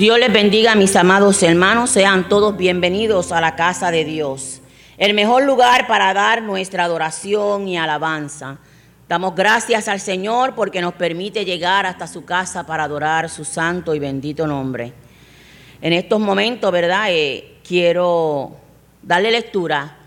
Dios 0.00 0.18
les 0.18 0.32
bendiga, 0.32 0.74
mis 0.76 0.96
amados 0.96 1.42
hermanos. 1.42 1.90
Sean 1.90 2.26
todos 2.26 2.56
bienvenidos 2.56 3.32
a 3.32 3.40
la 3.42 3.54
casa 3.54 3.90
de 3.90 4.06
Dios, 4.06 4.62
el 4.96 5.12
mejor 5.12 5.44
lugar 5.44 5.86
para 5.86 6.14
dar 6.14 6.40
nuestra 6.40 6.84
adoración 6.84 7.68
y 7.68 7.76
alabanza. 7.76 8.56
Damos 9.10 9.34
gracias 9.34 9.88
al 9.88 10.00
Señor 10.00 10.54
porque 10.54 10.80
nos 10.80 10.94
permite 10.94 11.44
llegar 11.44 11.84
hasta 11.84 12.06
su 12.06 12.24
casa 12.24 12.64
para 12.64 12.84
adorar 12.84 13.28
su 13.28 13.44
santo 13.44 13.94
y 13.94 13.98
bendito 13.98 14.46
nombre. 14.46 14.94
En 15.82 15.92
estos 15.92 16.18
momentos, 16.18 16.72
¿verdad? 16.72 17.08
Eh, 17.10 17.58
quiero 17.62 18.56
darle 19.02 19.30
lectura 19.30 19.98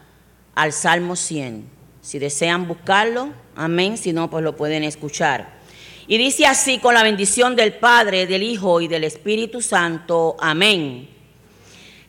al 0.56 0.74
Salmo 0.74 1.16
100. 1.16 1.70
Si 2.02 2.18
desean 2.18 2.68
buscarlo, 2.68 3.30
amén. 3.56 3.96
Si 4.00 4.12
no, 4.12 4.28
pues 4.28 4.44
lo 4.44 4.56
pueden 4.56 4.84
escuchar. 4.84 5.62
Y 6.08 6.18
dice 6.18 6.46
así 6.46 6.80
con 6.80 6.94
la 6.94 7.04
bendición 7.04 7.56
del 7.56 7.74
Padre, 7.74 8.28
del 8.28 8.44
Hijo 8.44 8.82
y 8.82 8.88
del 8.88 9.06
Espíritu 9.06 9.62
Santo. 9.62 10.36
Amén. 10.40 11.10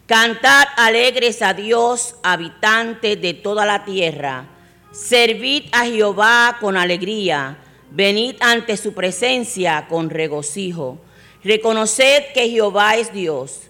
Cantad 0.06 0.64
alegres 0.76 1.42
a 1.42 1.54
Dios, 1.54 2.16
habitantes 2.22 3.20
de 3.20 3.34
toda 3.34 3.64
la 3.64 3.84
tierra. 3.84 4.46
Servid 4.92 5.64
a 5.72 5.84
Jehová 5.86 6.58
con 6.60 6.76
alegría. 6.76 7.58
Venid 7.90 8.36
ante 8.40 8.76
su 8.76 8.92
presencia 8.94 9.86
con 9.88 10.10
regocijo. 10.10 10.98
Reconoced 11.44 12.32
que 12.34 12.50
Jehová 12.50 12.96
es 12.96 13.12
Dios. 13.12 13.60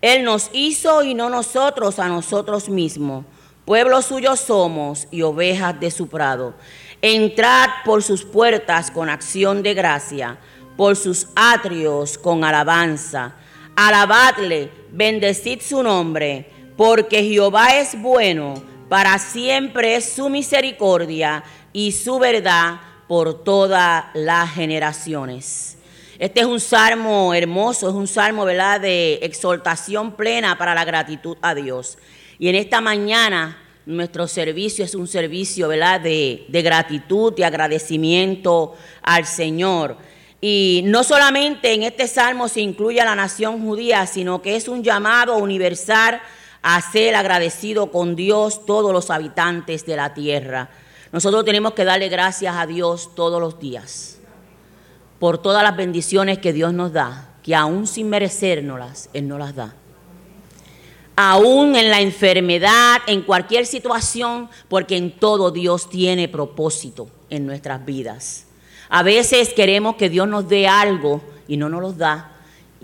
Él 0.00 0.24
nos 0.24 0.50
hizo 0.52 1.02
y 1.02 1.14
no 1.14 1.28
nosotros 1.28 1.98
a 1.98 2.08
nosotros 2.08 2.68
mismos. 2.68 3.24
Pueblo 3.64 4.02
suyo 4.02 4.36
somos 4.36 5.08
y 5.10 5.22
ovejas 5.22 5.78
de 5.78 5.90
su 5.90 6.08
prado. 6.08 6.54
Entrad 7.06 7.68
por 7.84 8.02
sus 8.02 8.24
puertas 8.24 8.90
con 8.90 9.10
acción 9.10 9.62
de 9.62 9.74
gracia, 9.74 10.38
por 10.74 10.96
sus 10.96 11.28
atrios 11.36 12.16
con 12.16 12.42
alabanza. 12.44 13.34
Alabadle, 13.76 14.70
bendecid 14.90 15.60
su 15.60 15.82
nombre, 15.82 16.50
porque 16.78 17.22
Jehová 17.22 17.78
es 17.78 18.00
bueno, 18.00 18.54
para 18.88 19.18
siempre 19.18 19.96
es 19.96 20.14
su 20.14 20.30
misericordia 20.30 21.44
y 21.74 21.92
su 21.92 22.18
verdad 22.18 22.80
por 23.06 23.44
todas 23.44 24.06
las 24.14 24.54
generaciones. 24.54 25.76
Este 26.18 26.40
es 26.40 26.46
un 26.46 26.58
salmo 26.58 27.34
hermoso, 27.34 27.86
es 27.86 27.94
un 27.94 28.08
salmo 28.08 28.46
de 28.46 29.18
exaltación 29.20 30.12
plena 30.12 30.56
para 30.56 30.74
la 30.74 30.86
gratitud 30.86 31.36
a 31.42 31.54
Dios. 31.54 31.98
Y 32.38 32.48
en 32.48 32.54
esta 32.54 32.80
mañana 32.80 33.58
nuestro 33.86 34.26
servicio 34.26 34.84
es 34.84 34.94
un 34.94 35.06
servicio 35.06 35.68
¿verdad? 35.68 36.00
De, 36.00 36.46
gratitud, 36.48 37.34
y 37.36 37.42
agradecimiento 37.42 38.74
al 39.02 39.26
Señor. 39.26 39.96
Y 40.40 40.82
no 40.84 41.04
solamente 41.04 41.72
en 41.72 41.82
este 41.84 42.06
salmo 42.06 42.48
se 42.48 42.60
incluye 42.60 43.00
a 43.00 43.04
la 43.04 43.14
nación 43.14 43.62
judía, 43.62 44.06
sino 44.06 44.42
que 44.42 44.56
es 44.56 44.68
un 44.68 44.82
llamado 44.82 45.36
universal 45.38 46.20
a 46.62 46.80
ser 46.80 47.14
agradecido 47.14 47.90
con 47.90 48.16
Dios 48.16 48.64
todos 48.66 48.92
los 48.92 49.10
habitantes 49.10 49.86
de 49.86 49.96
la 49.96 50.12
tierra. 50.14 50.70
Nosotros 51.12 51.44
tenemos 51.44 51.72
que 51.74 51.84
darle 51.84 52.08
gracias 52.08 52.56
a 52.56 52.66
Dios 52.66 53.14
todos 53.14 53.40
los 53.40 53.58
días 53.58 54.18
por 55.18 55.38
todas 55.38 55.62
las 55.62 55.76
bendiciones 55.76 56.38
que 56.38 56.52
Dios 56.52 56.74
nos 56.74 56.92
da, 56.92 57.36
que 57.42 57.54
aún 57.54 57.86
sin 57.86 58.10
merecérnoslas, 58.10 59.08
Él 59.14 59.28
nos 59.28 59.38
las 59.38 59.54
da 59.54 59.74
aún 61.16 61.76
en 61.76 61.90
la 61.90 62.00
enfermedad, 62.00 63.00
en 63.06 63.22
cualquier 63.22 63.66
situación, 63.66 64.48
porque 64.68 64.96
en 64.96 65.12
todo 65.12 65.50
Dios 65.50 65.88
tiene 65.88 66.28
propósito 66.28 67.08
en 67.30 67.46
nuestras 67.46 67.84
vidas. 67.84 68.46
A 68.88 69.02
veces 69.02 69.50
queremos 69.54 69.96
que 69.96 70.08
Dios 70.08 70.28
nos 70.28 70.48
dé 70.48 70.66
algo 70.68 71.22
y 71.48 71.56
no 71.56 71.68
nos 71.68 71.80
lo 71.80 71.92
da, 71.92 72.34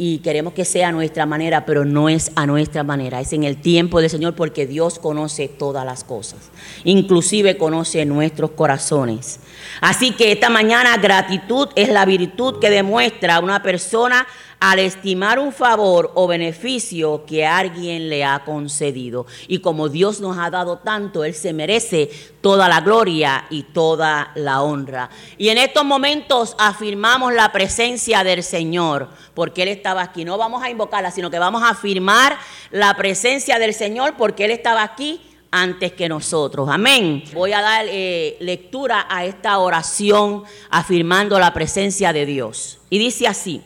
y 0.02 0.20
queremos 0.20 0.54
que 0.54 0.64
sea 0.64 0.88
a 0.88 0.92
nuestra 0.92 1.26
manera, 1.26 1.66
pero 1.66 1.84
no 1.84 2.08
es 2.08 2.32
a 2.34 2.46
nuestra 2.46 2.82
manera, 2.82 3.20
es 3.20 3.34
en 3.34 3.44
el 3.44 3.60
tiempo 3.60 4.00
del 4.00 4.08
Señor 4.08 4.34
porque 4.34 4.66
Dios 4.66 4.98
conoce 4.98 5.46
todas 5.46 5.84
las 5.84 6.04
cosas, 6.04 6.38
inclusive 6.84 7.58
conoce 7.58 8.06
nuestros 8.06 8.52
corazones. 8.52 9.40
Así 9.82 10.12
que 10.12 10.32
esta 10.32 10.48
mañana 10.48 10.96
gratitud 10.96 11.68
es 11.76 11.90
la 11.90 12.06
virtud 12.06 12.60
que 12.60 12.70
demuestra 12.70 13.40
una 13.40 13.62
persona 13.62 14.26
al 14.60 14.78
estimar 14.78 15.38
un 15.38 15.52
favor 15.52 16.12
o 16.14 16.26
beneficio 16.26 17.24
que 17.24 17.46
alguien 17.46 18.10
le 18.10 18.24
ha 18.24 18.44
concedido. 18.44 19.26
Y 19.48 19.60
como 19.60 19.88
Dios 19.88 20.20
nos 20.20 20.36
ha 20.36 20.50
dado 20.50 20.78
tanto, 20.78 21.24
Él 21.24 21.34
se 21.34 21.54
merece 21.54 22.10
toda 22.42 22.68
la 22.68 22.82
gloria 22.82 23.46
y 23.48 23.62
toda 23.62 24.32
la 24.34 24.60
honra. 24.60 25.08
Y 25.38 25.48
en 25.48 25.56
estos 25.56 25.84
momentos 25.86 26.54
afirmamos 26.58 27.32
la 27.32 27.50
presencia 27.52 28.22
del 28.22 28.42
Señor, 28.42 29.08
porque 29.32 29.62
Él 29.62 29.68
estaba 29.68 30.02
aquí. 30.02 30.26
No 30.26 30.36
vamos 30.36 30.62
a 30.62 30.68
invocarla, 30.68 31.10
sino 31.10 31.30
que 31.30 31.38
vamos 31.38 31.62
a 31.62 31.70
afirmar 31.70 32.36
la 32.70 32.94
presencia 32.98 33.58
del 33.58 33.72
Señor, 33.72 34.14
porque 34.18 34.44
Él 34.44 34.50
estaba 34.50 34.82
aquí 34.82 35.22
antes 35.50 35.92
que 35.92 36.06
nosotros. 36.06 36.68
Amén. 36.68 37.24
Voy 37.32 37.54
a 37.54 37.62
dar 37.62 37.86
eh, 37.88 38.36
lectura 38.40 39.06
a 39.08 39.24
esta 39.24 39.58
oración 39.58 40.44
afirmando 40.68 41.38
la 41.38 41.54
presencia 41.54 42.12
de 42.12 42.26
Dios. 42.26 42.78
Y 42.90 42.98
dice 42.98 43.26
así. 43.26 43.62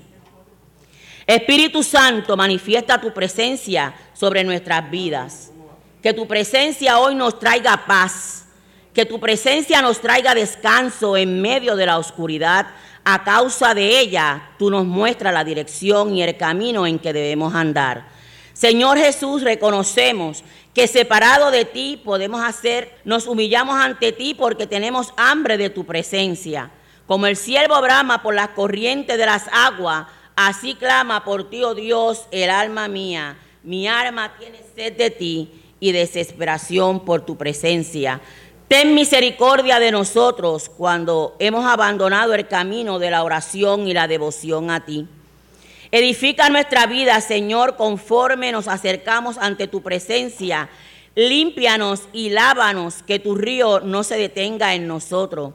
Espíritu 1.26 1.82
Santo, 1.82 2.36
manifiesta 2.36 3.00
tu 3.00 3.12
presencia 3.12 3.94
sobre 4.12 4.44
nuestras 4.44 4.90
vidas. 4.90 5.50
Que 6.02 6.12
tu 6.12 6.26
presencia 6.26 6.98
hoy 6.98 7.14
nos 7.14 7.38
traiga 7.38 7.86
paz. 7.86 8.46
Que 8.92 9.06
tu 9.06 9.18
presencia 9.18 9.80
nos 9.80 10.00
traiga 10.00 10.34
descanso 10.34 11.16
en 11.16 11.40
medio 11.40 11.76
de 11.76 11.86
la 11.86 11.98
oscuridad. 11.98 12.66
A 13.04 13.24
causa 13.24 13.74
de 13.74 14.00
ella, 14.00 14.50
tú 14.58 14.70
nos 14.70 14.84
muestras 14.84 15.32
la 15.32 15.44
dirección 15.44 16.14
y 16.14 16.22
el 16.22 16.36
camino 16.36 16.86
en 16.86 16.98
que 16.98 17.12
debemos 17.12 17.54
andar. 17.54 18.06
Señor 18.52 18.98
Jesús, 18.98 19.42
reconocemos 19.42 20.44
que 20.74 20.86
separado 20.86 21.50
de 21.50 21.64
ti 21.64 22.00
podemos 22.04 22.42
hacer, 22.42 22.98
nos 23.04 23.26
humillamos 23.26 23.76
ante 23.76 24.12
ti 24.12 24.34
porque 24.34 24.66
tenemos 24.66 25.12
hambre 25.16 25.56
de 25.56 25.70
tu 25.70 25.84
presencia. 25.84 26.70
Como 27.06 27.26
el 27.26 27.36
siervo 27.36 27.80
brama 27.80 28.22
por 28.22 28.34
las 28.34 28.50
corrientes 28.50 29.18
de 29.18 29.26
las 29.26 29.44
aguas, 29.52 30.06
Así 30.36 30.74
clama 30.74 31.24
por 31.24 31.48
ti, 31.48 31.62
oh 31.62 31.74
Dios, 31.74 32.26
el 32.32 32.50
alma 32.50 32.88
mía. 32.88 33.38
Mi 33.62 33.86
alma 33.86 34.34
tiene 34.38 34.58
sed 34.74 34.96
de 34.96 35.10
ti 35.10 35.62
y 35.78 35.92
desesperación 35.92 37.04
por 37.04 37.24
tu 37.24 37.36
presencia. 37.36 38.20
Ten 38.66 38.94
misericordia 38.94 39.78
de 39.78 39.92
nosotros 39.92 40.68
cuando 40.68 41.36
hemos 41.38 41.64
abandonado 41.64 42.34
el 42.34 42.48
camino 42.48 42.98
de 42.98 43.10
la 43.10 43.22
oración 43.22 43.86
y 43.86 43.94
la 43.94 44.08
devoción 44.08 44.70
a 44.70 44.84
ti. 44.84 45.06
Edifica 45.92 46.48
nuestra 46.48 46.86
vida, 46.86 47.20
Señor, 47.20 47.76
conforme 47.76 48.50
nos 48.50 48.66
acercamos 48.66 49.38
ante 49.38 49.68
tu 49.68 49.82
presencia. 49.82 50.68
Límpianos 51.14 52.08
y 52.12 52.30
lávanos, 52.30 53.04
que 53.06 53.20
tu 53.20 53.36
río 53.36 53.78
no 53.78 54.02
se 54.02 54.16
detenga 54.16 54.74
en 54.74 54.88
nosotros. 54.88 55.54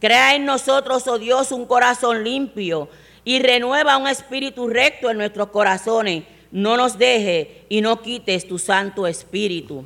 Crea 0.00 0.34
en 0.34 0.46
nosotros, 0.46 1.06
oh 1.08 1.18
Dios, 1.18 1.52
un 1.52 1.66
corazón 1.66 2.24
limpio 2.24 2.88
y 3.24 3.40
renueva 3.40 3.96
un 3.96 4.06
espíritu 4.06 4.68
recto 4.68 5.10
en 5.10 5.18
nuestros 5.18 5.48
corazones. 5.48 6.24
No 6.50 6.76
nos 6.76 6.98
deje 6.98 7.64
y 7.68 7.80
no 7.80 8.00
quites 8.00 8.46
tu 8.46 8.58
Santo 8.58 9.06
Espíritu. 9.06 9.84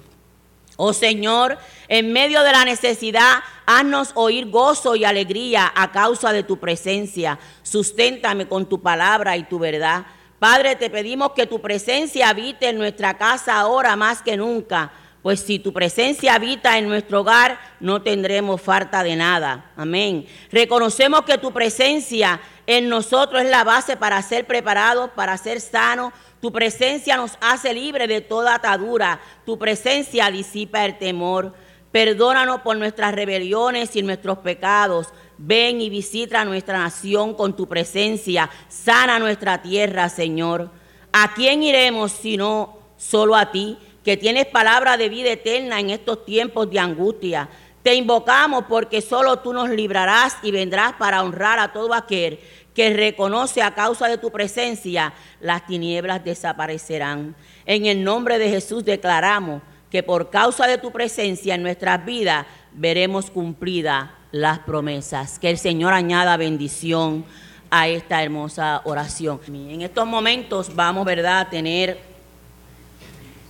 Oh 0.76 0.93
Señor, 0.93 1.59
en 1.88 2.12
medio 2.12 2.43
de 2.43 2.53
la 2.53 2.65
necesidad, 2.65 3.38
haznos 3.66 4.12
oír 4.15 4.49
gozo 4.49 4.94
y 4.94 5.04
alegría 5.04 5.72
a 5.75 5.91
causa 5.91 6.32
de 6.32 6.43
tu 6.43 6.59
presencia. 6.59 7.38
Susténtame 7.62 8.47
con 8.47 8.69
tu 8.69 8.81
palabra 8.81 9.37
y 9.37 9.44
tu 9.44 9.59
verdad. 9.59 10.06
Padre, 10.38 10.76
te 10.76 10.88
pedimos 10.88 11.32
que 11.32 11.47
tu 11.47 11.60
presencia 11.60 12.28
habite 12.28 12.69
en 12.69 12.78
nuestra 12.78 13.19
casa 13.19 13.59
ahora 13.59 13.97
más 13.97 14.22
que 14.22 14.37
nunca 14.37 14.93
pues 15.28 15.40
si 15.40 15.58
tu 15.58 15.75
presencia 15.75 16.36
habita 16.36 16.78
en 16.78 16.88
nuestro 16.88 17.20
hogar, 17.20 17.60
no 17.80 18.00
tendremos 18.00 18.62
falta 18.62 19.02
de 19.02 19.14
nada. 19.14 19.72
Amén. 19.76 20.25
Reconocemos 20.50 21.20
que 21.26 21.36
tu 21.36 21.52
presencia 21.52 22.40
en 22.66 22.88
nosotros 22.88 23.42
es 23.42 23.50
la 23.50 23.62
base 23.62 23.98
para 23.98 24.22
ser 24.22 24.46
preparados, 24.46 25.10
para 25.10 25.36
ser 25.36 25.60
sanos. 25.60 26.14
Tu 26.40 26.50
presencia 26.50 27.19
nos 27.19 27.32
hace 27.42 27.75
libre 27.75 28.06
de 28.06 28.22
toda 28.22 28.54
atadura. 28.54 29.20
Tu 29.44 29.58
presencia 29.58 30.30
disipa 30.30 30.86
el 30.86 30.96
temor. 30.96 31.52
Perdónanos 31.92 32.62
por 32.62 32.78
nuestras 32.78 33.14
rebeliones 33.14 33.96
y 33.96 34.02
nuestros 34.02 34.38
pecados. 34.38 35.08
Ven 35.36 35.82
y 35.82 35.90
visita 35.90 36.46
nuestra 36.46 36.78
nación 36.78 37.34
con 37.34 37.54
tu 37.54 37.69
presencia. 37.69 38.48
Sana 38.70 39.19
nuestra 39.19 39.60
tierra, 39.60 40.08
Señor. 40.08 40.70
¿A 41.12 41.34
quién 41.34 41.62
iremos 41.62 42.12
sino 42.12 42.78
solo 42.96 43.36
a 43.36 43.52
ti? 43.52 43.76
Que 44.08 44.16
tienes 44.16 44.46
palabra 44.46 44.96
de 44.96 45.10
vida 45.10 45.32
eterna 45.32 45.81
en 45.81 45.90
estos 45.90 46.25
tiempos 46.25 46.70
de 46.70 46.78
angustia. 46.78 47.46
Te 47.82 47.94
invocamos 47.94 48.64
porque 48.66 49.02
solo 49.02 49.40
tú 49.40 49.52
nos 49.52 49.69
librarás 49.69 50.38
y 50.43 50.50
vendrás 50.50 50.94
para 50.94 51.22
honrar 51.22 51.58
a 51.58 51.75
todo 51.75 51.93
aquel 51.93 52.40
que 52.75 52.94
reconoce 52.94 53.60
a 53.60 53.75
causa 53.75 54.08
de 54.08 54.16
tu 54.16 54.31
presencia, 54.31 55.12
las 55.43 55.66
tinieblas 55.66 56.25
desaparecerán. 56.25 57.37
En 57.66 57.84
el 57.84 58.02
nombre 58.02 58.38
de 58.38 58.49
Jesús 58.49 58.82
declaramos 58.82 59.60
que 59.90 60.02
por 60.02 60.31
causa 60.31 60.66
de 60.66 60.78
tu 60.78 60.90
presencia 60.90 61.55
en 61.55 61.62
nuestras 61.62 62.02
vidas 62.02 62.46
veremos 62.72 63.31
cumplidas 63.31 64.08
las 64.32 64.60
promesas. 64.60 65.38
Que 65.38 65.50
el 65.50 65.58
Señor 65.58 65.93
añada 65.93 66.38
bendición 66.38 67.26
a 67.70 67.88
esta 67.88 68.22
hermosa 68.22 68.81
oración. 68.84 69.38
En 69.46 69.82
estos 69.82 70.06
momentos 70.06 70.75
vamos, 70.75 71.05
¿verdad?, 71.05 71.40
a 71.40 71.50
tener 71.50 72.07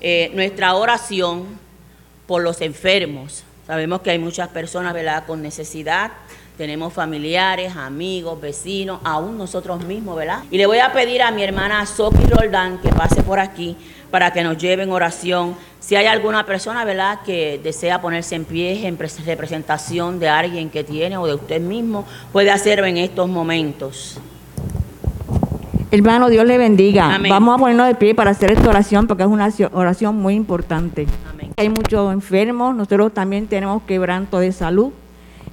eh, 0.00 0.30
nuestra 0.34 0.74
oración 0.74 1.58
por 2.26 2.42
los 2.42 2.60
enfermos. 2.60 3.44
Sabemos 3.66 4.00
que 4.00 4.10
hay 4.10 4.18
muchas 4.18 4.48
personas, 4.48 4.94
¿verdad?, 4.94 5.24
con 5.26 5.42
necesidad. 5.42 6.12
Tenemos 6.56 6.92
familiares, 6.92 7.76
amigos, 7.76 8.40
vecinos, 8.40 9.00
aún 9.04 9.38
nosotros 9.38 9.84
mismos, 9.84 10.16
¿verdad? 10.16 10.42
Y 10.50 10.58
le 10.58 10.66
voy 10.66 10.78
a 10.78 10.92
pedir 10.92 11.22
a 11.22 11.30
mi 11.30 11.42
hermana 11.42 11.84
Sophie 11.86 12.26
Roldán 12.26 12.78
que 12.78 12.88
pase 12.88 13.22
por 13.22 13.38
aquí 13.38 13.76
para 14.10 14.32
que 14.32 14.42
nos 14.42 14.58
lleve 14.58 14.82
en 14.82 14.90
oración. 14.90 15.56
Si 15.80 15.96
hay 15.96 16.06
alguna 16.06 16.46
persona, 16.46 16.84
¿verdad?, 16.84 17.20
que 17.24 17.60
desea 17.62 18.00
ponerse 18.00 18.34
en 18.34 18.44
pie 18.44 18.86
en 18.86 18.98
representación 18.98 20.18
de 20.18 20.28
alguien 20.28 20.70
que 20.70 20.82
tiene 20.84 21.16
o 21.16 21.26
de 21.26 21.34
usted 21.34 21.60
mismo, 21.60 22.06
puede 22.32 22.50
hacerlo 22.50 22.86
en 22.86 22.96
estos 22.96 23.28
momentos. 23.28 24.18
Hermano, 25.90 26.28
Dios 26.28 26.44
le 26.44 26.58
bendiga. 26.58 27.18
Vamos 27.30 27.54
a 27.54 27.58
ponernos 27.58 27.86
de 27.86 27.94
pie 27.94 28.14
para 28.14 28.32
hacer 28.32 28.52
esta 28.52 28.68
oración 28.68 29.06
porque 29.06 29.22
es 29.22 29.28
una 29.28 29.48
oración 29.72 30.16
muy 30.16 30.34
importante. 30.34 31.06
Hay 31.56 31.70
muchos 31.70 32.12
enfermos, 32.12 32.74
nosotros 32.76 33.14
también 33.14 33.46
tenemos 33.46 33.82
quebranto 33.84 34.38
de 34.38 34.52
salud 34.52 34.90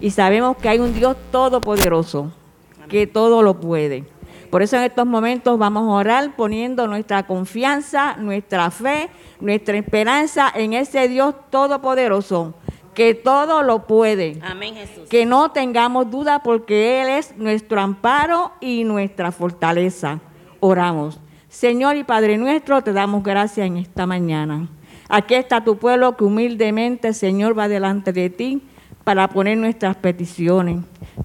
y 0.02 0.10
sabemos 0.10 0.58
que 0.58 0.68
hay 0.68 0.80
un 0.80 0.94
Dios 0.94 1.16
todopoderoso 1.32 2.34
que 2.90 3.08
todo 3.08 3.42
lo 3.44 3.62
puede. 3.62 4.04
Por 4.50 4.62
eso 4.62 4.76
en 4.76 4.84
estos 4.84 5.08
momentos 5.08 5.58
vamos 5.58 5.84
a 5.88 5.92
orar 5.92 6.36
poniendo 6.36 6.86
nuestra 6.86 7.26
confianza, 7.26 8.18
nuestra 8.18 8.70
fe, 8.72 9.10
nuestra 9.40 9.78
esperanza 9.78 10.52
en 10.54 10.74
ese 10.74 11.08
Dios 11.08 11.34
todopoderoso 11.50 12.56
que 12.96 13.14
todo 13.14 13.62
lo 13.62 13.86
puede. 13.86 14.40
Amén, 14.42 14.76
Jesús. 14.76 15.08
Que 15.10 15.26
no 15.26 15.52
tengamos 15.52 16.10
duda 16.10 16.42
porque 16.42 17.02
Él 17.02 17.10
es 17.10 17.38
nuestro 17.38 17.80
amparo 17.80 18.54
y 18.62 18.84
nuestra 18.84 19.32
fortaleza. 19.32 20.20
Oramos. 20.60 21.20
Señor 21.50 21.96
y 21.96 22.04
Padre 22.04 22.38
nuestro, 22.38 22.82
te 22.82 22.92
damos 22.92 23.24
gracias 23.24 23.68
en 23.68 23.78
esta 23.78 24.08
mañana. 24.08 24.68
Aquí 25.08 25.36
está 25.36 25.64
tu 25.64 25.78
pueblo 25.78 26.18
que 26.18 26.24
humildemente, 26.24 27.14
Señor, 27.14 27.58
va 27.58 27.68
delante 27.68 28.12
de 28.12 28.30
ti 28.30 28.62
para 29.04 29.28
poner 29.28 29.58
nuestras 29.58 29.96
peticiones, 29.98 30.80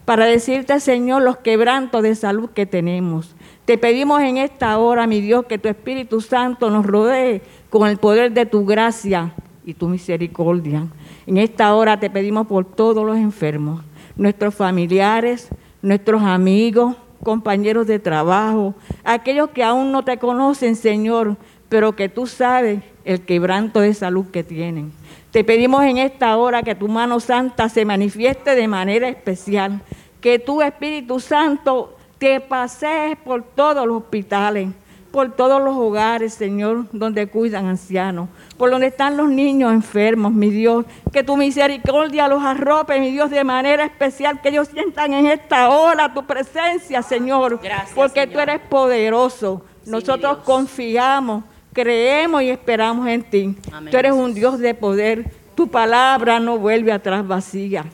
para 0.04 0.26
decirte, 0.26 0.78
Señor, 0.80 1.22
los 1.22 1.38
quebrantos 1.38 2.02
de 2.02 2.14
salud 2.14 2.50
que 2.50 2.66
tenemos. 2.66 3.34
Te 3.64 3.78
pedimos 3.78 4.20
en 4.20 4.36
esta 4.36 4.76
hora, 4.78 5.06
mi 5.06 5.20
Dios, 5.20 5.46
que 5.46 5.58
tu 5.58 5.68
Espíritu 5.68 6.20
Santo 6.20 6.70
nos 6.70 6.84
rodee 6.84 7.40
con 7.70 7.88
el 7.88 7.96
poder 7.96 8.32
de 8.32 8.44
tu 8.44 8.66
gracia 8.66 9.32
y 9.64 9.74
tu 9.74 9.88
misericordia. 9.88 10.86
En 11.26 11.36
esta 11.36 11.74
hora 11.74 12.00
te 12.00 12.10
pedimos 12.10 12.46
por 12.46 12.64
todos 12.64 13.04
los 13.04 13.16
enfermos, 13.16 13.82
nuestros 14.16 14.54
familiares, 14.54 15.48
nuestros 15.82 16.22
amigos, 16.22 16.96
compañeros 17.22 17.86
de 17.86 17.98
trabajo, 17.98 18.74
aquellos 19.04 19.50
que 19.50 19.62
aún 19.62 19.92
no 19.92 20.04
te 20.04 20.18
conocen, 20.18 20.76
Señor, 20.76 21.36
pero 21.68 21.94
que 21.94 22.08
tú 22.08 22.26
sabes 22.26 22.82
el 23.04 23.20
quebranto 23.22 23.80
de 23.80 23.94
salud 23.94 24.26
que 24.26 24.42
tienen. 24.42 24.92
Te 25.30 25.44
pedimos 25.44 25.84
en 25.84 25.98
esta 25.98 26.36
hora 26.36 26.62
que 26.62 26.74
tu 26.74 26.88
mano 26.88 27.20
santa 27.20 27.68
se 27.68 27.84
manifieste 27.84 28.54
de 28.54 28.66
manera 28.66 29.08
especial, 29.08 29.80
que 30.20 30.38
tu 30.38 30.60
Espíritu 30.60 31.20
Santo 31.20 31.96
te 32.18 32.40
pasees 32.40 33.16
por 33.16 33.42
todos 33.42 33.86
los 33.86 34.02
hospitales, 34.02 34.68
por 35.10 35.32
todos 35.32 35.60
los 35.62 35.76
hogares, 35.76 36.34
Señor, 36.34 36.86
donde 36.92 37.26
cuidan 37.26 37.66
ancianos, 37.66 38.28
por 38.56 38.70
donde 38.70 38.86
están 38.86 39.16
los 39.16 39.28
niños 39.28 39.72
enfermos, 39.72 40.32
mi 40.32 40.50
Dios. 40.50 40.84
Que 41.12 41.24
tu 41.24 41.36
misericordia 41.36 42.28
los 42.28 42.42
arrope, 42.42 43.00
mi 43.00 43.10
Dios, 43.10 43.30
de 43.30 43.42
manera 43.44 43.84
especial, 43.84 44.40
que 44.40 44.50
ellos 44.50 44.68
sientan 44.68 45.12
en 45.12 45.26
esta 45.26 45.70
hora 45.70 46.14
tu 46.14 46.24
presencia, 46.24 47.02
Señor, 47.02 47.60
Gracias, 47.62 47.92
porque 47.94 48.26
tú 48.26 48.38
eres 48.38 48.60
poderoso. 48.60 49.64
Nosotros 49.86 50.38
confiamos, 50.38 51.44
creemos 51.72 52.42
y 52.42 52.50
esperamos 52.50 53.08
en 53.08 53.22
ti. 53.22 53.56
tú 53.90 53.96
eres 53.96 54.12
un 54.12 54.34
Dios 54.34 54.58
de 54.58 54.74
poder. 54.74 55.32
Tu 55.54 55.68
palabra 55.68 56.38
no 56.40 56.58
vuelve 56.58 56.92
atrás 56.92 57.26
vacía. 57.26 57.84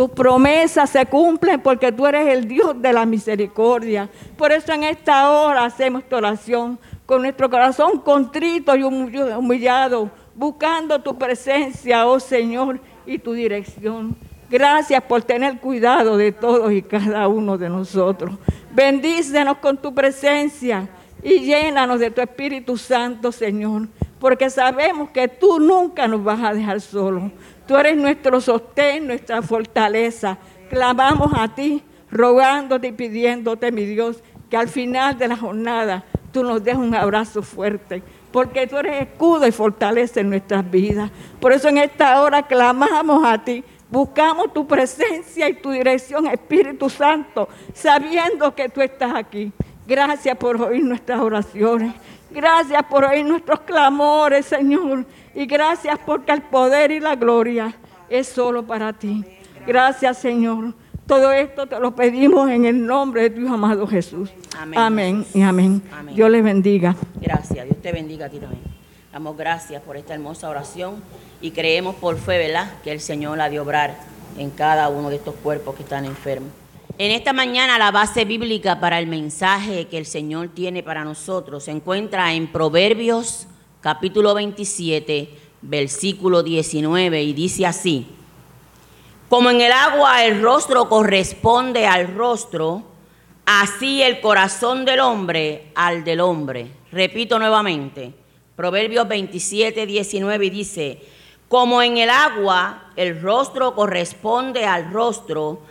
Tus 0.00 0.12
promesas 0.12 0.88
se 0.88 1.04
cumplen 1.04 1.60
porque 1.60 1.92
tú 1.92 2.06
eres 2.06 2.26
el 2.28 2.48
Dios 2.48 2.80
de 2.80 2.90
la 2.90 3.04
misericordia. 3.04 4.08
Por 4.38 4.50
eso 4.50 4.72
en 4.72 4.84
esta 4.84 5.30
hora 5.30 5.66
hacemos 5.66 6.02
esta 6.02 6.16
oración 6.16 6.78
con 7.04 7.20
nuestro 7.20 7.50
corazón 7.50 7.98
contrito 7.98 8.74
y 8.74 8.82
humillado, 8.82 10.10
buscando 10.34 11.02
tu 11.02 11.18
presencia, 11.18 12.06
oh 12.06 12.18
Señor, 12.18 12.80
y 13.04 13.18
tu 13.18 13.34
dirección. 13.34 14.16
Gracias 14.48 15.02
por 15.02 15.20
tener 15.20 15.60
cuidado 15.60 16.16
de 16.16 16.32
todos 16.32 16.72
y 16.72 16.80
cada 16.80 17.28
uno 17.28 17.58
de 17.58 17.68
nosotros. 17.68 18.38
Bendícenos 18.72 19.58
con 19.58 19.76
tu 19.76 19.94
presencia 19.94 20.88
y 21.22 21.40
llénanos 21.40 22.00
de 22.00 22.10
tu 22.10 22.22
Espíritu 22.22 22.78
Santo, 22.78 23.32
Señor, 23.32 23.86
porque 24.18 24.48
sabemos 24.48 25.10
que 25.10 25.28
tú 25.28 25.60
nunca 25.60 26.08
nos 26.08 26.24
vas 26.24 26.40
a 26.42 26.54
dejar 26.54 26.80
solos. 26.80 27.24
Tú 27.70 27.76
eres 27.76 27.96
nuestro 27.96 28.40
sostén, 28.40 29.06
nuestra 29.06 29.42
fortaleza. 29.42 30.36
Clamamos 30.68 31.30
a 31.36 31.54
ti, 31.54 31.80
rogándote 32.10 32.88
y 32.88 32.92
pidiéndote, 32.92 33.70
mi 33.70 33.84
Dios, 33.84 34.24
que 34.50 34.56
al 34.56 34.66
final 34.66 35.16
de 35.16 35.28
la 35.28 35.36
jornada 35.36 36.02
tú 36.32 36.42
nos 36.42 36.64
des 36.64 36.74
un 36.74 36.96
abrazo 36.96 37.42
fuerte, 37.42 38.02
porque 38.32 38.66
tú 38.66 38.76
eres 38.76 39.02
escudo 39.02 39.46
y 39.46 39.52
fortaleza 39.52 40.18
en 40.18 40.30
nuestras 40.30 40.68
vidas. 40.68 41.12
Por 41.40 41.52
eso 41.52 41.68
en 41.68 41.78
esta 41.78 42.20
hora 42.20 42.42
clamamos 42.42 43.24
a 43.24 43.38
ti, 43.38 43.62
buscamos 43.88 44.52
tu 44.52 44.66
presencia 44.66 45.48
y 45.48 45.54
tu 45.54 45.70
dirección, 45.70 46.26
Espíritu 46.26 46.90
Santo, 46.90 47.48
sabiendo 47.72 48.52
que 48.52 48.68
tú 48.68 48.80
estás 48.80 49.14
aquí. 49.14 49.52
Gracias 49.86 50.36
por 50.36 50.60
oír 50.60 50.82
nuestras 50.82 51.20
oraciones. 51.20 51.94
Gracias 52.32 52.82
por 52.84 53.04
oír 53.04 53.24
nuestros 53.24 53.60
clamores, 53.60 54.46
Señor. 54.46 55.04
Y 55.34 55.46
gracias 55.46 55.98
porque 56.04 56.32
el 56.32 56.42
poder 56.42 56.90
y 56.90 57.00
la 57.00 57.14
gloria 57.16 57.74
es 58.08 58.28
solo 58.28 58.66
para 58.66 58.92
ti. 58.92 59.24
Gracias, 59.66 60.18
Señor. 60.18 60.74
Todo 61.06 61.32
esto 61.32 61.66
te 61.66 61.78
lo 61.80 61.94
pedimos 61.94 62.48
en 62.50 62.64
el 62.64 62.86
nombre 62.86 63.28
de 63.28 63.30
tu 63.30 63.52
amado 63.52 63.86
Jesús. 63.86 64.30
Amén. 64.58 64.78
Amén 64.78 65.26
y 65.34 65.42
amén. 65.42 65.82
Dios 66.14 66.30
les 66.30 66.42
bendiga. 66.42 66.94
Gracias. 67.20 67.64
Dios 67.64 67.82
te 67.82 67.92
bendiga 67.92 68.26
a 68.26 68.28
ti 68.28 68.38
también. 68.38 68.62
Damos 69.12 69.36
gracias 69.36 69.82
por 69.82 69.96
esta 69.96 70.14
hermosa 70.14 70.48
oración 70.48 71.02
y 71.40 71.50
creemos 71.50 71.96
por 71.96 72.16
fe, 72.16 72.38
¿verdad?, 72.38 72.74
que 72.84 72.92
el 72.92 73.00
Señor 73.00 73.38
la 73.38 73.50
de 73.50 73.58
obrar 73.58 73.96
en 74.38 74.50
cada 74.50 74.88
uno 74.88 75.10
de 75.10 75.16
estos 75.16 75.34
cuerpos 75.34 75.74
que 75.74 75.82
están 75.82 76.04
enfermos. 76.04 76.50
En 76.96 77.10
esta 77.10 77.32
mañana 77.32 77.78
la 77.78 77.90
base 77.90 78.24
bíblica 78.24 78.78
para 78.78 78.98
el 78.98 79.06
mensaje 79.06 79.88
que 79.88 79.98
el 79.98 80.06
Señor 80.06 80.50
tiene 80.54 80.82
para 80.82 81.02
nosotros 81.02 81.64
se 81.64 81.70
encuentra 81.70 82.34
en 82.34 82.46
Proverbios 82.46 83.48
capítulo 83.80 84.34
27, 84.34 85.30
versículo 85.62 86.42
19, 86.42 87.22
y 87.22 87.32
dice 87.32 87.66
así, 87.66 88.06
como 89.28 89.48
en 89.50 89.60
el 89.60 89.72
agua 89.72 90.24
el 90.24 90.42
rostro 90.42 90.88
corresponde 90.88 91.86
al 91.86 92.14
rostro, 92.14 92.82
así 93.46 94.02
el 94.02 94.20
corazón 94.20 94.84
del 94.84 95.00
hombre 95.00 95.70
al 95.74 96.04
del 96.04 96.20
hombre. 96.20 96.66
Repito 96.92 97.38
nuevamente, 97.38 98.12
Proverbios 98.56 99.08
27, 99.08 99.86
19 99.86 100.44
y 100.44 100.50
dice, 100.50 101.00
como 101.48 101.80
en 101.80 101.96
el 101.96 102.10
agua 102.10 102.90
el 102.96 103.22
rostro 103.22 103.74
corresponde 103.74 104.66
al 104.66 104.92
rostro, 104.92 105.62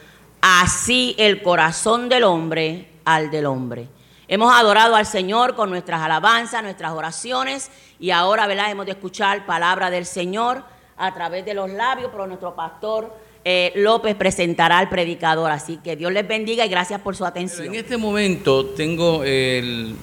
así 0.41 1.15
el 1.17 1.41
corazón 1.41 2.09
del 2.09 2.23
hombre 2.23 2.87
al 3.05 3.29
del 3.29 3.45
hombre. 3.45 3.87
Hemos 4.31 4.53
adorado 4.53 4.95
al 4.95 5.07
Señor 5.07 5.55
con 5.55 5.71
nuestras 5.71 6.03
alabanzas, 6.03 6.61
nuestras 6.61 6.91
oraciones 6.91 7.71
y 7.99 8.11
ahora, 8.11 8.45
¿verdad? 8.45 8.69
Hemos 8.69 8.85
de 8.85 8.91
escuchar 8.91 9.43
palabra 9.47 9.89
del 9.89 10.05
Señor 10.05 10.63
a 10.97 11.11
través 11.15 11.43
de 11.45 11.55
los 11.55 11.67
labios, 11.71 12.11
pero 12.11 12.27
nuestro 12.27 12.55
pastor 12.55 13.11
eh, 13.43 13.73
López 13.77 14.15
presentará 14.15 14.77
al 14.77 14.87
predicador. 14.87 15.49
Así 15.49 15.77
que 15.77 15.95
Dios 15.95 16.11
les 16.11 16.27
bendiga 16.27 16.63
y 16.63 16.69
gracias 16.69 17.01
por 17.01 17.15
su 17.15 17.25
atención. 17.25 17.69
En 17.69 17.73
este 17.73 17.97
momento 17.97 18.67
tengo 18.67 19.23
el, 19.23 19.97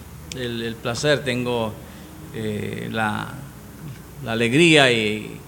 placer, 0.82 1.22
tengo 1.22 1.72
eh, 2.34 2.88
la, 2.90 3.32
alegría 4.26 4.90
y, 4.90 5.38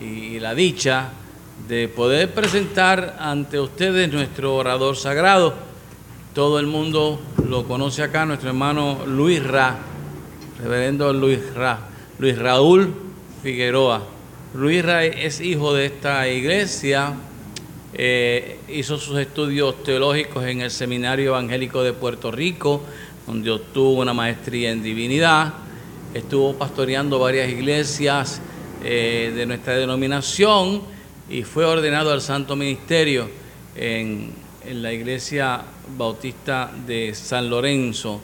y 0.00 0.40
la 0.40 0.56
dicha 0.56 1.10
de 1.68 1.86
poder 1.86 2.34
presentar 2.34 3.18
ante 3.20 3.60
ustedes 3.60 4.12
nuestro 4.12 4.56
orador 4.56 4.96
sagrado 4.96 5.69
todo 6.34 6.60
el 6.60 6.66
mundo 6.66 7.20
lo 7.48 7.66
conoce 7.66 8.02
acá, 8.02 8.24
nuestro 8.24 8.50
hermano 8.50 9.00
Luis 9.06 9.42
Ra, 9.42 9.78
reverendo 10.62 11.12
Luis 11.12 11.40
Ra, 11.54 11.88
Luis 12.18 12.38
Raúl 12.38 12.94
Figueroa. 13.42 14.02
Luis 14.54 14.84
Ra 14.84 15.04
es 15.04 15.40
hijo 15.40 15.74
de 15.74 15.86
esta 15.86 16.28
iglesia, 16.28 17.14
eh, 17.94 18.58
hizo 18.68 18.96
sus 18.96 19.18
estudios 19.18 19.82
teológicos 19.82 20.44
en 20.44 20.60
el 20.60 20.70
Seminario 20.70 21.30
Evangélico 21.30 21.82
de 21.82 21.92
Puerto 21.92 22.30
Rico, 22.30 22.82
donde 23.26 23.50
obtuvo 23.50 24.00
una 24.00 24.14
maestría 24.14 24.70
en 24.70 24.82
divinidad, 24.82 25.54
estuvo 26.14 26.54
pastoreando 26.54 27.18
varias 27.18 27.50
iglesias 27.50 28.40
eh, 28.84 29.32
de 29.34 29.46
nuestra 29.46 29.74
denominación 29.74 30.82
y 31.28 31.42
fue 31.42 31.64
ordenado 31.64 32.12
al 32.12 32.20
Santo 32.20 32.54
Ministerio 32.54 33.28
en 33.74 34.32
en 34.64 34.82
la 34.82 34.92
iglesia 34.92 35.62
bautista 35.96 36.70
de 36.86 37.14
San 37.14 37.48
Lorenzo. 37.48 38.20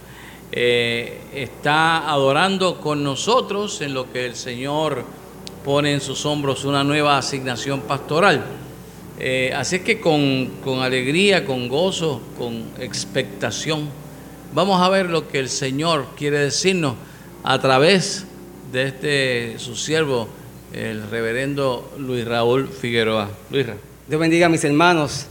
Eh, 0.52 1.20
está 1.34 2.08
adorando 2.10 2.80
con 2.80 3.02
nosotros 3.02 3.80
en 3.80 3.94
lo 3.94 4.12
que 4.12 4.26
el 4.26 4.36
Señor 4.36 5.04
pone 5.64 5.92
en 5.92 6.00
sus 6.00 6.24
hombros 6.26 6.64
una 6.64 6.84
nueva 6.84 7.18
asignación 7.18 7.80
pastoral. 7.80 8.44
Eh, 9.18 9.52
así 9.56 9.76
es 9.76 9.82
que 9.82 10.00
con, 10.00 10.46
con 10.62 10.80
alegría, 10.80 11.44
con 11.44 11.68
gozo, 11.68 12.20
con 12.38 12.64
expectación, 12.78 13.88
vamos 14.54 14.80
a 14.80 14.88
ver 14.88 15.06
lo 15.06 15.28
que 15.28 15.38
el 15.38 15.48
Señor 15.48 16.06
quiere 16.16 16.38
decirnos 16.38 16.94
a 17.42 17.58
través 17.58 18.26
de 18.72 18.84
este 18.84 19.58
su 19.58 19.74
siervo, 19.74 20.28
el 20.72 21.08
reverendo 21.10 21.92
Luis 21.98 22.24
Raúl 22.26 22.68
Figueroa. 22.68 23.30
Luis 23.50 23.66
Dios 24.08 24.20
bendiga 24.20 24.46
a 24.46 24.48
mis 24.48 24.62
hermanos, 24.64 25.26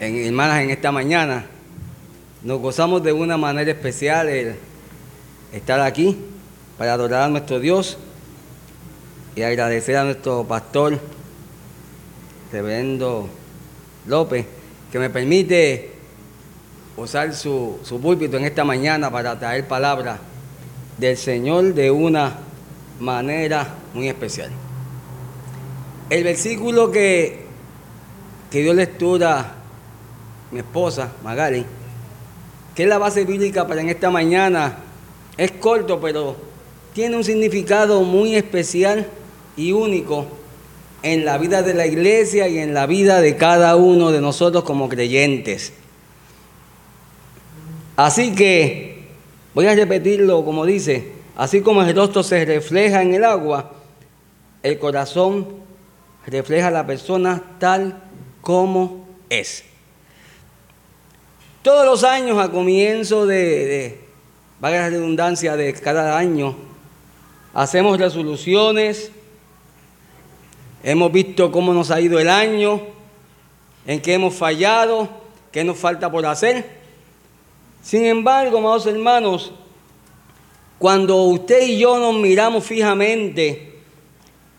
hermanas 0.00 0.60
en 0.62 0.70
esta 0.70 0.92
mañana. 0.92 1.46
Nos 2.42 2.60
gozamos 2.60 3.02
de 3.02 3.12
una 3.12 3.36
manera 3.36 3.70
especial 3.70 4.28
el 4.28 4.54
estar 5.52 5.80
aquí 5.80 6.16
para 6.76 6.92
adorar 6.92 7.22
a 7.22 7.28
nuestro 7.28 7.58
Dios 7.58 7.98
y 9.34 9.42
agradecer 9.42 9.96
a 9.96 10.04
nuestro 10.04 10.44
pastor, 10.44 11.00
reverendo 12.52 13.28
López, 14.06 14.46
que 14.92 14.98
me 14.98 15.10
permite 15.10 15.92
usar 16.96 17.34
su, 17.34 17.78
su 17.82 18.00
púlpito 18.00 18.36
en 18.36 18.44
esta 18.44 18.64
mañana 18.64 19.10
para 19.10 19.38
traer 19.38 19.66
palabra 19.66 20.18
del 20.96 21.16
Señor 21.16 21.74
de 21.74 21.90
una 21.90 22.38
manera 23.00 23.74
muy 23.94 24.08
especial. 24.08 24.50
El 26.08 26.24
versículo 26.24 26.90
que, 26.90 27.44
que 28.50 28.62
dio 28.62 28.72
lectura 28.72 29.57
mi 30.50 30.60
esposa, 30.60 31.12
Magali, 31.22 31.64
que 32.74 32.84
es 32.84 32.88
la 32.88 32.98
base 32.98 33.24
bíblica 33.24 33.66
para 33.66 33.80
en 33.80 33.88
esta 33.88 34.10
mañana, 34.10 34.78
es 35.36 35.52
corto, 35.52 36.00
pero 36.00 36.36
tiene 36.92 37.16
un 37.16 37.24
significado 37.24 38.02
muy 38.02 38.34
especial 38.34 39.06
y 39.56 39.72
único 39.72 40.26
en 41.02 41.24
la 41.24 41.38
vida 41.38 41.62
de 41.62 41.74
la 41.74 41.86
iglesia 41.86 42.48
y 42.48 42.58
en 42.58 42.74
la 42.74 42.86
vida 42.86 43.20
de 43.20 43.36
cada 43.36 43.76
uno 43.76 44.10
de 44.10 44.20
nosotros 44.20 44.64
como 44.64 44.88
creyentes. 44.88 45.72
Así 47.96 48.34
que 48.34 49.08
voy 49.54 49.66
a 49.66 49.74
repetirlo 49.74 50.44
como 50.44 50.64
dice, 50.64 51.12
así 51.36 51.60
como 51.60 51.82
el 51.82 51.94
rostro 51.94 52.22
se 52.22 52.44
refleja 52.44 53.02
en 53.02 53.14
el 53.14 53.24
agua, 53.24 53.72
el 54.62 54.78
corazón 54.78 55.48
refleja 56.26 56.68
a 56.68 56.70
la 56.70 56.86
persona 56.86 57.42
tal 57.58 58.02
como 58.40 59.06
es. 59.30 59.64
Todos 61.68 61.84
los 61.84 62.02
años 62.02 62.38
a 62.38 62.50
comienzo 62.50 63.26
de, 63.26 63.66
de 63.66 64.00
la 64.58 64.88
redundancia, 64.88 65.54
de 65.54 65.74
cada 65.74 66.16
año, 66.16 66.56
hacemos 67.52 67.98
resoluciones, 67.98 69.12
hemos 70.82 71.12
visto 71.12 71.52
cómo 71.52 71.74
nos 71.74 71.90
ha 71.90 72.00
ido 72.00 72.18
el 72.18 72.30
año, 72.30 72.80
en 73.86 74.00
qué 74.00 74.14
hemos 74.14 74.32
fallado, 74.34 75.10
qué 75.52 75.62
nos 75.62 75.76
falta 75.76 76.10
por 76.10 76.24
hacer. 76.24 76.64
Sin 77.82 78.06
embargo, 78.06 78.56
amados 78.56 78.86
hermanos, 78.86 79.52
cuando 80.78 81.16
usted 81.24 81.66
y 81.66 81.80
yo 81.80 81.98
nos 81.98 82.14
miramos 82.14 82.64
fijamente 82.64 83.74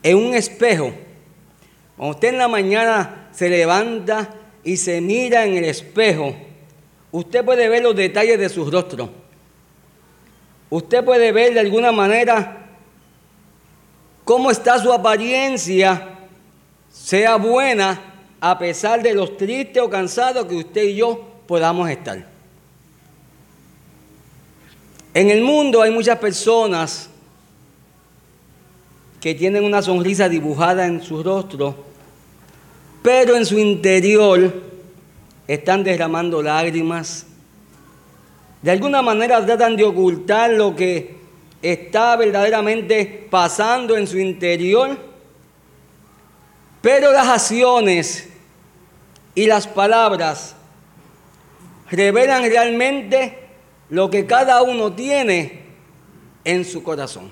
en 0.04 0.16
un 0.16 0.36
espejo, 0.36 0.92
cuando 1.98 2.16
usted 2.16 2.28
en 2.28 2.38
la 2.38 2.48
mañana 2.48 3.30
se 3.32 3.50
levanta 3.50 4.30
y 4.64 4.78
se 4.78 5.02
mira 5.02 5.44
en 5.48 5.58
el 5.58 5.66
espejo, 5.66 6.36
usted 7.12 7.44
puede 7.44 7.70
ver 7.70 7.84
los 7.84 7.96
detalles 7.96 8.40
de 8.40 8.50
su 8.50 8.70
rostro. 8.70 9.10
Usted 10.70 11.04
puede 11.04 11.32
ver 11.32 11.54
de 11.54 11.62
alguna 11.62 11.92
manera 11.92 12.68
cómo 14.24 14.52
está 14.52 14.78
su 14.78 14.94
apariencia, 14.94 16.10
sea 16.92 17.38
buena, 17.38 18.00
a 18.40 18.58
pesar 18.58 19.02
de 19.02 19.14
los 19.14 19.36
tristes 19.38 19.82
o 19.82 19.90
cansados 19.90 20.46
que 20.46 20.56
usted 20.56 20.84
y 20.84 20.96
yo 20.96 21.28
podamos 21.48 21.90
estar. 21.90 22.28
En 25.14 25.30
el 25.32 25.42
mundo 25.42 25.82
hay 25.82 25.92
muchas 25.92 26.20
personas 26.20 27.10
que 29.20 29.34
tienen 29.34 29.64
una 29.64 29.82
sonrisa 29.82 30.30
dibujada 30.30 30.86
en 30.86 31.02
su 31.02 31.24
rostro, 31.24 31.76
pero 33.02 33.36
en 33.36 33.46
su 33.46 33.58
interior 33.58 34.69
están 35.50 35.84
derramando 35.84 36.44
lágrimas. 36.44 37.26
De 38.62 38.70
alguna 38.70 39.02
manera 39.02 39.44
tratan 39.44 39.76
de 39.76 39.84
ocultar 39.84 40.52
lo 40.52 40.76
que 40.76 41.18
está 41.60 42.16
verdaderamente 42.16 43.28
pasando 43.32 43.98
en 43.98 44.06
su 44.06 44.20
interior, 44.20 44.96
pero 46.82 47.12
las 47.12 47.28
acciones 47.28 48.30
y 49.34 49.48
las 49.48 49.66
palabras 49.66 50.56
revelan 51.90 52.44
realmente 52.44 53.50
lo 53.90 54.08
que 54.12 54.28
cada 54.28 54.62
uno 54.62 54.94
tiene 54.94 55.64
en 56.44 56.64
su 56.64 56.84
corazón. 56.84 57.32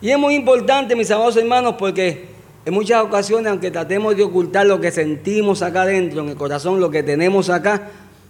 Y 0.00 0.10
es 0.10 0.18
muy 0.18 0.34
importante, 0.34 0.96
mis 0.96 1.10
amados 1.10 1.36
hermanos, 1.36 1.74
porque 1.78 2.39
en 2.64 2.74
muchas 2.74 3.02
ocasiones, 3.02 3.50
aunque 3.50 3.70
tratemos 3.70 4.16
de 4.16 4.24
ocultar 4.24 4.66
lo 4.66 4.80
que 4.80 4.90
sentimos 4.90 5.62
acá 5.62 5.82
adentro, 5.82 6.22
en 6.22 6.30
el 6.30 6.36
corazón, 6.36 6.80
lo 6.80 6.90
que 6.90 7.02
tenemos 7.02 7.50
acá, 7.50 7.88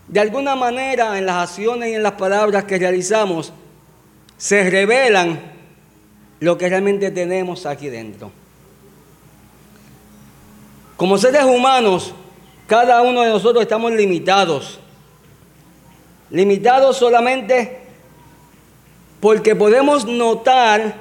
de 0.09 0.21
alguna 0.21 0.57
manera 0.57 1.19
en 1.19 1.27
las 1.27 1.51
acciones 1.51 1.91
y 1.91 1.95
en 1.95 2.03
las 2.03 2.13
palabras 2.13 2.65
que 2.65 2.79
realizamos, 2.79 3.53
se 4.37 4.69
revelan 4.71 5.41
lo 6.41 6.57
que 6.57 6.69
realmente 6.69 7.11
tenemos 7.11 7.67
aquí 7.67 7.89
dentro. 7.89 8.31
Como 10.97 11.19
seres 11.19 11.45
humanos, 11.45 12.15
cada 12.67 13.03
uno 13.03 13.23
de 13.23 13.31
nosotros 13.31 13.63
estamos 13.63 13.93
limitados 13.93 14.81
limitados 16.31 16.97
solamente 16.97 17.81
porque 19.21 19.55
podemos 19.55 20.07
notar 20.07 20.95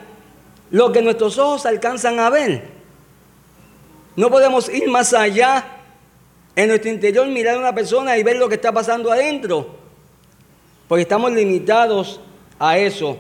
lo 0.72 0.92
que 0.92 1.02
nuestros 1.02 1.38
ojos 1.38 1.66
alcanzan 1.66 2.20
a 2.20 2.30
ver. 2.30 2.79
No 4.20 4.30
podemos 4.30 4.68
ir 4.68 4.90
más 4.90 5.14
allá 5.14 5.64
en 6.54 6.68
nuestro 6.68 6.92
interior, 6.92 7.26
mirar 7.28 7.56
a 7.56 7.60
una 7.60 7.74
persona 7.74 8.18
y 8.18 8.24
ver 8.24 8.36
lo 8.36 8.50
que 8.50 8.56
está 8.56 8.70
pasando 8.70 9.10
adentro, 9.10 9.78
porque 10.90 11.04
estamos 11.04 11.32
limitados 11.32 12.20
a 12.60 12.78
eso. 12.78 13.16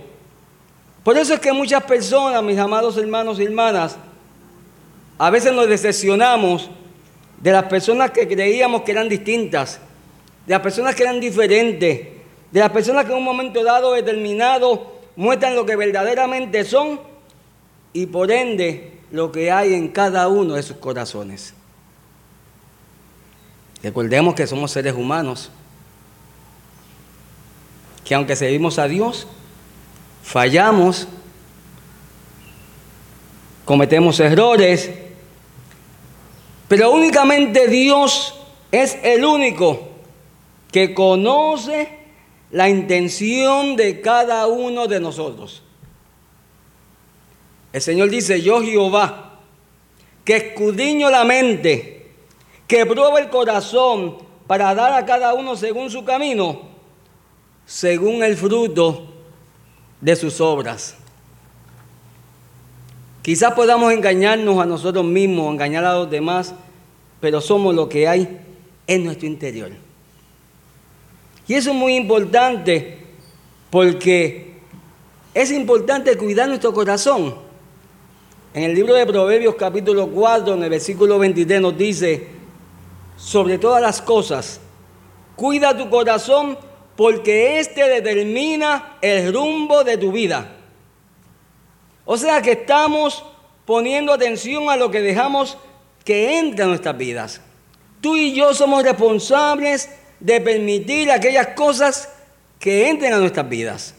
Por 1.01 1.17
eso 1.17 1.35
es 1.35 1.39
que 1.39 1.53
muchas 1.53 1.83
personas, 1.83 2.43
mis 2.43 2.57
amados 2.57 2.97
hermanos 2.97 3.39
y 3.39 3.45
hermanas, 3.45 3.95
a 5.17 5.29
veces 5.29 5.53
nos 5.53 5.69
decepcionamos 5.69 6.69
de 7.39 7.53
las 7.53 7.63
personas 7.63 8.11
que 8.11 8.27
creíamos 8.27 8.81
que 8.81 8.91
eran 8.91 9.07
distintas 9.07 9.79
de 10.45 10.53
las 10.53 10.61
personas 10.61 10.95
que 10.95 11.03
eran 11.03 11.21
diferentes, 11.21 12.07
de 12.51 12.59
las 12.59 12.71
personas 12.71 13.05
que 13.05 13.11
en 13.13 13.19
un 13.19 13.23
momento 13.23 13.63
dado 13.63 13.93
determinado 13.93 14.99
muestran 15.15 15.55
lo 15.55 15.65
que 15.65 15.77
verdaderamente 15.77 16.65
son 16.65 16.99
y 17.93 18.05
por 18.07 18.29
ende 18.29 18.98
lo 19.11 19.31
que 19.31 19.51
hay 19.51 19.73
en 19.73 19.89
cada 19.89 20.27
uno 20.27 20.55
de 20.55 20.63
sus 20.63 20.77
corazones. 20.77 21.53
Recordemos 23.81 24.35
que 24.35 24.45
somos 24.45 24.71
seres 24.71 24.93
humanos, 24.93 25.49
que 28.03 28.13
aunque 28.13 28.35
servimos 28.35 28.77
a 28.77 28.87
Dios, 28.87 29.27
fallamos, 30.21 31.07
cometemos 33.63 34.19
errores, 34.19 34.91
pero 36.67 36.91
únicamente 36.91 37.67
Dios 37.67 38.35
es 38.71 38.97
el 39.01 39.23
único 39.23 39.89
que 40.71 40.93
conoce 40.93 41.97
la 42.51 42.69
intención 42.69 43.75
de 43.75 44.01
cada 44.01 44.47
uno 44.47 44.87
de 44.87 44.99
nosotros. 44.99 45.63
El 47.71 47.81
Señor 47.81 48.09
dice, 48.09 48.41
yo 48.41 48.61
Jehová, 48.61 49.39
que 50.25 50.35
escudriño 50.37 51.09
la 51.09 51.23
mente, 51.23 52.11
que 52.67 52.85
prueba 52.85 53.19
el 53.19 53.29
corazón 53.29 54.17
para 54.47 54.73
dar 54.73 54.93
a 54.93 55.05
cada 55.05 55.33
uno 55.33 55.55
según 55.55 55.89
su 55.89 56.03
camino, 56.03 56.61
según 57.65 58.23
el 58.23 58.35
fruto 58.35 59.13
de 60.01 60.15
sus 60.15 60.41
obras. 60.41 60.95
Quizás 63.21 63.53
podamos 63.53 63.93
engañarnos 63.93 64.59
a 64.59 64.65
nosotros 64.65 65.05
mismos, 65.05 65.53
engañar 65.53 65.85
a 65.85 65.93
los 65.93 66.09
demás, 66.09 66.55
pero 67.19 67.41
somos 67.41 67.75
lo 67.75 67.89
que 67.89 68.07
hay 68.07 68.39
en 68.87 69.03
nuestro 69.03 69.27
interior. 69.27 69.71
Y 71.47 71.53
eso 71.53 71.71
es 71.71 71.75
muy 71.75 71.95
importante 71.95 72.97
porque 73.69 74.59
es 75.33 75.51
importante 75.51 76.15
cuidar 76.17 76.47
nuestro 76.47 76.73
corazón. 76.73 77.48
En 78.51 78.63
el 78.63 78.73
libro 78.73 78.95
de 78.95 79.05
Proverbios 79.05 79.53
capítulo 79.55 80.07
4, 80.07 80.55
en 80.55 80.63
el 80.63 80.69
versículo 80.71 81.19
23 81.19 81.61
nos 81.61 81.77
dice, 81.77 82.27
sobre 83.15 83.59
todas 83.59 83.79
las 83.79 84.01
cosas. 84.01 84.59
Cuida 85.35 85.77
tu 85.77 85.87
corazón 85.89 86.57
porque 86.95 87.59
éste 87.59 87.87
determina 87.87 88.97
el 89.01 89.31
rumbo 89.31 89.83
de 89.83 89.97
tu 89.97 90.11
vida. 90.11 90.55
O 92.05 92.17
sea 92.17 92.41
que 92.41 92.53
estamos 92.53 93.23
poniendo 93.65 94.11
atención 94.11 94.67
a 94.67 94.77
lo 94.77 94.89
que 94.89 95.01
dejamos 95.01 95.55
que 96.03 96.39
entre 96.39 96.63
en 96.63 96.69
nuestras 96.69 96.97
vidas. 96.97 97.41
Tú 98.01 98.17
y 98.17 98.33
yo 98.33 98.55
somos 98.55 98.83
responsables 98.83 99.91
de 100.19 100.41
permitir 100.41 101.11
aquellas 101.11 101.49
cosas 101.49 102.09
que 102.59 102.89
entren 102.89 103.13
a 103.13 103.19
nuestras 103.19 103.47
vidas. 103.47 103.93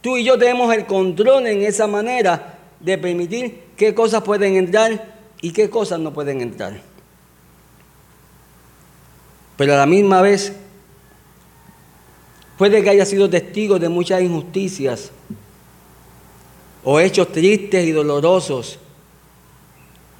Tú 0.00 0.16
y 0.16 0.22
yo 0.22 0.38
tenemos 0.38 0.72
el 0.72 0.86
control 0.86 1.48
en 1.48 1.62
esa 1.62 1.88
manera 1.88 2.58
de 2.78 2.96
permitir 2.96 3.69
qué 3.80 3.94
cosas 3.94 4.22
pueden 4.22 4.56
entrar 4.56 5.06
y 5.40 5.52
qué 5.52 5.70
cosas 5.70 5.98
no 5.98 6.12
pueden 6.12 6.42
entrar. 6.42 6.82
Pero 9.56 9.72
a 9.72 9.78
la 9.78 9.86
misma 9.86 10.20
vez, 10.20 10.52
puede 12.58 12.82
que 12.82 12.90
haya 12.90 13.06
sido 13.06 13.30
testigo 13.30 13.78
de 13.78 13.88
muchas 13.88 14.20
injusticias 14.20 15.10
o 16.84 17.00
hechos 17.00 17.32
tristes 17.32 17.86
y 17.86 17.92
dolorosos 17.92 18.78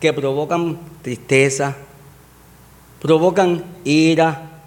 que 0.00 0.14
provocan 0.14 0.78
tristeza, 1.02 1.76
provocan 2.98 3.62
ira. 3.84 4.62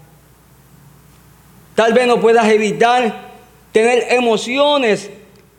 Tal 1.74 1.94
vez 1.94 2.06
no 2.06 2.22
puedas 2.22 2.48
evitar 2.48 3.32
tener 3.72 4.14
emociones, 4.14 5.10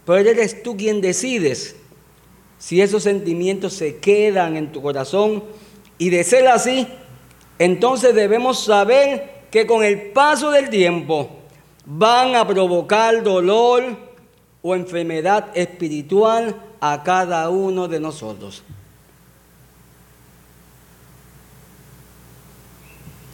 pero 0.06 0.18
eres 0.18 0.62
tú 0.62 0.76
quien 0.76 1.00
decides 1.00 1.74
si 2.58 2.80
esos 2.80 3.02
sentimientos 3.02 3.72
se 3.74 3.96
quedan 3.98 4.56
en 4.56 4.72
tu 4.72 4.82
corazón. 4.82 5.44
Y 5.98 6.10
de 6.10 6.24
ser 6.24 6.48
así, 6.48 6.88
entonces 7.58 8.14
debemos 8.14 8.64
saber 8.64 9.44
que 9.50 9.66
con 9.66 9.84
el 9.84 10.10
paso 10.10 10.50
del 10.50 10.70
tiempo 10.70 11.30
van 11.86 12.34
a 12.34 12.46
provocar 12.46 13.22
dolor 13.22 13.96
o 14.62 14.74
enfermedad 14.74 15.48
espiritual 15.54 16.56
a 16.80 17.02
cada 17.02 17.48
uno 17.50 17.86
de 17.86 18.00
nosotros. 18.00 18.62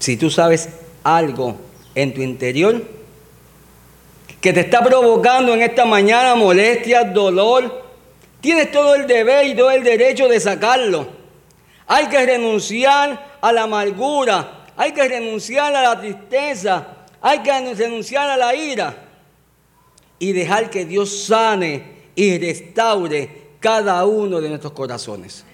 Si 0.01 0.17
tú 0.17 0.31
sabes 0.31 0.69
algo 1.05 1.57
en 1.95 2.15
tu 2.15 2.23
interior 2.23 2.83
que 4.41 4.53
te 4.53 4.61
está 4.61 4.83
provocando 4.83 5.53
en 5.53 5.63
esta 5.63 5.85
mañana 5.85 6.35
molestia, 6.35 7.05
dolor, 7.05 7.80
tienes 8.41 8.71
todo 8.73 8.95
el 8.95 9.07
deber 9.07 9.47
y 9.47 9.55
todo 9.55 9.71
el 9.71 9.83
derecho 9.83 10.29
de 10.29 10.41
sacarlo. 10.41 11.07
Hay 11.87 12.07
que 12.07 12.25
renunciar 12.25 13.39
a 13.41 13.53
la 13.53 13.65
amargura, 13.65 14.67
hay 14.77 14.93
que 14.93 15.09
renunciar 15.09 15.75
a 15.75 15.83
la 15.83 16.01
tristeza, 16.01 16.87
hay 17.21 17.41
que 17.41 17.75
renunciar 17.75 18.31
a 18.31 18.37
la 18.37 18.55
ira 18.55 18.95
y 20.19 20.33
dejar 20.33 20.71
que 20.71 20.85
Dios 20.85 21.25
sane 21.25 22.01
y 22.15 22.39
restaure 22.39 23.51
cada 23.61 24.05
uno 24.05 24.41
de 24.41 24.49
nuestros 24.49 24.73
corazones. 24.73 25.45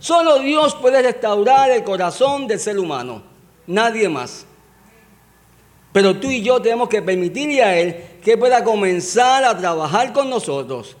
Solo 0.00 0.38
Dios 0.38 0.74
puede 0.76 1.02
restaurar 1.02 1.70
el 1.70 1.82
corazón 1.82 2.46
del 2.46 2.60
ser 2.60 2.78
humano, 2.78 3.22
nadie 3.66 4.08
más. 4.08 4.46
Pero 5.92 6.16
tú 6.16 6.30
y 6.30 6.42
yo 6.42 6.62
tenemos 6.62 6.88
que 6.88 7.02
permitirle 7.02 7.62
a 7.62 7.76
Él 7.76 8.04
que 8.22 8.36
pueda 8.36 8.62
comenzar 8.62 9.44
a 9.44 9.58
trabajar 9.58 10.12
con 10.12 10.30
nosotros 10.30 10.96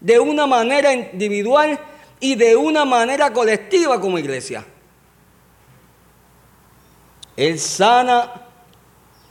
de 0.00 0.18
una 0.18 0.46
manera 0.46 0.92
individual 0.92 1.78
y 2.20 2.34
de 2.34 2.56
una 2.56 2.84
manera 2.84 3.32
colectiva 3.32 4.00
como 4.00 4.18
iglesia. 4.18 4.64
Él 7.36 7.58
sana 7.58 8.42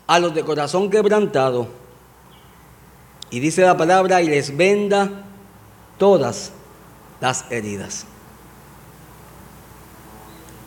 a 0.07 0.19
los 0.19 0.33
de 0.33 0.43
corazón 0.43 0.89
quebrantado 0.89 1.67
y 3.29 3.39
dice 3.39 3.61
la 3.63 3.75
palabra 3.75 4.21
y 4.21 4.27
les 4.27 4.55
venda 4.55 5.25
todas 5.97 6.51
las 7.19 7.45
heridas. 7.51 8.05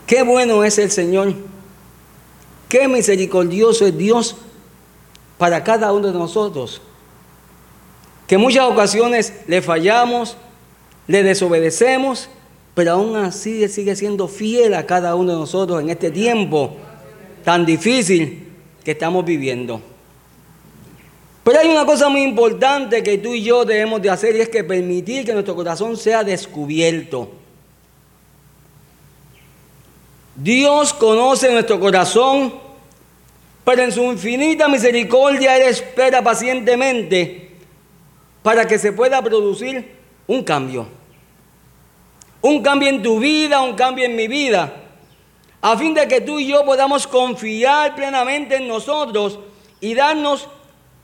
Qué 0.06 0.22
bueno 0.22 0.64
es 0.64 0.78
el 0.78 0.90
Señor. 0.90 1.34
Qué 2.68 2.88
misericordioso 2.88 3.86
es 3.86 3.96
Dios 3.96 4.36
para 5.36 5.62
cada 5.62 5.92
uno 5.92 6.08
de 6.08 6.18
nosotros. 6.18 6.82
Que 8.28 8.38
muchas 8.38 8.64
ocasiones 8.64 9.32
le 9.46 9.62
fallamos, 9.62 10.36
le 11.06 11.22
desobedecemos, 11.22 12.28
pero 12.74 12.92
aún 12.92 13.16
así 13.16 13.66
sigue 13.68 13.96
siendo 13.96 14.28
fiel 14.28 14.74
a 14.74 14.86
cada 14.86 15.14
uno 15.14 15.32
de 15.32 15.38
nosotros 15.38 15.80
en 15.80 15.88
este 15.88 16.10
tiempo 16.10 16.76
tan 17.42 17.64
difícil 17.64 18.46
que 18.84 18.90
estamos 18.90 19.24
viviendo. 19.24 19.80
Pero 21.42 21.58
hay 21.58 21.68
una 21.68 21.86
cosa 21.86 22.10
muy 22.10 22.22
importante 22.22 23.02
que 23.02 23.16
tú 23.16 23.32
y 23.32 23.42
yo 23.42 23.64
debemos 23.64 24.02
de 24.02 24.10
hacer 24.10 24.36
y 24.36 24.40
es 24.42 24.50
que 24.50 24.62
permitir 24.62 25.24
que 25.24 25.32
nuestro 25.32 25.56
corazón 25.56 25.96
sea 25.96 26.22
descubierto. 26.22 27.30
Dios 30.36 30.92
conoce 30.92 31.50
nuestro 31.50 31.80
corazón, 31.80 32.52
pero 33.64 33.82
en 33.82 33.90
su 33.90 34.02
infinita 34.02 34.68
misericordia 34.68 35.56
Él 35.56 35.62
espera 35.62 36.22
pacientemente 36.22 37.47
para 38.42 38.66
que 38.66 38.78
se 38.78 38.92
pueda 38.92 39.22
producir 39.22 39.96
un 40.26 40.42
cambio. 40.44 40.86
Un 42.40 42.62
cambio 42.62 42.88
en 42.88 43.02
tu 43.02 43.18
vida, 43.18 43.62
un 43.62 43.74
cambio 43.74 44.04
en 44.04 44.14
mi 44.14 44.28
vida, 44.28 44.72
a 45.60 45.76
fin 45.76 45.92
de 45.92 46.06
que 46.06 46.20
tú 46.20 46.38
y 46.38 46.46
yo 46.46 46.64
podamos 46.64 47.06
confiar 47.06 47.96
plenamente 47.96 48.56
en 48.56 48.68
nosotros 48.68 49.40
y 49.80 49.94
darnos 49.94 50.48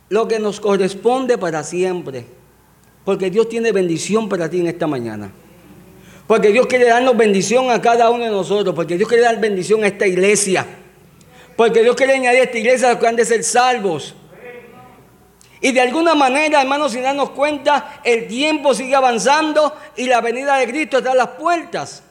lo 0.09 0.29
que 0.29 0.39
nos 0.39 0.61
corresponde 0.61 1.39
para 1.39 1.65
siempre. 1.65 2.25
Porque 3.05 3.31
Dios 3.31 3.49
tiene 3.49 3.73
bendición 3.73 4.29
para 4.29 4.49
ti 4.49 4.61
en 4.61 4.69
esta 4.69 4.87
mañana. 4.87 5.33
Porque 6.27 6.49
Dios 6.49 6.67
quiere 6.67 6.87
darnos 6.87 7.17
bendición 7.17 7.71
a 7.71 7.81
cada 7.83 8.11
uno 8.11 8.25
de 8.25 8.31
nosotros. 8.31 8.75
Porque 8.75 8.97
Dios 8.97 9.09
quiere 9.09 9.25
dar 9.25 9.39
bendición 9.41 9.85
a 9.85 9.89
esta 9.89 10.07
iglesia. 10.07 10.67
Porque 11.57 11.83
Dios 11.83 11.97
quiere 11.97 12.15
añadir 12.15 12.41
a 12.41 12.45
esta 12.45 12.59
iglesia 12.59 12.89
a 12.89 12.93
los 12.93 13.01
que 13.01 13.07
han 13.07 13.17
de 13.17 13.25
ser 13.25 13.45
salvos. 13.45 14.15
Y 15.65 15.73
de 15.73 15.81
alguna 15.81 16.15
manera, 16.15 16.61
hermanos, 16.61 16.93
sin 16.93 17.05
darnos 17.05 17.31
cuenta, 17.31 18.03
el 18.05 18.29
tiempo 18.29 18.75
sigue 18.75 18.95
avanzando 18.95 19.75
y 19.97 20.05
la 20.05 20.21
venida 20.21 20.59
de 20.59 20.67
Cristo 20.67 20.99
está 20.99 21.13
a 21.13 21.15
las 21.15 21.29
puertas. 21.29 22.03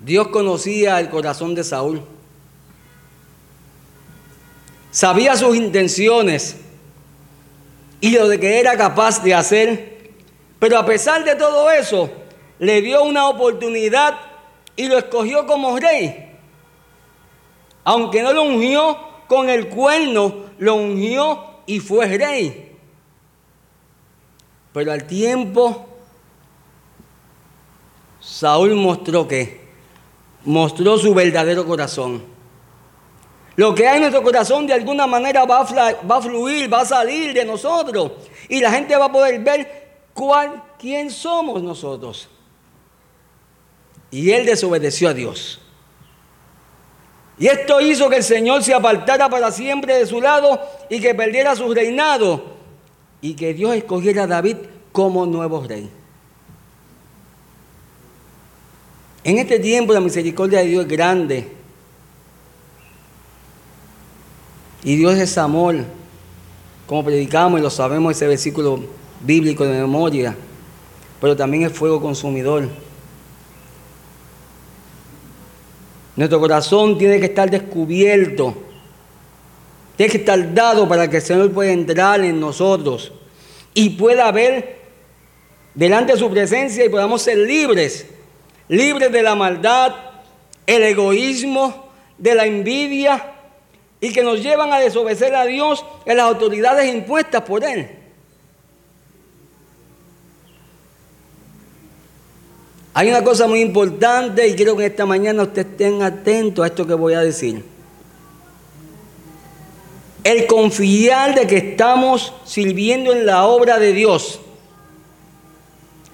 Dios 0.00 0.28
conocía 0.28 0.98
el 1.00 1.10
corazón 1.10 1.54
de 1.54 1.64
Saúl. 1.64 2.02
Sabía 4.90 5.36
sus 5.36 5.54
intenciones 5.54 6.56
y 8.00 8.12
lo 8.12 8.26
de 8.26 8.40
que 8.40 8.58
era 8.58 8.74
capaz 8.78 9.22
de 9.22 9.34
hacer. 9.34 10.12
Pero 10.58 10.78
a 10.78 10.86
pesar 10.86 11.24
de 11.24 11.34
todo 11.36 11.70
eso, 11.70 12.10
le 12.58 12.80
dio 12.80 13.02
una 13.02 13.28
oportunidad 13.28 14.18
y 14.76 14.86
lo 14.86 14.96
escogió 14.96 15.46
como 15.46 15.78
rey. 15.78 16.33
Aunque 17.84 18.22
no 18.22 18.32
lo 18.32 18.42
ungió 18.42 18.96
con 19.28 19.48
el 19.48 19.68
cuerno, 19.68 20.34
lo 20.58 20.74
ungió 20.76 21.44
y 21.66 21.80
fue 21.80 22.06
rey. 22.18 22.72
Pero 24.72 24.92
al 24.92 25.06
tiempo, 25.06 25.86
Saúl 28.20 28.74
mostró 28.74 29.28
que 29.28 29.60
mostró 30.44 30.98
su 30.98 31.14
verdadero 31.14 31.64
corazón. 31.66 32.22
Lo 33.56 33.74
que 33.74 33.86
hay 33.86 33.96
en 33.96 34.00
nuestro 34.02 34.22
corazón 34.22 34.66
de 34.66 34.72
alguna 34.72 35.06
manera 35.06 35.44
va 35.44 35.60
a, 35.60 36.20
fluir, 36.20 36.72
va 36.72 36.80
a 36.80 36.84
salir 36.84 37.32
de 37.32 37.44
nosotros. 37.44 38.12
Y 38.48 38.60
la 38.60 38.72
gente 38.72 38.96
va 38.96 39.06
a 39.06 39.12
poder 39.12 39.40
ver 39.40 40.00
cuál, 40.12 40.62
quién 40.78 41.10
somos 41.10 41.62
nosotros. 41.62 42.28
Y 44.10 44.30
él 44.30 44.44
desobedeció 44.44 45.08
a 45.08 45.14
Dios. 45.14 45.60
Y 47.38 47.48
esto 47.48 47.80
hizo 47.80 48.08
que 48.08 48.16
el 48.16 48.22
Señor 48.22 48.62
se 48.62 48.74
apartara 48.74 49.28
para 49.28 49.50
siempre 49.50 49.98
de 49.98 50.06
su 50.06 50.20
lado 50.20 50.60
y 50.88 51.00
que 51.00 51.14
perdiera 51.14 51.56
su 51.56 51.72
reinado. 51.74 52.54
Y 53.20 53.34
que 53.34 53.54
Dios 53.54 53.74
escogiera 53.74 54.24
a 54.24 54.26
David 54.26 54.56
como 54.92 55.26
nuevo 55.26 55.62
rey. 55.66 55.90
En 59.24 59.38
este 59.38 59.58
tiempo 59.58 59.92
la 59.92 60.00
misericordia 60.00 60.60
de 60.60 60.66
Dios 60.66 60.84
es 60.84 60.90
grande. 60.90 61.48
Y 64.84 64.96
Dios 64.96 65.14
es 65.14 65.38
amor, 65.38 65.76
como 66.86 67.04
predicamos 67.04 67.58
y 67.58 67.62
lo 67.62 67.70
sabemos 67.70 68.14
ese 68.14 68.26
versículo 68.26 68.84
bíblico 69.22 69.64
de 69.64 69.80
memoria, 69.80 70.36
pero 71.22 71.34
también 71.34 71.64
es 71.64 71.72
fuego 71.72 72.02
consumidor. 72.02 72.68
Nuestro 76.16 76.40
corazón 76.40 76.96
tiene 76.96 77.18
que 77.18 77.26
estar 77.26 77.50
descubierto, 77.50 78.54
tiene 79.96 80.12
que 80.12 80.18
estar 80.18 80.54
dado 80.54 80.88
para 80.88 81.08
que 81.08 81.16
el 81.16 81.22
Señor 81.22 81.52
pueda 81.52 81.72
entrar 81.72 82.20
en 82.24 82.38
nosotros 82.38 83.12
y 83.74 83.90
pueda 83.90 84.30
ver 84.32 84.78
delante 85.74 86.12
de 86.12 86.18
su 86.18 86.30
presencia 86.30 86.84
y 86.84 86.88
podamos 86.88 87.22
ser 87.22 87.38
libres 87.38 88.06
libres 88.68 89.12
de 89.12 89.22
la 89.22 89.34
maldad, 89.34 89.94
el 90.66 90.82
egoísmo, 90.82 91.88
de 92.18 92.34
la 92.34 92.46
envidia 92.46 93.32
y 94.00 94.12
que 94.12 94.22
nos 94.22 94.42
llevan 94.42 94.72
a 94.72 94.78
desobedecer 94.78 95.34
a 95.34 95.44
Dios 95.44 95.84
en 96.06 96.16
las 96.16 96.26
autoridades 96.26 96.92
impuestas 96.92 97.42
por 97.42 97.64
Él. 97.64 97.90
Hay 102.96 103.08
una 103.08 103.24
cosa 103.24 103.48
muy 103.48 103.60
importante 103.60 104.46
y 104.46 104.54
quiero 104.54 104.76
que 104.76 104.86
esta 104.86 105.04
mañana 105.04 105.42
ustedes 105.42 105.66
estén 105.66 106.02
atentos 106.02 106.62
a 106.62 106.68
esto 106.68 106.86
que 106.86 106.94
voy 106.94 107.14
a 107.14 107.20
decir. 107.20 107.64
El 110.22 110.46
confiar 110.46 111.34
de 111.34 111.48
que 111.48 111.56
estamos 111.56 112.32
sirviendo 112.44 113.12
en 113.12 113.26
la 113.26 113.46
obra 113.46 113.80
de 113.80 113.92
Dios. 113.92 114.40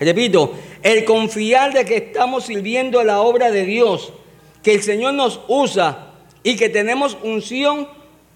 Repito, 0.01 0.55
el 0.83 1.05
confiar 1.05 1.75
de 1.75 1.85
que 1.85 1.99
estamos 1.99 2.47
sirviendo 2.47 3.03
en 3.03 3.09
la 3.09 3.21
obra 3.21 3.51
de 3.51 3.67
Dios, 3.67 4.15
que 4.63 4.73
el 4.73 4.83
Señor 4.83 5.13
nos 5.13 5.41
usa 5.49 6.15
y 6.43 6.57
que 6.57 6.71
tenemos 6.71 7.19
unción, 7.23 7.89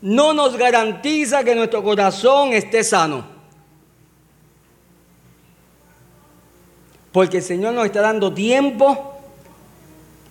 no 0.02 0.34
nos 0.34 0.58
garantiza 0.58 1.44
que 1.44 1.54
nuestro 1.54 1.82
corazón 1.82 2.52
esté 2.52 2.84
sano. 2.84 3.33
Porque 7.14 7.36
el 7.36 7.44
Señor 7.44 7.74
nos 7.74 7.86
está 7.86 8.00
dando 8.00 8.34
tiempo 8.34 9.14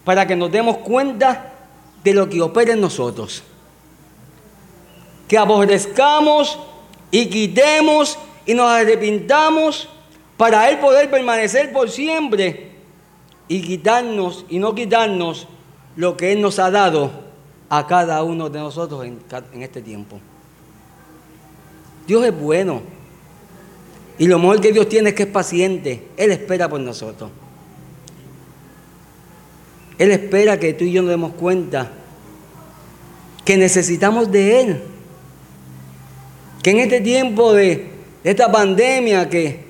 para 0.03 0.27
que 0.27 0.35
nos 0.35 0.51
demos 0.51 0.79
cuenta 0.79 1.53
de 2.03 2.13
lo 2.13 2.27
que 2.27 2.41
opera 2.41 2.73
en 2.73 2.81
nosotros. 2.81 3.41
Que 5.29 5.37
aborrezcamos 5.37 6.59
y 7.09 7.29
quitemos 7.29 8.19
y 8.45 8.53
nos 8.53 8.69
arrepintamos 8.69 9.87
para 10.35 10.69
Él 10.69 10.79
poder 10.79 11.09
permanecer 11.09 11.71
por 11.71 11.89
siempre 11.89 12.73
y 13.47 13.61
quitarnos 13.61 14.45
y 14.49 14.59
no 14.59 14.75
quitarnos 14.75 15.47
lo 15.95 16.17
que 16.17 16.33
Él 16.33 16.41
nos 16.41 16.59
ha 16.59 16.69
dado 16.69 17.11
a 17.69 17.87
cada 17.87 18.21
uno 18.23 18.49
de 18.49 18.59
nosotros 18.59 19.05
en, 19.05 19.21
en 19.53 19.63
este 19.63 19.81
tiempo. 19.81 20.19
Dios 22.05 22.25
es 22.25 22.37
bueno. 22.37 22.81
Y 24.23 24.27
lo 24.27 24.39
mejor 24.39 24.62
que 24.62 24.71
Dios 24.71 24.88
tiene 24.88 25.09
es 25.09 25.15
que 25.15 25.23
es 25.23 25.29
paciente. 25.29 26.01
Él 26.15 26.31
espera 26.31 26.69
por 26.69 26.79
nosotros. 26.79 27.29
Él 29.97 30.12
espera 30.12 30.57
que 30.57 30.73
tú 30.73 30.86
y 30.86 30.93
yo 30.93 31.01
nos 31.01 31.12
demos 31.12 31.33
cuenta 31.33 31.91
que 33.43 33.57
necesitamos 33.57 34.31
de 34.31 34.62
Él. 34.62 34.81
Que 36.63 36.69
en 36.69 36.79
este 36.79 37.01
tiempo 37.01 37.51
de, 37.51 37.89
esta 38.23 38.49
pandemia 38.49 39.29
que, 39.29 39.65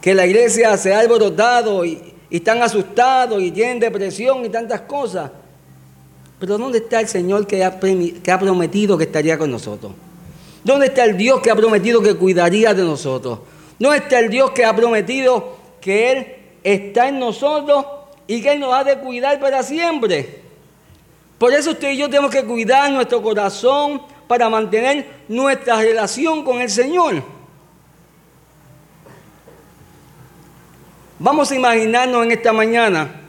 que 0.00 0.14
la 0.14 0.26
iglesia 0.26 0.74
se 0.78 0.94
ha 0.94 1.00
alborotado 1.00 1.84
y, 1.84 2.14
y 2.30 2.36
están 2.36 2.62
asustados 2.62 3.42
y 3.42 3.50
tienen 3.50 3.78
depresión 3.78 4.42
y 4.42 4.48
tantas 4.48 4.80
cosas. 4.80 5.32
Pero 6.38 6.56
¿dónde 6.56 6.78
está 6.78 7.00
el 7.00 7.08
Señor 7.08 7.46
que 7.46 7.62
ha, 7.62 7.78
que 7.78 8.32
ha 8.32 8.38
prometido 8.38 8.96
que 8.96 9.04
estaría 9.04 9.36
con 9.36 9.50
nosotros? 9.50 9.92
¿Dónde 10.62 10.86
está 10.86 11.04
el 11.04 11.16
Dios 11.16 11.40
que 11.40 11.50
ha 11.50 11.56
prometido 11.56 12.02
que 12.02 12.14
cuidaría 12.14 12.74
de 12.74 12.82
nosotros? 12.82 13.40
¿Dónde 13.78 13.98
está 13.98 14.18
el 14.18 14.28
Dios 14.28 14.50
que 14.50 14.64
ha 14.64 14.76
prometido 14.76 15.56
que 15.80 16.12
Él 16.12 16.26
está 16.62 17.08
en 17.08 17.18
nosotros 17.18 17.86
y 18.26 18.42
que 18.42 18.52
Él 18.52 18.60
nos 18.60 18.74
ha 18.74 18.84
de 18.84 18.98
cuidar 18.98 19.40
para 19.40 19.62
siempre? 19.62 20.42
Por 21.38 21.54
eso 21.54 21.70
usted 21.70 21.92
y 21.92 21.96
yo 21.96 22.10
tenemos 22.10 22.30
que 22.30 22.44
cuidar 22.44 22.90
nuestro 22.90 23.22
corazón 23.22 24.02
para 24.28 24.50
mantener 24.50 25.08
nuestra 25.28 25.80
relación 25.80 26.44
con 26.44 26.60
el 26.60 26.68
Señor. 26.68 27.22
Vamos 31.18 31.50
a 31.50 31.54
imaginarnos 31.54 32.24
en 32.24 32.32
esta 32.32 32.52
mañana 32.52 33.20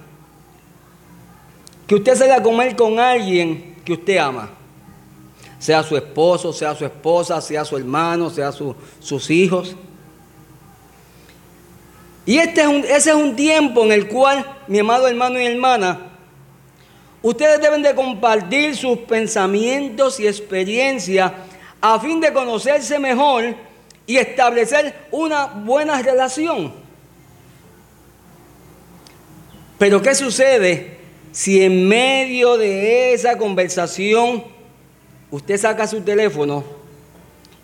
que 1.88 1.96
usted 1.96 2.16
salga 2.16 2.38
a 2.38 2.44
comer 2.44 2.76
con 2.76 3.00
alguien 3.00 3.76
que 3.86 3.94
usted 3.94 4.18
ama 4.18 4.50
sea 5.62 5.84
su 5.84 5.96
esposo, 5.96 6.52
sea 6.52 6.74
su 6.74 6.84
esposa, 6.84 7.40
sea 7.40 7.64
su 7.64 7.78
hermano, 7.78 8.32
sea 8.32 8.52
sus 8.52 9.30
hijos. 9.30 9.76
Y 12.26 12.40
este 12.40 12.62
es 12.62 12.68
un, 12.68 12.84
ese 12.84 13.12
es 13.12 13.16
un 13.16 13.36
tiempo 13.36 13.84
en 13.84 13.92
el 13.92 14.08
cual, 14.08 14.44
mi 14.68 14.80
amado 14.80 15.08
hermano 15.08 15.40
y 15.40 15.46
hermana, 15.46 16.00
ustedes 17.22 17.62
deben 17.62 17.84
de 17.84 17.94
compartir 17.94 18.76
sus 18.76 18.98
pensamientos 19.00 20.20
y 20.20 20.26
experiencias 20.26 21.32
a 21.80 22.00
fin 22.00 22.20
de 22.20 22.34
conocerse 22.34 22.98
mejor 22.98 23.56
y 24.08 24.18
establecer 24.18 24.96
una 25.12 25.46
buena 25.46 26.02
relación. 26.02 26.74
Pero 29.78 30.02
¿qué 30.02 30.16
sucede 30.16 30.98
si 31.32 31.62
en 31.64 31.88
medio 31.88 32.58
de 32.58 33.14
esa 33.14 33.38
conversación 33.38 34.60
usted 35.32 35.58
saca 35.58 35.88
su 35.88 36.02
teléfono 36.02 36.64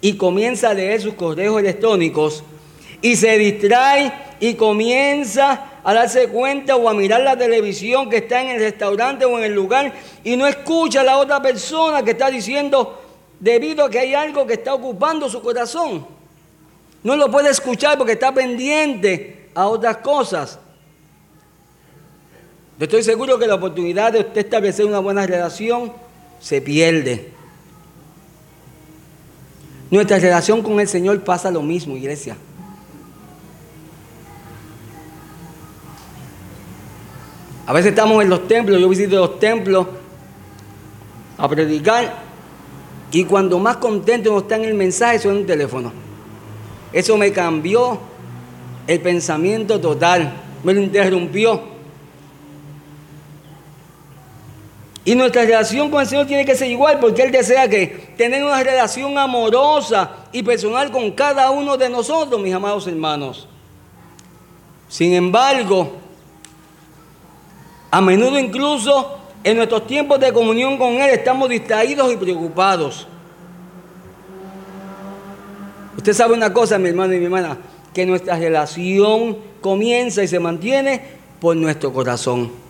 y 0.01 0.15
comienza 0.15 0.69
a 0.69 0.73
leer 0.73 1.01
sus 1.01 1.13
correos 1.13 1.59
electrónicos 1.59 2.43
y 3.01 3.15
se 3.15 3.37
distrae 3.37 4.11
y 4.39 4.55
comienza 4.55 5.71
a 5.83 5.93
darse 5.93 6.27
cuenta 6.29 6.75
o 6.75 6.89
a 6.89 6.93
mirar 6.93 7.21
la 7.21 7.37
televisión 7.37 8.09
que 8.09 8.17
está 8.17 8.41
en 8.41 8.49
el 8.49 8.59
restaurante 8.59 9.25
o 9.25 9.37
en 9.37 9.43
el 9.43 9.53
lugar 9.53 9.93
y 10.23 10.35
no 10.35 10.47
escucha 10.47 11.01
a 11.01 11.03
la 11.03 11.17
otra 11.17 11.41
persona 11.41 12.03
que 12.03 12.11
está 12.11 12.29
diciendo 12.29 13.01
debido 13.39 13.85
a 13.85 13.89
que 13.89 13.99
hay 13.99 14.13
algo 14.13 14.47
que 14.47 14.53
está 14.53 14.73
ocupando 14.73 15.29
su 15.29 15.41
corazón. 15.41 16.05
No 17.03 17.15
lo 17.15 17.29
puede 17.29 17.49
escuchar 17.49 17.97
porque 17.97 18.13
está 18.13 18.33
pendiente 18.33 19.49
a 19.53 19.67
otras 19.67 19.97
cosas. 19.97 20.59
Yo 22.79 22.83
estoy 22.83 23.03
seguro 23.03 23.39
que 23.39 23.47
la 23.47 23.55
oportunidad 23.55 24.13
de 24.13 24.19
usted 24.19 24.41
establecer 24.41 24.85
una 24.85 24.99
buena 24.99 25.25
relación 25.25 25.91
se 26.39 26.61
pierde. 26.61 27.36
Nuestra 29.89 30.19
relación 30.19 30.61
con 30.61 30.79
el 30.79 30.87
Señor 30.87 31.23
pasa 31.23 31.49
lo 31.49 31.61
mismo, 31.61 31.95
iglesia. 31.95 32.35
A 37.65 37.73
veces 37.73 37.89
estamos 37.89 38.23
en 38.23 38.29
los 38.29 38.47
templos, 38.47 38.79
yo 38.79 38.87
visito 38.87 39.17
los 39.17 39.39
templos 39.39 39.87
a 41.37 41.49
predicar 41.49 42.15
y 43.11 43.25
cuando 43.25 43.59
más 43.59 43.77
contento 43.77 44.31
uno 44.31 44.39
está 44.39 44.55
en 44.55 44.65
el 44.65 44.73
mensaje 44.73 45.19
suena 45.19 45.39
un 45.39 45.45
teléfono. 45.45 45.91
Eso 46.93 47.17
me 47.17 47.31
cambió 47.31 47.99
el 48.87 49.01
pensamiento 49.01 49.79
total, 49.79 50.33
me 50.63 50.73
lo 50.73 50.81
interrumpió. 50.81 51.66
Y 55.07 55.15
nuestra 55.15 55.43
relación 55.43 55.89
con 55.89 56.01
el 56.01 56.07
Señor 56.07 56.27
tiene 56.27 56.43
que 56.43 56.53
ser 56.53 56.69
igual 56.69 56.99
porque 56.99 57.21
Él 57.21 57.31
desea 57.31 57.69
que 57.69 57.87
tener 58.17 58.43
una 58.43 58.61
relación 58.61 59.17
amorosa 59.17 60.11
y 60.33 60.43
personal 60.43 60.91
con 60.91 61.11
cada 61.11 61.49
uno 61.49 61.77
de 61.77 61.87
nosotros, 61.87 62.41
mis 62.41 62.53
amados 62.53 62.85
hermanos. 62.87 63.47
Sin 64.89 65.13
embargo, 65.13 65.93
a 67.89 68.01
menudo 68.01 68.37
incluso 68.37 69.17
en 69.45 69.55
nuestros 69.55 69.87
tiempos 69.87 70.19
de 70.19 70.33
comunión 70.33 70.77
con 70.77 70.95
Él 70.95 71.11
estamos 71.11 71.47
distraídos 71.47 72.11
y 72.11 72.17
preocupados. 72.17 73.07
Usted 75.95 76.11
sabe 76.11 76.33
una 76.33 76.51
cosa, 76.51 76.77
mi 76.77 76.89
hermano 76.89 77.13
y 77.13 77.19
mi 77.19 77.23
hermana, 77.23 77.57
que 77.93 78.05
nuestra 78.05 78.37
relación 78.37 79.37
comienza 79.61 80.21
y 80.21 80.27
se 80.27 80.41
mantiene 80.41 81.01
por 81.39 81.55
nuestro 81.55 81.93
corazón. 81.93 82.66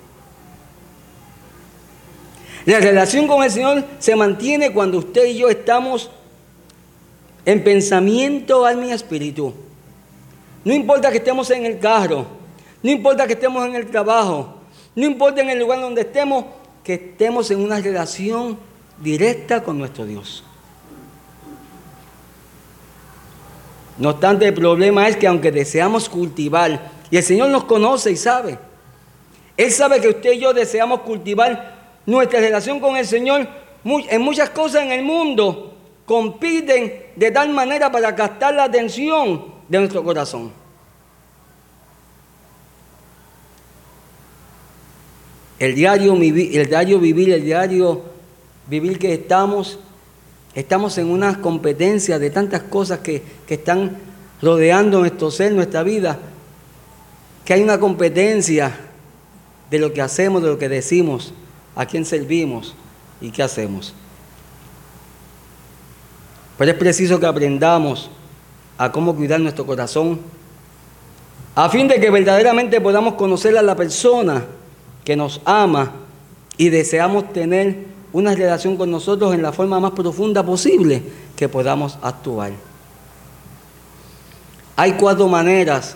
La 2.67 2.81
relación 2.81 3.27
con 3.27 3.41
el 3.45 3.49
Señor 3.49 3.85
se 3.97 4.13
mantiene 4.13 4.73
cuando 4.73 4.97
usted 4.97 5.27
y 5.27 5.37
yo 5.37 5.47
estamos 5.47 6.11
en 7.45 7.63
pensamiento, 7.63 8.65
alma 8.65 8.87
y 8.87 8.91
espíritu. 8.91 9.53
No 10.65 10.73
importa 10.73 11.09
que 11.09 11.19
estemos 11.19 11.49
en 11.49 11.65
el 11.65 11.79
carro, 11.79 12.27
no 12.83 12.91
importa 12.91 13.25
que 13.25 13.33
estemos 13.33 13.65
en 13.65 13.75
el 13.75 13.87
trabajo, 13.87 14.57
no 14.95 15.05
importa 15.05 15.39
en 15.39 15.49
el 15.49 15.59
lugar 15.59 15.79
donde 15.79 16.01
estemos, 16.01 16.43
que 16.83 16.95
estemos 16.95 17.49
en 17.51 17.61
una 17.61 17.79
relación 17.79 18.59
directa 19.01 19.63
con 19.63 19.79
nuestro 19.79 20.05
Dios. 20.05 20.43
No 23.97 24.09
obstante, 24.09 24.45
el 24.45 24.53
problema 24.53 25.07
es 25.07 25.15
que 25.15 25.27
aunque 25.27 25.53
deseamos 25.53 26.09
cultivar, 26.09 26.91
y 27.09 27.15
el 27.15 27.23
Señor 27.23 27.47
nos 27.47 27.63
conoce 27.63 28.11
y 28.11 28.17
sabe, 28.17 28.59
Él 29.55 29.71
sabe 29.71 30.01
que 30.01 30.09
usted 30.09 30.33
y 30.33 30.39
yo 30.39 30.51
deseamos 30.51 30.99
cultivar 31.03 31.76
nuestra 32.07 32.39
relación 32.39 32.79
con 32.79 32.97
el 32.97 33.05
Señor 33.05 33.47
en 33.83 34.21
muchas 34.21 34.49
cosas 34.49 34.83
en 34.83 34.91
el 34.91 35.03
mundo 35.03 35.75
compiten 36.05 37.03
de 37.15 37.31
tal 37.31 37.49
manera 37.49 37.91
para 37.91 38.15
captar 38.15 38.55
la 38.55 38.63
atención 38.63 39.45
de 39.67 39.77
nuestro 39.77 40.03
corazón. 40.03 40.51
El 45.59 45.75
diario, 45.75 46.13
el 46.13 46.67
diario 46.67 46.99
vivir, 46.99 47.33
el 47.33 47.43
diario 47.43 48.03
vivir 48.67 48.99
que 48.99 49.13
estamos, 49.13 49.79
estamos 50.55 50.97
en 50.97 51.09
una 51.09 51.41
competencia 51.41 52.19
de 52.19 52.29
tantas 52.29 52.63
cosas 52.63 52.99
que, 52.99 53.21
que 53.45 53.55
están 53.55 53.97
rodeando 54.41 54.99
nuestro 54.99 55.29
ser, 55.31 55.51
nuestra 55.51 55.83
vida, 55.83 56.19
que 57.43 57.53
hay 57.53 57.63
una 57.63 57.79
competencia 57.79 58.77
de 59.69 59.79
lo 59.79 59.91
que 59.91 60.01
hacemos, 60.01 60.41
de 60.43 60.49
lo 60.49 60.57
que 60.57 60.69
decimos, 60.69 61.33
a 61.77 61.85
quién 61.85 62.03
servimos 62.03 62.75
y 63.21 63.29
qué 63.29 63.43
hacemos. 63.43 63.93
Pero 66.57 66.71
es 66.71 66.77
preciso 66.77 67.19
que 67.19 67.27
aprendamos 67.27 68.09
a 68.77 68.91
cómo 68.91 69.15
cuidar 69.15 69.39
nuestro 69.39 69.65
corazón, 69.65 70.19
a 71.55 71.69
fin 71.69 71.87
de 71.87 71.99
que 71.99 72.09
verdaderamente 72.09 72.81
podamos 72.81 73.13
conocer 73.13 73.57
a 73.57 73.61
la 73.61 73.75
persona 73.75 74.45
que 75.05 75.15
nos 75.15 75.39
ama 75.45 75.91
y 76.57 76.69
deseamos 76.69 77.31
tener 77.31 77.85
una 78.11 78.33
relación 78.33 78.75
con 78.75 78.89
nosotros 78.89 79.33
en 79.33 79.43
la 79.43 79.51
forma 79.51 79.79
más 79.79 79.91
profunda 79.91 80.43
posible 80.43 81.03
que 81.35 81.47
podamos 81.47 81.97
actuar. 82.01 82.51
Hay 84.75 84.93
cuatro 84.93 85.27
maneras 85.27 85.95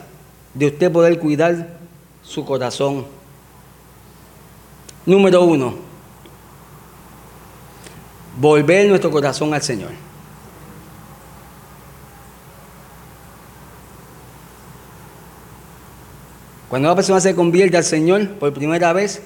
de 0.53 0.67
usted 0.67 0.91
poder 0.91 1.19
cuidar 1.19 1.77
su 2.23 2.45
corazón. 2.45 3.05
Número 5.05 5.43
uno, 5.43 5.75
volver 8.37 8.87
nuestro 8.87 9.09
corazón 9.09 9.53
al 9.53 9.61
Señor. 9.61 9.91
Cuando 16.69 16.87
una 16.87 16.95
persona 16.95 17.19
se 17.19 17.35
convierte 17.35 17.77
al 17.77 17.83
Señor 17.83 18.29
por 18.35 18.53
primera 18.53 18.93
vez, 18.93 19.21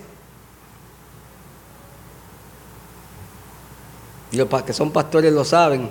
y 4.31 4.37
los 4.37 4.63
que 4.63 4.73
son 4.73 4.91
pastores 4.91 5.31
lo 5.31 5.45
saben, 5.45 5.89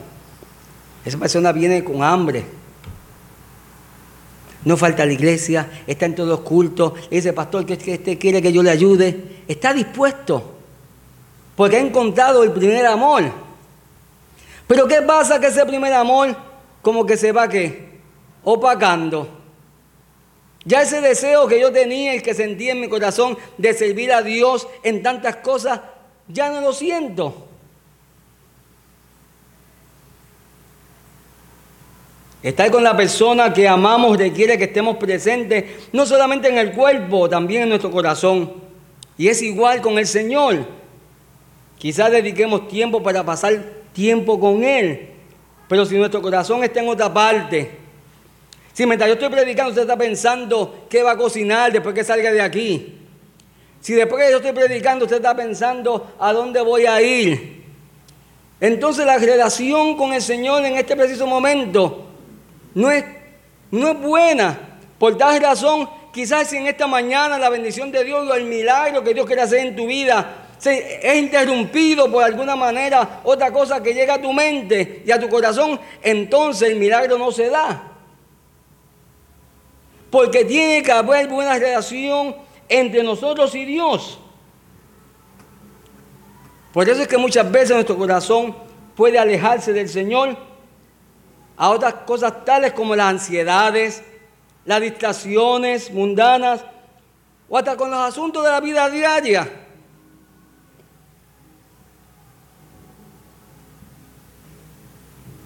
esa 1.04 1.18
persona 1.18 1.52
viene 1.52 1.84
con 1.84 2.02
hambre. 2.02 2.63
No 4.64 4.76
falta 4.76 5.04
la 5.04 5.12
iglesia, 5.12 5.68
está 5.86 6.06
en 6.06 6.14
todos 6.14 6.28
los 6.28 6.40
cultos, 6.40 6.94
dice, 7.10 7.32
pastor, 7.32 7.66
que 7.66 7.74
este 7.74 8.18
quiere 8.18 8.40
que 8.40 8.52
yo 8.52 8.62
le 8.62 8.70
ayude. 8.70 9.42
Está 9.46 9.74
dispuesto, 9.74 10.54
porque 11.54 11.76
ha 11.76 11.80
encontrado 11.80 12.42
el 12.42 12.52
primer 12.52 12.86
amor. 12.86 13.24
Pero 14.66 14.88
¿qué 14.88 15.02
pasa 15.02 15.38
que 15.38 15.48
ese 15.48 15.66
primer 15.66 15.92
amor 15.92 16.34
como 16.80 17.04
que 17.04 17.16
se 17.16 17.32
va 17.32 17.48
¿qué? 17.48 17.98
opacando? 18.42 19.28
Ya 20.64 20.80
ese 20.80 21.02
deseo 21.02 21.46
que 21.46 21.60
yo 21.60 21.70
tenía 21.70 22.14
y 22.14 22.22
que 22.22 22.32
sentía 22.32 22.72
en 22.72 22.80
mi 22.80 22.88
corazón 22.88 23.36
de 23.58 23.74
servir 23.74 24.12
a 24.12 24.22
Dios 24.22 24.66
en 24.82 25.02
tantas 25.02 25.36
cosas, 25.36 25.80
ya 26.26 26.50
no 26.50 26.62
lo 26.62 26.72
siento. 26.72 27.48
Estar 32.44 32.70
con 32.70 32.84
la 32.84 32.94
persona 32.94 33.54
que 33.54 33.66
amamos 33.66 34.18
requiere 34.18 34.58
que 34.58 34.64
estemos 34.64 34.98
presentes, 34.98 35.64
no 35.94 36.04
solamente 36.04 36.46
en 36.46 36.58
el 36.58 36.72
cuerpo, 36.72 37.26
también 37.26 37.62
en 37.62 37.70
nuestro 37.70 37.90
corazón. 37.90 38.52
Y 39.16 39.28
es 39.28 39.40
igual 39.40 39.80
con 39.80 39.98
el 39.98 40.06
Señor. 40.06 40.66
Quizás 41.78 42.10
dediquemos 42.10 42.68
tiempo 42.68 43.02
para 43.02 43.24
pasar 43.24 43.64
tiempo 43.94 44.38
con 44.38 44.62
Él, 44.62 45.08
pero 45.70 45.86
si 45.86 45.96
nuestro 45.96 46.20
corazón 46.20 46.62
está 46.62 46.80
en 46.80 46.88
otra 46.90 47.10
parte, 47.14 47.78
si 48.74 48.84
mientras 48.84 49.08
yo 49.08 49.14
estoy 49.14 49.30
predicando 49.30 49.70
usted 49.70 49.82
está 49.84 49.96
pensando 49.96 50.84
qué 50.90 51.02
va 51.02 51.12
a 51.12 51.16
cocinar 51.16 51.72
después 51.72 51.94
que 51.94 52.04
salga 52.04 52.30
de 52.30 52.42
aquí. 52.42 52.98
Si 53.80 53.94
después 53.94 54.22
que 54.22 54.30
yo 54.30 54.36
estoy 54.36 54.52
predicando 54.52 55.06
usted 55.06 55.16
está 55.16 55.34
pensando 55.34 56.12
a 56.18 56.30
dónde 56.34 56.60
voy 56.60 56.84
a 56.84 57.00
ir. 57.00 57.64
Entonces 58.60 59.06
la 59.06 59.16
relación 59.16 59.96
con 59.96 60.12
el 60.12 60.20
Señor 60.20 60.62
en 60.66 60.76
este 60.76 60.94
preciso 60.94 61.26
momento 61.26 62.03
no 62.74 62.90
es, 62.90 63.04
no 63.70 63.88
es 63.88 64.00
buena. 64.00 64.58
Por 64.98 65.16
tal 65.16 65.40
razón, 65.40 65.88
quizás 66.12 66.52
en 66.52 66.66
esta 66.66 66.86
mañana 66.86 67.38
la 67.38 67.48
bendición 67.48 67.90
de 67.90 68.04
Dios 68.04 68.28
o 68.28 68.34
el 68.34 68.44
milagro 68.44 69.02
que 69.02 69.14
Dios 69.14 69.26
quiere 69.26 69.42
hacer 69.42 69.60
en 69.60 69.76
tu 69.76 69.86
vida 69.86 70.44
es 70.70 71.16
interrumpido 71.16 72.10
por 72.10 72.24
alguna 72.24 72.56
manera, 72.56 73.20
otra 73.24 73.52
cosa 73.52 73.82
que 73.82 73.92
llega 73.92 74.14
a 74.14 74.22
tu 74.22 74.32
mente 74.32 75.02
y 75.04 75.10
a 75.10 75.20
tu 75.20 75.28
corazón, 75.28 75.78
entonces 76.02 76.70
el 76.70 76.76
milagro 76.76 77.18
no 77.18 77.30
se 77.32 77.48
da. 77.48 77.92
Porque 80.10 80.44
tiene 80.44 80.82
que 80.82 80.92
haber 80.92 81.28
buena 81.28 81.58
relación 81.58 82.36
entre 82.68 83.02
nosotros 83.02 83.54
y 83.54 83.64
Dios. 83.64 84.18
Por 86.72 86.88
eso 86.88 87.02
es 87.02 87.08
que 87.08 87.18
muchas 87.18 87.50
veces 87.50 87.70
nuestro 87.70 87.96
corazón 87.96 88.56
puede 88.96 89.18
alejarse 89.18 89.72
del 89.72 89.88
Señor 89.88 90.36
a 91.56 91.70
otras 91.70 91.94
cosas 92.06 92.44
tales 92.44 92.72
como 92.72 92.96
las 92.96 93.06
ansiedades, 93.06 94.02
las 94.64 94.80
distracciones 94.80 95.90
mundanas 95.90 96.64
o 97.48 97.58
hasta 97.58 97.76
con 97.76 97.90
los 97.90 98.00
asuntos 98.00 98.42
de 98.44 98.50
la 98.50 98.60
vida 98.60 98.88
diaria. 98.90 99.48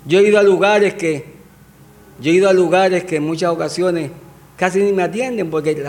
Yo 0.06 0.20
he 0.20 0.28
ido 0.28 0.38
a 0.38 0.42
lugares 0.42 0.94
que, 0.94 1.34
yo 2.20 2.30
he 2.30 2.34
ido 2.34 2.48
a 2.48 2.52
lugares 2.54 3.04
que 3.04 3.16
en 3.16 3.26
muchas 3.26 3.50
ocasiones 3.50 4.10
casi 4.56 4.82
ni 4.82 4.92
me 4.92 5.02
atienden 5.02 5.50
porque 5.50 5.84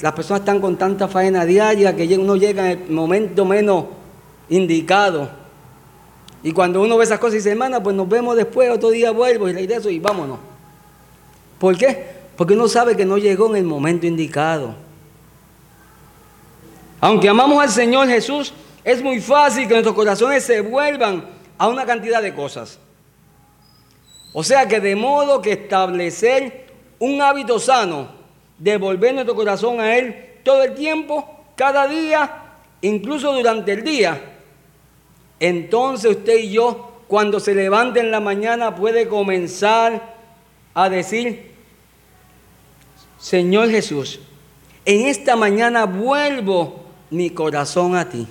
las 0.00 0.12
personas 0.12 0.42
están 0.42 0.60
con 0.60 0.76
tanta 0.76 1.08
faena 1.08 1.44
diaria 1.44 1.96
que 1.96 2.16
uno 2.16 2.36
llega 2.36 2.70
en 2.70 2.82
el 2.82 2.90
momento 2.90 3.44
menos 3.44 3.86
indicado. 4.48 5.39
Y 6.42 6.52
cuando 6.52 6.80
uno 6.80 6.96
ve 6.96 7.04
esas 7.04 7.18
cosas 7.18 7.34
y 7.34 7.36
dice, 7.38 7.50
hermana, 7.50 7.82
pues 7.82 7.94
nos 7.94 8.08
vemos 8.08 8.36
después, 8.36 8.70
otro 8.70 8.90
día 8.90 9.10
vuelvo 9.10 9.48
y 9.48 9.52
regreso 9.52 9.90
y 9.90 9.98
vámonos. 9.98 10.38
¿Por 11.58 11.76
qué? 11.76 12.06
Porque 12.36 12.54
uno 12.54 12.68
sabe 12.68 12.96
que 12.96 13.04
no 13.04 13.18
llegó 13.18 13.50
en 13.50 13.56
el 13.56 13.64
momento 13.64 14.06
indicado. 14.06 14.74
Aunque 17.00 17.28
amamos 17.28 17.62
al 17.62 17.68
Señor 17.68 18.08
Jesús, 18.08 18.54
es 18.82 19.02
muy 19.02 19.20
fácil 19.20 19.68
que 19.68 19.74
nuestros 19.74 19.94
corazones 19.94 20.44
se 20.44 20.62
vuelvan 20.62 21.26
a 21.58 21.68
una 21.68 21.84
cantidad 21.84 22.22
de 22.22 22.34
cosas. 22.34 22.78
O 24.32 24.42
sea 24.42 24.66
que 24.68 24.80
de 24.80 24.96
modo 24.96 25.42
que 25.42 25.52
establecer 25.52 26.66
un 26.98 27.20
hábito 27.20 27.58
sano 27.58 28.08
de 28.56 28.76
volver 28.76 29.12
nuestro 29.14 29.34
corazón 29.34 29.80
a 29.80 29.96
Él 29.96 30.38
todo 30.42 30.62
el 30.62 30.74
tiempo, 30.74 31.44
cada 31.56 31.86
día, 31.86 32.44
incluso 32.80 33.32
durante 33.32 33.72
el 33.72 33.84
día. 33.84 34.38
Entonces 35.40 36.18
usted 36.18 36.38
y 36.38 36.52
yo, 36.52 36.92
cuando 37.08 37.40
se 37.40 37.54
levante 37.54 37.98
en 38.00 38.10
la 38.10 38.20
mañana, 38.20 38.76
puede 38.76 39.08
comenzar 39.08 40.14
a 40.74 40.88
decir, 40.88 41.50
Señor 43.18 43.70
Jesús, 43.70 44.20
en 44.84 45.06
esta 45.06 45.36
mañana 45.36 45.86
vuelvo 45.86 46.84
mi 47.10 47.30
corazón 47.30 47.96
a 47.96 48.08
ti. 48.08 48.26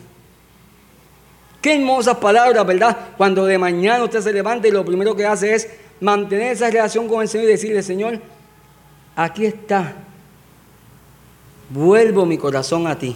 Qué 1.62 1.76
hermosas 1.76 2.18
palabras, 2.18 2.66
¿verdad? 2.66 2.98
Cuando 3.18 3.46
de 3.46 3.58
mañana 3.58 4.04
usted 4.04 4.22
se 4.22 4.32
levanta 4.32 4.68
y 4.68 4.72
lo 4.72 4.86
primero 4.86 5.16
que 5.16 5.26
hace 5.26 5.54
es 5.54 5.70
mantener 6.00 6.54
esa 6.54 6.70
relación 6.70 7.08
con 7.08 7.22
el 7.22 7.28
Señor 7.28 7.50
y 7.50 7.52
decirle, 7.52 7.84
Señor, 7.84 8.20
aquí 9.16 9.46
está. 9.46 9.94
Vuelvo 11.70 12.26
mi 12.26 12.38
corazón 12.38 12.88
a 12.88 12.98
ti, 12.98 13.16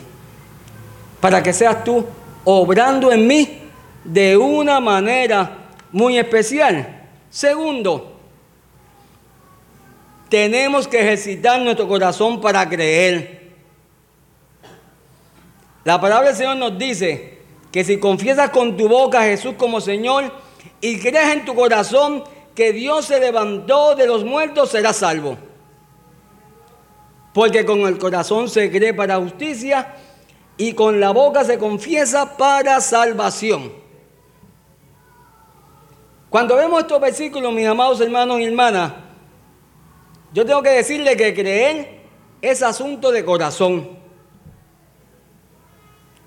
para 1.21 1.41
que 1.41 1.53
seas 1.53 1.83
tú 1.83 2.05
obrando 2.43 3.11
en 3.11 3.25
mí 3.25 3.62
de 4.03 4.37
una 4.37 4.79
manera 4.79 5.69
muy 5.91 6.17
especial. 6.17 7.07
Segundo, 7.29 8.13
tenemos 10.29 10.87
que 10.87 10.99
ejercitar 10.99 11.61
nuestro 11.61 11.87
corazón 11.87 12.41
para 12.41 12.67
creer. 12.67 13.43
La 15.83 15.99
palabra 15.99 16.29
del 16.29 16.37
Señor 16.37 16.57
nos 16.57 16.77
dice 16.77 17.39
que 17.71 17.83
si 17.83 17.99
confiesas 17.99 18.49
con 18.49 18.77
tu 18.77 18.87
boca 18.87 19.21
a 19.21 19.25
Jesús 19.25 19.55
como 19.57 19.81
Señor 19.81 20.31
y 20.81 20.99
crees 20.99 21.33
en 21.33 21.45
tu 21.45 21.55
corazón 21.55 22.23
que 22.55 22.71
Dios 22.71 23.05
se 23.05 23.19
levantó 23.19 23.95
de 23.95 24.07
los 24.07 24.23
muertos, 24.23 24.69
serás 24.69 24.97
salvo. 24.97 25.37
Porque 27.33 27.65
con 27.65 27.81
el 27.81 27.97
corazón 27.97 28.47
se 28.47 28.71
cree 28.71 28.93
para 28.93 29.17
justicia 29.17 29.95
y 30.57 30.73
con 30.73 30.99
la 30.99 31.11
boca 31.11 31.43
se 31.43 31.57
confiesa 31.57 32.37
para 32.37 32.79
salvación. 32.79 33.82
Cuando 36.33 36.55
vemos 36.55 36.81
estos 36.81 36.99
versículos, 36.99 37.53
mis 37.53 37.67
amados 37.67 38.01
hermanos 38.01 38.39
y 38.39 38.45
hermanas, 38.45 38.91
yo 40.33 40.43
tengo 40.43 40.63
que 40.63 40.71
decirle 40.71 41.15
que 41.15 41.31
creer 41.31 42.01
es 42.41 42.63
asunto 42.63 43.11
de 43.11 43.23
corazón. 43.23 43.87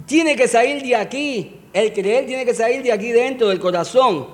Tiene 0.07 0.37
que 0.37 0.47
salir 0.47 0.81
de 0.81 0.95
aquí. 0.95 1.59
El 1.73 1.93
creer 1.93 2.25
tiene 2.25 2.45
que 2.45 2.55
salir 2.55 2.85
de 2.85 2.93
aquí 2.93 3.11
dentro 3.11 3.49
del 3.49 3.59
corazón. 3.59 4.29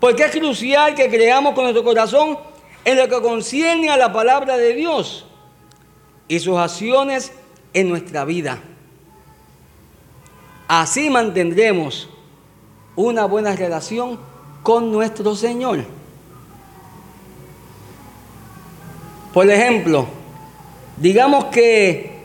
Porque 0.00 0.24
es 0.24 0.30
crucial 0.30 0.94
que 0.94 1.10
creamos 1.10 1.52
con 1.52 1.64
nuestro 1.64 1.84
corazón 1.84 2.38
en 2.82 2.96
lo 2.96 3.06
que 3.06 3.20
concierne 3.20 3.90
a 3.90 3.98
la 3.98 4.10
palabra 4.10 4.56
de 4.56 4.72
Dios 4.72 5.26
y 6.28 6.38
sus 6.38 6.56
acciones 6.56 7.30
en 7.74 7.90
nuestra 7.90 8.24
vida. 8.24 8.58
Así 10.66 11.10
mantendremos 11.10 12.08
una 12.96 13.26
buena 13.26 13.54
relación 13.54 14.32
con 14.64 14.90
nuestro 14.90 15.36
Señor. 15.36 15.84
Por 19.32 19.48
ejemplo, 19.50 20.06
digamos 20.96 21.44
que 21.46 22.22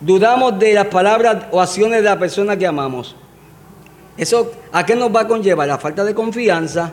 dudamos 0.00 0.58
de 0.60 0.74
las 0.74 0.86
palabras 0.86 1.46
o 1.50 1.60
acciones 1.60 1.98
de 1.98 2.08
la 2.08 2.18
persona 2.18 2.56
que 2.56 2.68
amamos. 2.68 3.16
¿Eso 4.16 4.52
a 4.70 4.86
qué 4.86 4.94
nos 4.94 5.14
va 5.14 5.22
a 5.22 5.26
conllevar? 5.26 5.66
La 5.66 5.76
falta 5.76 6.04
de 6.04 6.14
confianza. 6.14 6.92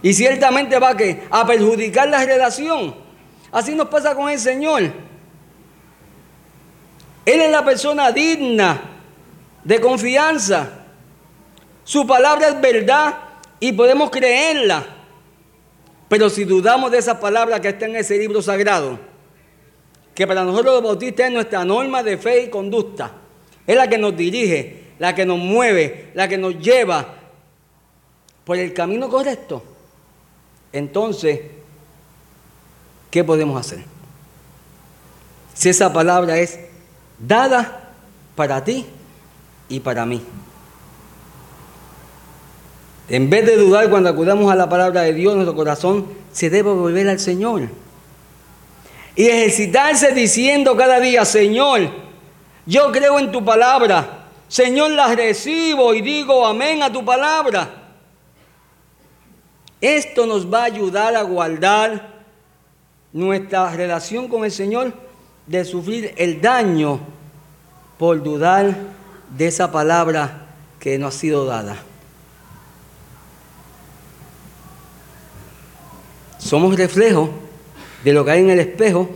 Y 0.00 0.14
ciertamente 0.14 0.78
va 0.78 0.90
a, 0.90 1.40
a 1.40 1.46
perjudicar 1.46 2.08
la 2.08 2.24
relación. 2.24 2.94
Así 3.52 3.74
nos 3.74 3.88
pasa 3.88 4.14
con 4.14 4.30
el 4.30 4.38
Señor. 4.38 4.84
Él 7.26 7.40
es 7.42 7.50
la 7.50 7.62
persona 7.62 8.10
digna 8.10 8.80
de 9.62 9.80
confianza. 9.82 10.70
Su 11.84 12.06
palabra 12.06 12.48
es 12.48 12.60
verdad 12.60 13.25
y 13.60 13.72
podemos 13.72 14.10
creerla. 14.10 14.84
Pero 16.08 16.30
si 16.30 16.44
dudamos 16.44 16.90
de 16.90 16.98
esa 16.98 17.18
palabra 17.18 17.60
que 17.60 17.68
está 17.68 17.86
en 17.86 17.96
ese 17.96 18.16
libro 18.18 18.40
sagrado, 18.42 18.98
que 20.14 20.26
para 20.26 20.44
nosotros 20.44 20.74
los 20.74 20.82
bautistas 20.82 21.26
es 21.26 21.32
nuestra 21.32 21.64
norma 21.64 22.02
de 22.02 22.16
fe 22.16 22.44
y 22.44 22.50
conducta, 22.50 23.12
es 23.66 23.76
la 23.76 23.88
que 23.88 23.98
nos 23.98 24.16
dirige, 24.16 24.84
la 24.98 25.14
que 25.14 25.26
nos 25.26 25.38
mueve, 25.38 26.10
la 26.14 26.28
que 26.28 26.38
nos 26.38 26.58
lleva 26.58 27.14
por 28.44 28.56
el 28.56 28.72
camino 28.72 29.08
correcto, 29.08 29.62
entonces, 30.72 31.40
¿qué 33.10 33.24
podemos 33.24 33.58
hacer? 33.58 33.82
Si 35.54 35.70
esa 35.70 35.92
palabra 35.92 36.38
es 36.38 36.60
dada 37.18 37.92
para 38.34 38.62
ti 38.62 38.86
y 39.68 39.80
para 39.80 40.04
mí. 40.04 40.22
En 43.08 43.30
vez 43.30 43.46
de 43.46 43.56
dudar 43.56 43.88
cuando 43.88 44.10
acudamos 44.10 44.50
a 44.50 44.56
la 44.56 44.68
palabra 44.68 45.02
de 45.02 45.12
Dios, 45.12 45.34
nuestro 45.34 45.54
corazón 45.54 46.06
se 46.32 46.50
debe 46.50 46.72
volver 46.72 47.08
al 47.08 47.20
Señor. 47.20 47.68
Y 49.14 49.26
ejercitarse 49.26 50.12
diciendo 50.12 50.76
cada 50.76 50.98
día, 50.98 51.24
Señor, 51.24 51.88
yo 52.66 52.90
creo 52.90 53.18
en 53.18 53.30
tu 53.30 53.44
palabra. 53.44 54.26
Señor, 54.48 54.90
la 54.90 55.14
recibo 55.14 55.94
y 55.94 56.02
digo 56.02 56.46
amén 56.46 56.82
a 56.82 56.92
tu 56.92 57.04
palabra. 57.04 57.86
Esto 59.80 60.26
nos 60.26 60.52
va 60.52 60.62
a 60.62 60.64
ayudar 60.64 61.14
a 61.14 61.22
guardar 61.22 62.16
nuestra 63.12 63.70
relación 63.70 64.28
con 64.28 64.44
el 64.44 64.50
Señor 64.50 64.92
de 65.46 65.64
sufrir 65.64 66.12
el 66.16 66.40
daño 66.40 67.00
por 67.98 68.22
dudar 68.22 68.74
de 69.36 69.46
esa 69.46 69.70
palabra 69.70 70.46
que 70.80 70.98
nos 70.98 71.14
ha 71.14 71.18
sido 71.18 71.46
dada. 71.46 71.76
Somos 76.46 76.76
reflejo 76.76 77.28
de 78.04 78.12
lo 78.12 78.24
que 78.24 78.30
hay 78.30 78.40
en 78.40 78.50
el 78.50 78.60
espejo. 78.60 79.10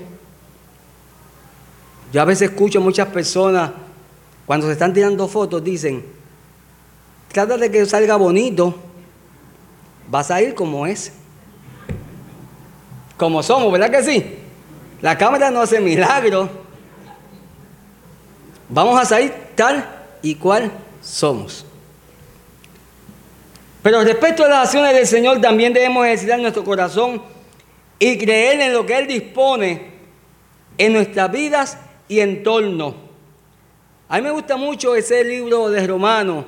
Yo 2.13 2.21
a 2.21 2.25
veces 2.25 2.51
escucho 2.51 2.81
a 2.81 2.83
muchas 2.83 3.09
personas 3.09 3.71
cuando 4.47 4.67
se 4.67 4.73
están 4.73 4.93
tirando 4.93 5.29
fotos, 5.29 5.63
dicen, 5.63 6.05
trata 7.33 7.57
de 7.57 7.71
que 7.71 7.87
salga 7.87 8.17
bonito, 8.17 8.75
vas 10.11 10.31
a 10.31 10.43
ir 10.43 10.55
como 10.55 10.87
es. 10.87 11.13
Como 13.17 13.43
somos, 13.43 13.71
¿verdad 13.71 13.91
que 13.91 14.03
sí? 14.03 14.37
La 15.01 15.17
cámara 15.17 15.51
no 15.51 15.61
hace 15.61 15.81
milagro. 15.81 16.49
Vamos 18.69 19.01
a 19.01 19.05
salir 19.05 19.33
tal 19.55 19.89
y 20.21 20.35
cual 20.35 20.73
somos. 21.01 21.65
Pero 23.83 24.03
respecto 24.05 24.45
a 24.45 24.49
las 24.49 24.67
acciones 24.67 24.95
del 24.95 25.07
Señor 25.07 25.41
también 25.41 25.73
debemos 25.73 26.05
ejercitar 26.05 26.39
nuestro 26.39 26.65
corazón 26.65 27.23
y 27.99 28.19
creer 28.19 28.61
en 28.61 28.73
lo 28.75 28.85
que 28.85 28.99
Él 28.99 29.07
dispone 29.07 29.91
en 30.77 30.93
nuestras 30.93 31.31
vidas 31.31 31.79
y 32.09 32.21
entorno. 32.21 32.95
A 34.09 34.17
mí 34.17 34.23
me 34.23 34.31
gusta 34.31 34.57
mucho 34.57 34.95
ese 34.95 35.25
libro 35.25 35.71
de 35.71 35.87
Romanos, 35.87 36.45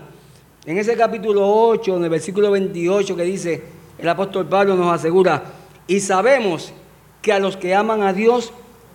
en 0.67 0.79
ese 0.79 0.97
capítulo 0.97 1.49
8, 1.49 1.97
en 1.97 2.05
el 2.05 2.11
versículo 2.11 2.51
28 2.51 3.17
que 3.17 3.23
dice, 3.23 3.63
el 3.99 4.09
apóstol 4.09 4.49
Pablo 4.49 4.75
nos 4.75 4.93
asegura, 4.93 5.43
y 5.87 6.01
sabemos 6.01 6.73
que 7.21 7.33
a 7.33 7.39
los 7.39 7.57
que 7.57 7.75
aman 7.75 8.03
a 8.03 8.13
Dios, 8.13 8.53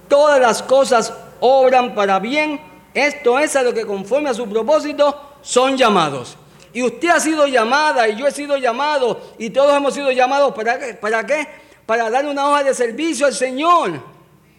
todas 0.08 0.40
las 0.40 0.62
cosas 0.62 1.14
obran 1.40 1.96
para 1.96 2.20
bien, 2.20 2.60
esto 2.94 3.40
es 3.40 3.56
a 3.56 3.64
lo 3.64 3.74
que 3.74 3.86
conforme 3.86 4.30
a 4.30 4.34
su 4.34 4.48
propósito 4.48 5.16
son 5.42 5.78
llamados. 5.78 6.38
Y 6.74 6.84
usted 6.84 7.10
ha 7.10 7.20
sido 7.20 7.48
llamada 7.48 8.08
y 8.08 8.16
yo 8.16 8.28
he 8.28 8.32
sido 8.32 8.58
llamado 8.58 9.20
y 9.38 9.50
todos 9.50 9.76
hemos 9.76 9.94
sido 9.94 10.12
llamados 10.12 10.54
para 10.54 10.78
qué? 10.78 10.94
¿Para 10.94 11.26
qué? 11.26 11.48
Para 11.86 12.10
dar 12.10 12.26
una 12.26 12.50
hoja 12.50 12.64
de 12.64 12.74
servicio 12.74 13.26
al 13.26 13.34
Señor. 13.34 14.02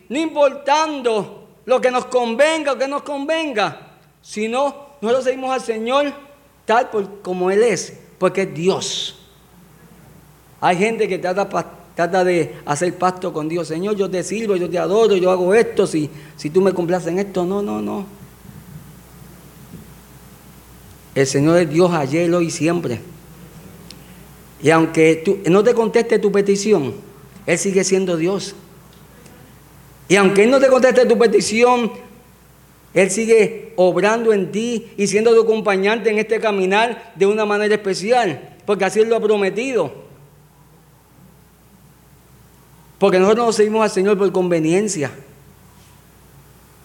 No 0.08 0.18
importando 0.18 1.46
lo 1.64 1.80
que 1.80 1.90
nos 1.90 2.06
convenga 2.06 2.72
o 2.72 2.78
que 2.78 2.88
nos 2.88 3.02
convenga, 3.02 3.98
sino 4.22 4.88
nosotros 5.00 5.24
seguimos 5.24 5.52
al 5.52 5.60
Señor 5.60 6.12
tal 6.64 6.88
como 7.22 7.50
Él 7.50 7.62
es, 7.62 7.98
porque 8.18 8.42
es 8.42 8.54
Dios. 8.54 9.18
Hay 10.60 10.76
gente 10.76 11.06
que 11.08 11.18
trata, 11.18 11.48
trata 11.94 12.24
de 12.24 12.56
hacer 12.66 12.96
pacto 12.96 13.32
con 13.32 13.48
Dios. 13.48 13.68
Señor, 13.68 13.96
yo 13.96 14.10
te 14.10 14.22
sirvo, 14.22 14.56
yo 14.56 14.68
te 14.68 14.78
adoro, 14.78 15.16
yo 15.16 15.30
hago 15.30 15.54
esto, 15.54 15.86
si, 15.86 16.10
si 16.36 16.50
tú 16.50 16.60
me 16.60 16.72
complaces 16.72 17.08
en 17.08 17.18
esto. 17.20 17.44
No, 17.44 17.62
no, 17.62 17.80
no. 17.80 18.17
El 21.18 21.26
Señor 21.26 21.58
es 21.58 21.68
Dios 21.68 21.90
ayer, 21.92 22.32
hoy 22.32 22.46
y 22.46 22.50
siempre. 22.52 23.00
Y 24.62 24.70
aunque 24.70 25.20
tú, 25.24 25.40
no 25.50 25.64
te 25.64 25.74
conteste 25.74 26.20
tu 26.20 26.30
petición, 26.30 26.94
Él 27.44 27.58
sigue 27.58 27.82
siendo 27.82 28.16
Dios. 28.16 28.54
Y 30.08 30.14
aunque 30.14 30.44
Él 30.44 30.50
no 30.52 30.60
te 30.60 30.68
conteste 30.68 31.06
tu 31.06 31.18
petición, 31.18 31.90
Él 32.94 33.10
sigue 33.10 33.72
obrando 33.74 34.32
en 34.32 34.52
ti 34.52 34.92
y 34.96 35.08
siendo 35.08 35.34
tu 35.34 35.42
acompañante 35.42 36.08
en 36.08 36.18
este 36.20 36.38
caminar 36.38 37.12
de 37.16 37.26
una 37.26 37.44
manera 37.44 37.74
especial, 37.74 38.56
porque 38.64 38.84
así 38.84 39.00
Él 39.00 39.08
lo 39.08 39.16
ha 39.16 39.20
prometido. 39.20 39.92
Porque 43.00 43.18
nosotros 43.18 43.46
no 43.46 43.52
seguimos 43.52 43.82
al 43.82 43.90
Señor 43.90 44.16
por 44.16 44.30
conveniencia. 44.30 45.10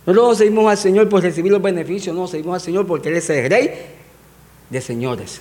Nosotros 0.07 0.29
no 0.29 0.35
seguimos 0.35 0.71
al 0.71 0.77
Señor 0.79 1.07
por 1.07 1.21
recibir 1.21 1.51
los 1.51 1.61
beneficios, 1.61 2.15
no, 2.15 2.25
seguimos 2.25 2.55
al 2.55 2.61
Señor 2.61 2.87
porque 2.87 3.09
Él 3.09 3.17
es 3.17 3.29
el 3.29 3.47
Rey 3.47 4.01
de 4.73 4.81
señores. 4.81 5.39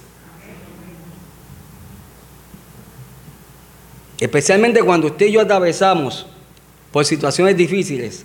Especialmente 4.20 4.82
cuando 4.84 5.08
usted 5.08 5.26
y 5.26 5.32
yo 5.32 5.40
atravesamos 5.40 6.26
por 6.92 7.04
situaciones 7.04 7.56
difíciles, 7.56 8.24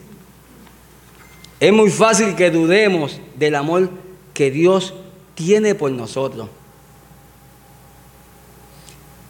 es 1.60 1.74
muy 1.74 1.90
fácil 1.90 2.36
que 2.36 2.52
dudemos 2.52 3.20
del 3.36 3.56
amor 3.56 3.90
que 4.36 4.52
Dios 4.52 4.94
tiene 5.34 5.74
por 5.74 5.90
nosotros. 5.92 6.50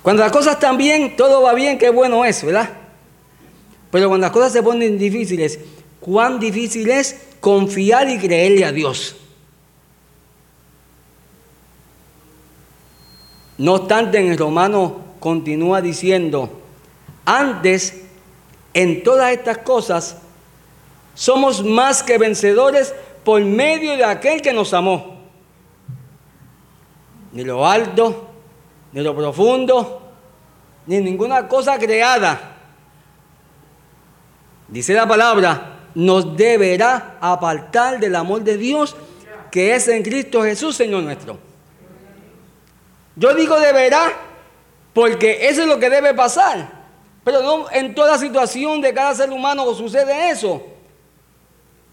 Cuando 0.02 0.24
las 0.24 0.32
cosas 0.32 0.56
están 0.56 0.78
bien, 0.78 1.16
todo 1.16 1.42
va 1.42 1.54
bien, 1.54 1.78
qué 1.78 1.90
bueno 1.90 2.26
es, 2.26 2.44
¿verdad? 2.44 2.70
Pero 3.92 4.10
cuando 4.10 4.26
las 4.26 4.34
cosas 4.34 4.52
se 4.52 4.64
ponen 4.64 4.98
difíciles, 4.98 5.60
cuán 6.00 6.40
difícil 6.40 6.90
es 6.90 7.16
confiar 7.40 8.10
y 8.10 8.18
creerle 8.18 8.66
a 8.66 8.72
Dios. 8.72 9.16
No 13.58 13.74
obstante, 13.74 14.20
en 14.20 14.32
el 14.32 14.38
romano 14.38 15.02
continúa 15.20 15.82
diciendo, 15.82 16.62
antes, 17.26 18.04
en 18.74 19.04
todas 19.04 19.32
estas 19.32 19.60
cosas, 19.60 20.18
somos 21.16 21.64
más 21.64 22.04
que 22.04 22.18
vencedores 22.18 22.94
por 23.24 23.44
medio 23.44 23.98
de 23.98 24.06
aquel 24.06 24.42
que 24.42 24.54
nos 24.54 24.74
amó. 24.74 25.18
Ni 27.34 27.44
lo 27.44 27.68
alto, 27.68 28.30
ni 28.94 29.02
lo 29.02 29.16
profundo, 29.16 30.02
ni 30.86 31.00
ninguna 31.00 31.48
cosa 31.48 31.78
creada. 31.80 32.56
Dice 34.68 34.94
la 34.94 35.08
palabra, 35.08 35.80
nos 35.96 36.38
deberá 36.38 37.18
apartar 37.20 38.00
del 38.00 38.16
amor 38.16 38.44
de 38.44 38.58
Dios 38.58 38.96
que 39.50 39.74
es 39.74 39.88
en 39.88 40.04
Cristo 40.04 40.44
Jesús, 40.44 40.76
Señor 40.76 41.04
nuestro. 41.04 41.47
Yo 43.18 43.34
digo 43.34 43.60
deberá 43.60 44.14
porque 44.94 45.50
eso 45.50 45.62
es 45.62 45.68
lo 45.68 45.80
que 45.80 45.90
debe 45.90 46.14
pasar. 46.14 46.78
Pero 47.24 47.42
no 47.42 47.66
en 47.72 47.94
toda 47.94 48.18
situación 48.18 48.80
de 48.80 48.94
cada 48.94 49.14
ser 49.14 49.32
humano 49.32 49.74
sucede 49.74 50.30
eso. 50.30 50.62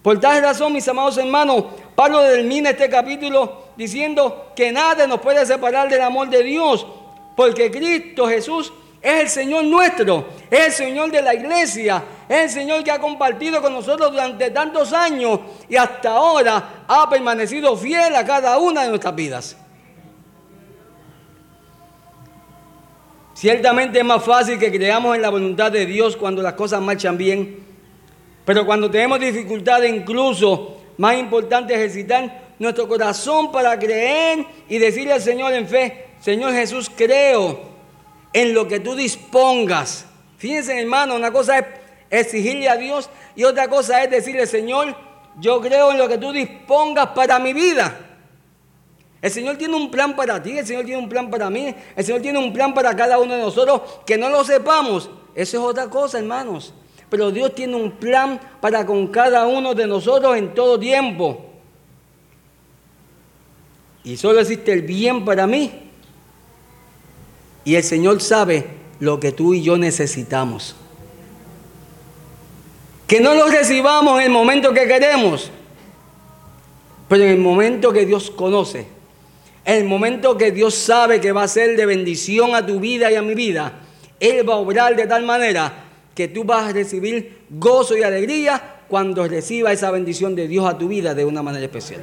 Por 0.02 0.20
tal 0.20 0.42
razón, 0.42 0.72
mis 0.72 0.86
amados 0.86 1.16
hermanos, 1.16 1.64
Pablo 1.96 2.20
termina 2.20 2.70
este 2.70 2.88
capítulo 2.90 3.64
diciendo 3.74 4.52
que 4.54 4.70
nada 4.70 5.06
nos 5.06 5.20
puede 5.20 5.44
separar 5.46 5.88
del 5.88 6.02
amor 6.02 6.28
de 6.28 6.42
Dios, 6.42 6.86
porque 7.34 7.70
Cristo 7.70 8.28
Jesús 8.28 8.70
es 9.00 9.22
el 9.22 9.28
Señor 9.28 9.64
nuestro, 9.64 10.28
es 10.50 10.66
el 10.66 10.72
Señor 10.72 11.10
de 11.10 11.22
la 11.22 11.34
iglesia, 11.34 12.04
es 12.28 12.38
el 12.38 12.50
Señor 12.50 12.84
que 12.84 12.90
ha 12.90 13.00
compartido 13.00 13.62
con 13.62 13.72
nosotros 13.72 14.12
durante 14.12 14.50
tantos 14.50 14.92
años 14.92 15.40
y 15.68 15.76
hasta 15.76 16.10
ahora 16.10 16.84
ha 16.86 17.08
permanecido 17.08 17.74
fiel 17.76 18.14
a 18.14 18.26
cada 18.26 18.58
una 18.58 18.82
de 18.82 18.90
nuestras 18.90 19.14
vidas. 19.14 19.56
Ciertamente 23.44 23.98
es 23.98 24.04
más 24.06 24.24
fácil 24.24 24.58
que 24.58 24.72
creamos 24.72 25.14
en 25.14 25.20
la 25.20 25.28
voluntad 25.28 25.70
de 25.70 25.84
Dios 25.84 26.16
cuando 26.16 26.40
las 26.40 26.54
cosas 26.54 26.80
marchan 26.80 27.18
bien, 27.18 27.58
pero 28.42 28.64
cuando 28.64 28.90
tenemos 28.90 29.20
dificultades 29.20 29.92
incluso 29.92 30.80
más 30.96 31.18
importante 31.18 31.74
ejercitar 31.74 32.54
nuestro 32.58 32.88
corazón 32.88 33.52
para 33.52 33.78
creer 33.78 34.46
y 34.66 34.78
decirle 34.78 35.12
al 35.12 35.20
Señor 35.20 35.52
en 35.52 35.68
fe, 35.68 36.06
Señor 36.20 36.54
Jesús, 36.54 36.90
creo 36.96 37.60
en 38.32 38.54
lo 38.54 38.66
que 38.66 38.80
tú 38.80 38.94
dispongas. 38.94 40.06
Fíjense 40.38 40.80
hermano, 40.80 41.14
una 41.14 41.30
cosa 41.30 41.58
es 41.58 41.66
exigirle 42.08 42.70
a 42.70 42.78
Dios 42.78 43.10
y 43.36 43.44
otra 43.44 43.68
cosa 43.68 44.02
es 44.02 44.10
decirle, 44.10 44.46
Señor, 44.46 44.96
yo 45.38 45.60
creo 45.60 45.90
en 45.90 45.98
lo 45.98 46.08
que 46.08 46.16
tú 46.16 46.32
dispongas 46.32 47.08
para 47.08 47.38
mi 47.38 47.52
vida. 47.52 48.13
El 49.24 49.30
Señor 49.30 49.56
tiene 49.56 49.74
un 49.74 49.90
plan 49.90 50.14
para 50.14 50.42
ti, 50.42 50.58
el 50.58 50.66
Señor 50.66 50.84
tiene 50.84 51.00
un 51.00 51.08
plan 51.08 51.30
para 51.30 51.48
mí, 51.48 51.74
el 51.96 52.04
Señor 52.04 52.20
tiene 52.20 52.38
un 52.38 52.52
plan 52.52 52.74
para 52.74 52.94
cada 52.94 53.18
uno 53.18 53.32
de 53.32 53.40
nosotros. 53.40 53.80
Que 54.04 54.18
no 54.18 54.28
lo 54.28 54.44
sepamos, 54.44 55.08
eso 55.34 55.56
es 55.56 55.64
otra 55.64 55.88
cosa, 55.88 56.18
hermanos. 56.18 56.74
Pero 57.08 57.30
Dios 57.30 57.54
tiene 57.54 57.74
un 57.74 57.92
plan 57.92 58.38
para 58.60 58.84
con 58.84 59.06
cada 59.06 59.46
uno 59.46 59.74
de 59.74 59.86
nosotros 59.86 60.36
en 60.36 60.52
todo 60.52 60.78
tiempo. 60.78 61.42
Y 64.04 64.18
solo 64.18 64.40
existe 64.40 64.74
el 64.74 64.82
bien 64.82 65.24
para 65.24 65.46
mí. 65.46 65.72
Y 67.64 67.76
el 67.76 67.82
Señor 67.82 68.20
sabe 68.20 68.66
lo 69.00 69.20
que 69.20 69.32
tú 69.32 69.54
y 69.54 69.62
yo 69.62 69.78
necesitamos. 69.78 70.76
Que 73.06 73.20
no 73.20 73.32
lo 73.34 73.48
recibamos 73.48 74.20
en 74.20 74.26
el 74.26 74.32
momento 74.32 74.74
que 74.74 74.86
queremos, 74.86 75.50
pero 77.08 77.24
en 77.24 77.30
el 77.30 77.38
momento 77.38 77.90
que 77.90 78.04
Dios 78.04 78.30
conoce, 78.30 78.92
el 79.64 79.84
momento 79.84 80.36
que 80.36 80.52
Dios 80.52 80.74
sabe 80.74 81.20
que 81.20 81.32
va 81.32 81.44
a 81.44 81.48
ser 81.48 81.76
de 81.76 81.86
bendición 81.86 82.54
a 82.54 82.64
tu 82.64 82.80
vida 82.80 83.10
y 83.10 83.14
a 83.14 83.22
mi 83.22 83.34
vida, 83.34 83.72
Él 84.20 84.48
va 84.48 84.54
a 84.54 84.56
obrar 84.58 84.94
de 84.94 85.06
tal 85.06 85.24
manera 85.24 85.72
que 86.14 86.28
tú 86.28 86.44
vas 86.44 86.68
a 86.68 86.72
recibir 86.72 87.44
gozo 87.50 87.96
y 87.96 88.02
alegría 88.02 88.82
cuando 88.88 89.26
reciba 89.26 89.72
esa 89.72 89.90
bendición 89.90 90.34
de 90.34 90.46
Dios 90.46 90.66
a 90.66 90.76
tu 90.76 90.88
vida 90.88 91.14
de 91.14 91.24
una 91.24 91.42
manera 91.42 91.64
especial. 91.64 92.02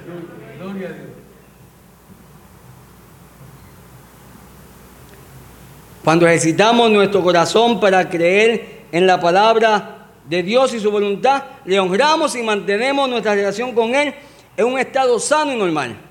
Cuando 6.03 6.27
ejercitamos 6.27 6.89
nuestro 6.89 7.21
corazón 7.21 7.79
para 7.79 8.09
creer 8.09 8.81
en 8.91 9.05
la 9.05 9.21
palabra 9.21 10.07
de 10.27 10.41
Dios 10.41 10.73
y 10.73 10.79
su 10.79 10.89
voluntad, 10.89 11.43
le 11.65 11.79
honramos 11.79 12.35
y 12.35 12.41
mantenemos 12.41 13.07
nuestra 13.07 13.35
relación 13.35 13.73
con 13.73 13.93
Él 13.93 14.13
en 14.57 14.65
un 14.65 14.79
estado 14.79 15.19
sano 15.19 15.53
y 15.53 15.57
normal. 15.57 16.10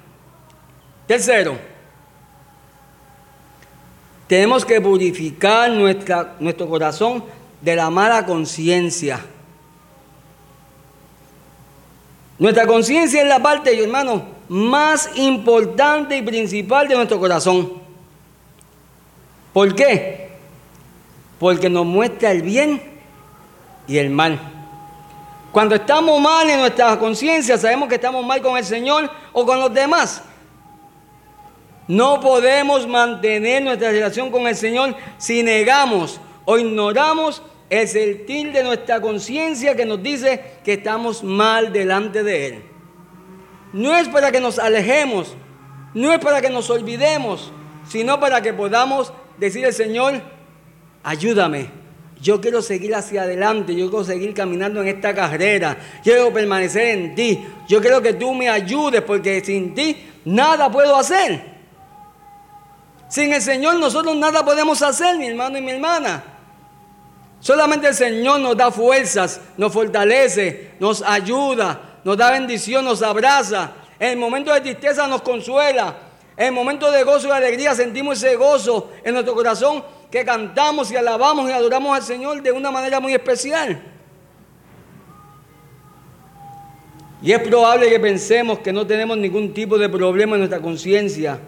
Tercero, 1.11 1.59
tenemos 4.29 4.65
que 4.65 4.81
purificar 4.81 5.69
nuestra, 5.73 6.37
nuestro 6.39 6.69
corazón 6.69 7.25
de 7.61 7.75
la 7.75 7.91
mala 7.91 8.25
conciencia. 8.25 9.19
Nuestra 12.39 12.65
conciencia 12.65 13.23
es 13.23 13.27
la 13.27 13.43
parte, 13.43 13.77
hermano, 13.83 14.25
más 14.49 15.11
importante 15.17 16.17
y 16.17 16.23
principal 16.23 16.87
de 16.87 16.95
nuestro 16.95 17.19
corazón. 17.19 17.73
¿Por 19.53 19.75
qué? 19.75 20.31
Porque 21.41 21.69
nos 21.69 21.87
muestra 21.87 22.31
el 22.31 22.43
bien 22.43 22.81
y 23.89 23.99
el 23.99 24.11
mal. 24.11 24.39
Cuando 25.51 25.75
estamos 25.75 26.21
mal 26.21 26.49
en 26.49 26.61
nuestra 26.61 26.97
conciencia, 27.01 27.59
sabemos 27.59 27.89
que 27.89 27.97
estamos 27.97 28.25
mal 28.25 28.41
con 28.41 28.57
el 28.57 28.65
Señor 28.65 29.11
o 29.33 29.45
con 29.45 29.59
los 29.59 29.75
demás. 29.75 30.23
No 31.91 32.21
podemos 32.21 32.87
mantener 32.87 33.65
nuestra 33.65 33.91
relación 33.91 34.31
con 34.31 34.47
el 34.47 34.55
Señor 34.55 34.95
si 35.19 35.43
negamos 35.43 36.21
o 36.45 36.57
ignoramos 36.57 37.43
el 37.69 37.89
sentir 37.89 38.53
de 38.53 38.63
nuestra 38.63 39.01
conciencia 39.01 39.75
que 39.75 39.85
nos 39.85 40.01
dice 40.01 40.41
que 40.63 40.75
estamos 40.75 41.25
mal 41.25 41.73
delante 41.73 42.23
de 42.23 42.47
Él. 42.47 42.63
No 43.73 43.97
es 43.97 44.07
para 44.07 44.31
que 44.31 44.39
nos 44.39 44.61
alejemos, 44.61 45.35
no 45.93 46.13
es 46.13 46.21
para 46.21 46.41
que 46.41 46.49
nos 46.49 46.71
olvidemos, 46.71 47.51
sino 47.89 48.21
para 48.21 48.41
que 48.41 48.53
podamos 48.53 49.13
decir 49.37 49.67
al 49.67 49.73
Señor, 49.73 50.23
ayúdame, 51.03 51.71
yo 52.23 52.41
quiero 52.41 52.63
seguir 52.63 52.95
hacia 52.95 53.23
adelante, 53.23 53.75
yo 53.75 53.91
quiero 53.91 54.05
seguir 54.05 54.33
caminando 54.33 54.81
en 54.81 54.87
esta 54.87 55.13
carrera, 55.13 55.77
quiero 56.05 56.33
permanecer 56.33 56.97
en 56.97 57.17
ti, 57.17 57.45
yo 57.67 57.81
quiero 57.81 58.01
que 58.01 58.13
tú 58.13 58.33
me 58.33 58.49
ayudes 58.49 59.03
porque 59.03 59.45
sin 59.45 59.75
ti 59.75 59.97
nada 60.25 60.71
puedo 60.71 60.95
hacer. 60.95 61.59
Sin 63.11 63.33
el 63.33 63.43
Señor 63.43 63.75
nosotros 63.75 64.17
nada 64.17 64.45
podemos 64.45 64.81
hacer, 64.83 65.19
mi 65.19 65.27
hermano 65.27 65.59
y 65.59 65.61
mi 65.61 65.73
hermana. 65.73 66.23
Solamente 67.41 67.89
el 67.89 67.95
Señor 67.95 68.39
nos 68.39 68.57
da 68.57 68.71
fuerzas, 68.71 69.41
nos 69.57 69.73
fortalece, 69.73 70.75
nos 70.79 71.03
ayuda, 71.03 71.99
nos 72.05 72.17
da 72.17 72.31
bendición, 72.31 72.85
nos 72.85 73.03
abraza. 73.03 73.73
En 73.99 74.11
el 74.11 74.17
momento 74.17 74.55
de 74.55 74.61
tristeza 74.61 75.09
nos 75.09 75.23
consuela. 75.23 75.97
En 76.37 76.47
el 76.47 76.53
momento 76.53 76.89
de 76.93 77.03
gozo 77.03 77.27
y 77.27 77.31
alegría 77.33 77.75
sentimos 77.75 78.23
ese 78.23 78.37
gozo 78.37 78.93
en 79.03 79.15
nuestro 79.15 79.35
corazón 79.35 79.85
que 80.09 80.25
cantamos 80.25 80.93
y 80.93 80.97
alabamos 80.97 81.51
y 81.51 81.53
adoramos 81.53 81.97
al 81.97 82.05
Señor 82.05 82.41
de 82.41 82.53
una 82.53 82.71
manera 82.71 83.01
muy 83.01 83.13
especial. 83.13 83.83
Y 87.23 87.33
es 87.33 87.41
probable 87.41 87.89
que 87.91 87.99
pensemos 87.99 88.61
que 88.61 88.73
no 88.73 88.87
tenemos 88.87 89.19
ningún 89.19 89.53
tipo 89.53 89.77
de 89.79 89.89
problema 89.89 90.37
en 90.37 90.43
nuestra 90.43 90.61
conciencia, 90.61 91.41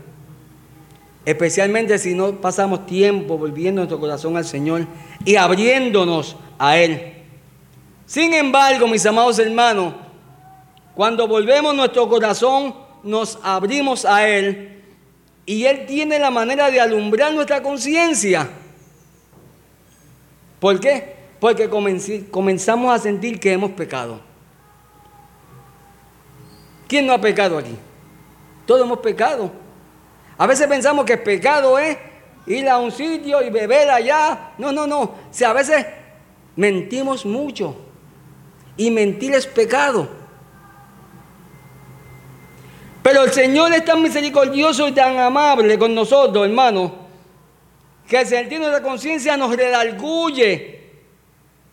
especialmente 1.25 1.99
si 1.99 2.15
no 2.15 2.41
pasamos 2.41 2.87
tiempo 2.87 3.39
volviendo 3.39 3.81
nuestro 3.81 4.01
corazón 4.01 4.37
al 4.37 4.45
Señor 4.45 4.87
y 5.25 5.37
abriéndonos 5.37 6.37
a 6.59 6.77
Él. 6.79 7.15
Sin 8.07 8.35
embargo, 8.35 8.87
mis 8.89 9.07
amados 9.07 9.39
hermanos, 9.39 9.95
cuando 10.95 11.27
volvemos 11.27 11.75
nuestro 11.75 12.09
corazón, 12.09 12.75
nos 13.03 13.39
abrimos 13.43 14.05
a 14.05 14.29
Él, 14.29 14.83
y 15.47 15.65
Él 15.65 15.87
tiene 15.87 16.19
la 16.19 16.31
manera 16.31 16.71
de 16.71 16.81
alumbrar 16.81 17.33
nuestra 17.35 17.63
conciencia. 17.63 18.49
¿Por 20.61 20.79
qué? 20.79 21.17
Porque 21.41 21.69
comenzamos 22.31 22.95
a 22.95 22.99
sentir 22.99 23.41
que 23.41 23.53
hemos 23.53 23.73
pecado. 23.73 24.21
¿Quién 26.87 27.07
no 27.07 27.13
ha 27.13 27.21
pecado 27.21 27.59
aquí? 27.59 27.75
Todos 28.67 28.83
hemos 28.83 28.99
pecado. 28.99 29.51
A 30.43 30.47
veces 30.49 30.67
pensamos 30.67 31.05
que 31.05 31.13
el 31.13 31.23
pecado 31.23 31.79
es 31.79 31.97
ir 32.49 32.69
a 32.69 32.77
un 32.79 32.91
sitio 32.91 33.41
y 33.43 33.49
beber 33.49 33.89
allá. 33.89 34.55
No, 34.59 34.73
no, 34.73 34.89
no. 34.89 35.15
Si 35.31 35.45
a 35.45 35.53
veces 35.53 35.87
mentimos 36.57 37.25
mucho. 37.25 37.77
Y 38.77 38.91
mentir 38.91 39.35
es 39.35 39.47
pecado. 39.47 40.09
Pero 43.05 43.23
el 43.23 43.31
Señor 43.31 43.73
es 43.73 43.85
tan 43.85 44.03
misericordioso 44.03 44.89
y 44.89 44.91
tan 44.91 45.17
amable 45.17 45.79
con 45.79 45.95
nosotros, 45.95 46.45
hermano, 46.45 46.93
que 48.09 48.23
el 48.23 48.27
sentido 48.27 48.67
de 48.67 48.73
la 48.73 48.83
conciencia 48.83 49.37
nos 49.37 49.55
redarguye 49.55 50.91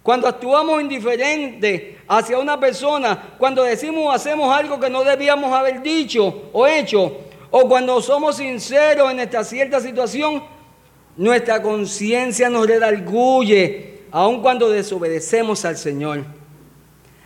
cuando 0.03 0.27
actuamos 0.27 0.79
indiferente 0.79 2.01
hacia 2.07 2.37
una 2.37 2.59
persona, 2.59 3.33
cuando 3.39 3.63
decimos 3.63 4.03
o 4.05 4.11
hacemos 4.11 4.55
algo 4.55 4.79
que 4.79 4.91
no 4.91 5.03
debíamos 5.03 5.51
haber 5.51 5.81
dicho 5.81 6.51
o 6.53 6.67
hecho, 6.67 7.28
o 7.51 7.67
cuando 7.67 8.01
somos 8.01 8.37
sinceros 8.37 9.11
en 9.11 9.19
esta 9.19 9.43
cierta 9.43 9.79
situación, 9.79 10.43
nuestra 11.17 11.61
conciencia 11.61 12.49
nos 12.49 12.67
redarguye, 12.67 14.03
aun 14.11 14.41
cuando 14.41 14.69
desobedecemos 14.69 15.65
al 15.65 15.77
Señor. 15.77 16.23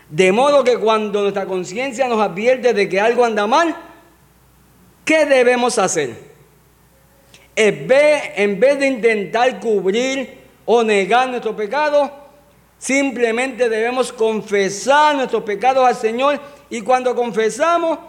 De 0.10 0.32
modo 0.32 0.64
que 0.64 0.78
cuando 0.78 1.22
nuestra 1.22 1.46
conciencia 1.46 2.08
nos 2.08 2.22
advierte 2.22 2.74
de 2.74 2.88
que 2.88 3.00
algo 3.00 3.26
anda 3.26 3.48
mal, 3.48 3.76
¿Qué 5.06 5.26
debemos 5.26 5.78
hacer? 5.78 6.16
En 7.56 7.88
vez 8.60 8.80
de 8.80 8.88
intentar 8.88 9.60
cubrir 9.60 10.42
o 10.66 10.82
negar 10.82 11.28
nuestro 11.28 11.56
pecado, 11.56 12.12
simplemente 12.78 13.70
debemos 13.70 14.14
confesar 14.14 15.16
nuestros 15.16 15.44
pecados 15.44 15.86
al 15.86 15.96
Señor 15.96 16.40
y 16.70 16.82
cuando 16.82 17.14
confesamos, 17.16 18.00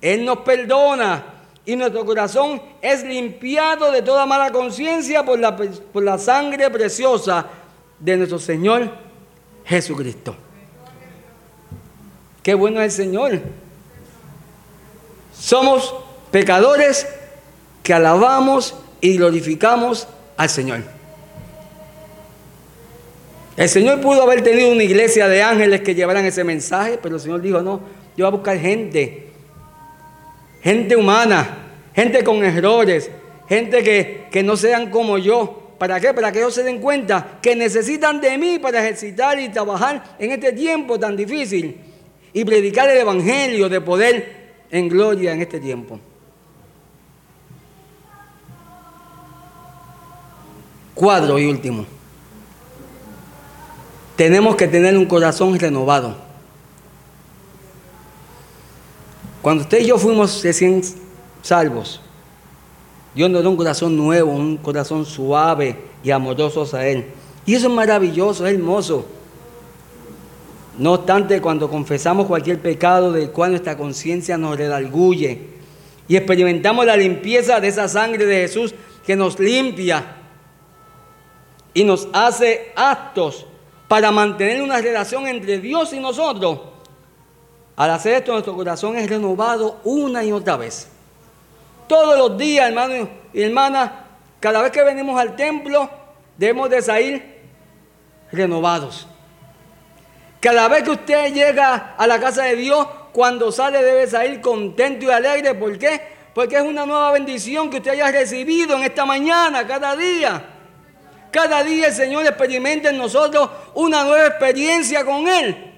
Él 0.00 0.24
nos 0.24 0.38
perdona 0.38 1.39
y 1.64 1.76
nuestro 1.76 2.04
corazón 2.04 2.60
es 2.80 3.04
limpiado 3.04 3.92
de 3.92 4.02
toda 4.02 4.26
mala 4.26 4.50
conciencia 4.50 5.24
por 5.24 5.38
la, 5.38 5.56
por 5.56 6.02
la 6.02 6.18
sangre 6.18 6.70
preciosa 6.70 7.46
de 7.98 8.16
nuestro 8.16 8.38
Señor 8.38 8.90
Jesucristo. 9.64 10.34
Qué 12.42 12.54
bueno 12.54 12.80
es 12.80 12.98
el 12.98 13.06
Señor. 13.06 13.40
Somos 15.38 15.94
pecadores 16.30 17.06
que 17.82 17.94
alabamos 17.94 18.74
y 19.00 19.16
glorificamos 19.16 20.08
al 20.36 20.48
Señor. 20.48 20.82
El 23.56 23.68
Señor 23.68 24.00
pudo 24.00 24.22
haber 24.22 24.42
tenido 24.42 24.72
una 24.72 24.82
iglesia 24.82 25.28
de 25.28 25.42
ángeles 25.42 25.82
que 25.82 25.94
llevaran 25.94 26.24
ese 26.24 26.44
mensaje, 26.44 26.98
pero 27.02 27.16
el 27.16 27.20
Señor 27.20 27.42
dijo, 27.42 27.60
no, 27.60 27.80
yo 28.16 28.24
voy 28.24 28.26
a 28.26 28.30
buscar 28.30 28.58
gente, 28.58 29.29
gente 30.62 30.96
humana, 30.96 31.58
gente 31.94 32.22
con 32.24 32.44
errores, 32.44 33.10
gente 33.48 33.82
que, 33.82 34.26
que 34.30 34.42
no 34.42 34.56
sean 34.56 34.90
como 34.90 35.18
yo. 35.18 35.74
¿Para 35.78 35.98
qué? 35.98 36.12
Para 36.12 36.30
que 36.30 36.40
ellos 36.40 36.54
se 36.54 36.62
den 36.62 36.78
cuenta 36.78 37.38
que 37.40 37.56
necesitan 37.56 38.20
de 38.20 38.36
mí 38.36 38.58
para 38.58 38.80
ejercitar 38.80 39.40
y 39.40 39.48
trabajar 39.48 40.16
en 40.18 40.30
este 40.32 40.52
tiempo 40.52 40.98
tan 40.98 41.16
difícil. 41.16 41.80
y 42.32 42.44
predicar 42.44 42.88
el 42.88 42.98
Evangelio 42.98 43.68
de 43.68 43.80
poder 43.80 44.40
en 44.70 44.88
gloria 44.88 45.32
en 45.32 45.40
este 45.40 45.58
tiempo. 45.58 45.98
Cuadro 50.94 51.38
y 51.38 51.46
último. 51.46 51.86
Tenemos 54.16 54.54
que 54.54 54.68
tener 54.68 54.96
un 54.96 55.06
corazón 55.06 55.58
renovado. 55.58 56.29
Cuando 59.42 59.62
usted 59.62 59.80
y 59.80 59.86
yo 59.86 59.98
fuimos 59.98 60.42
recién 60.42 60.82
salvos, 61.42 62.00
Dios 63.14 63.30
nos 63.30 63.42
da 63.42 63.48
un 63.48 63.56
corazón 63.56 63.96
nuevo, 63.96 64.32
un 64.32 64.56
corazón 64.58 65.04
suave 65.04 65.76
y 66.02 66.10
amoroso 66.10 66.68
a 66.76 66.86
Él. 66.86 67.06
Y 67.46 67.54
eso 67.54 67.68
es 67.68 67.74
maravilloso, 67.74 68.46
es 68.46 68.54
hermoso. 68.54 69.06
No 70.78 70.92
obstante, 70.92 71.40
cuando 71.40 71.68
confesamos 71.68 72.26
cualquier 72.26 72.60
pecado 72.60 73.12
del 73.12 73.30
cual 73.30 73.50
nuestra 73.50 73.76
conciencia 73.76 74.38
nos 74.38 74.56
redarguye 74.56 75.48
y 76.06 76.16
experimentamos 76.16 76.86
la 76.86 76.96
limpieza 76.96 77.60
de 77.60 77.68
esa 77.68 77.88
sangre 77.88 78.24
de 78.26 78.42
Jesús 78.42 78.74
que 79.04 79.16
nos 79.16 79.38
limpia 79.38 80.16
y 81.74 81.84
nos 81.84 82.08
hace 82.12 82.72
actos 82.76 83.46
para 83.88 84.10
mantener 84.10 84.62
una 84.62 84.80
relación 84.80 85.26
entre 85.26 85.58
Dios 85.58 85.92
y 85.92 86.00
nosotros, 86.00 86.60
al 87.80 87.92
hacer 87.92 88.12
esto 88.12 88.32
nuestro 88.32 88.54
corazón 88.54 88.98
es 88.98 89.08
renovado 89.08 89.80
una 89.84 90.22
y 90.22 90.32
otra 90.32 90.58
vez. 90.58 90.86
Todos 91.88 92.18
los 92.18 92.36
días, 92.36 92.68
hermanos 92.68 93.08
y 93.32 93.40
hermanas, 93.40 93.90
cada 94.38 94.60
vez 94.60 94.70
que 94.70 94.84
venimos 94.84 95.18
al 95.18 95.34
templo, 95.34 95.88
debemos 96.36 96.68
de 96.68 96.82
salir 96.82 97.40
renovados. 98.30 99.06
Cada 100.40 100.68
vez 100.68 100.82
que 100.82 100.90
usted 100.90 101.32
llega 101.32 101.94
a 101.96 102.06
la 102.06 102.20
casa 102.20 102.42
de 102.42 102.56
Dios, 102.56 102.86
cuando 103.12 103.50
sale 103.50 103.82
debe 103.82 104.06
salir 104.06 104.42
contento 104.42 105.06
y 105.06 105.10
alegre. 105.10 105.54
¿Por 105.54 105.78
qué? 105.78 106.02
Porque 106.34 106.56
es 106.56 106.62
una 106.62 106.84
nueva 106.84 107.12
bendición 107.12 107.70
que 107.70 107.78
usted 107.78 107.92
haya 107.92 108.12
recibido 108.12 108.76
en 108.76 108.82
esta 108.82 109.06
mañana, 109.06 109.66
cada 109.66 109.96
día. 109.96 110.44
Cada 111.30 111.64
día 111.64 111.86
el 111.86 111.94
Señor 111.94 112.26
experimenta 112.26 112.90
en 112.90 112.98
nosotros 112.98 113.48
una 113.72 114.04
nueva 114.04 114.26
experiencia 114.26 115.02
con 115.02 115.26
Él. 115.26 115.72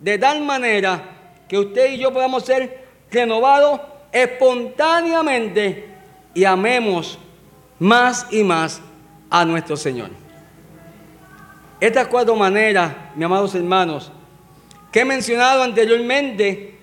De 0.00 0.18
tal 0.18 0.42
manera 0.42 1.12
que 1.48 1.58
usted 1.58 1.92
y 1.92 1.98
yo 1.98 2.12
podamos 2.12 2.44
ser 2.44 2.86
renovados 3.10 3.80
espontáneamente 4.12 5.88
y 6.34 6.44
amemos 6.44 7.18
más 7.78 8.26
y 8.30 8.42
más 8.42 8.80
a 9.30 9.44
nuestro 9.44 9.76
Señor. 9.76 10.10
Estas 11.80 12.06
cuatro 12.08 12.34
maneras, 12.36 12.92
mis 13.14 13.26
amados 13.26 13.54
hermanos, 13.54 14.10
que 14.90 15.00
he 15.00 15.04
mencionado 15.04 15.62
anteriormente, 15.62 16.78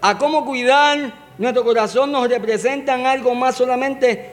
a 0.00 0.18
cómo 0.18 0.44
cuidar 0.44 1.12
nuestro 1.38 1.64
corazón 1.64 2.12
nos 2.12 2.28
representan 2.28 3.06
algo 3.06 3.34
más 3.34 3.56
solamente 3.56 4.32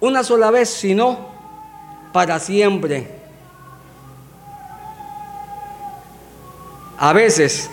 una 0.00 0.22
sola 0.22 0.50
vez, 0.50 0.68
sino 0.68 1.34
para 2.12 2.38
siempre. 2.38 3.08
A 6.98 7.12
veces 7.12 7.70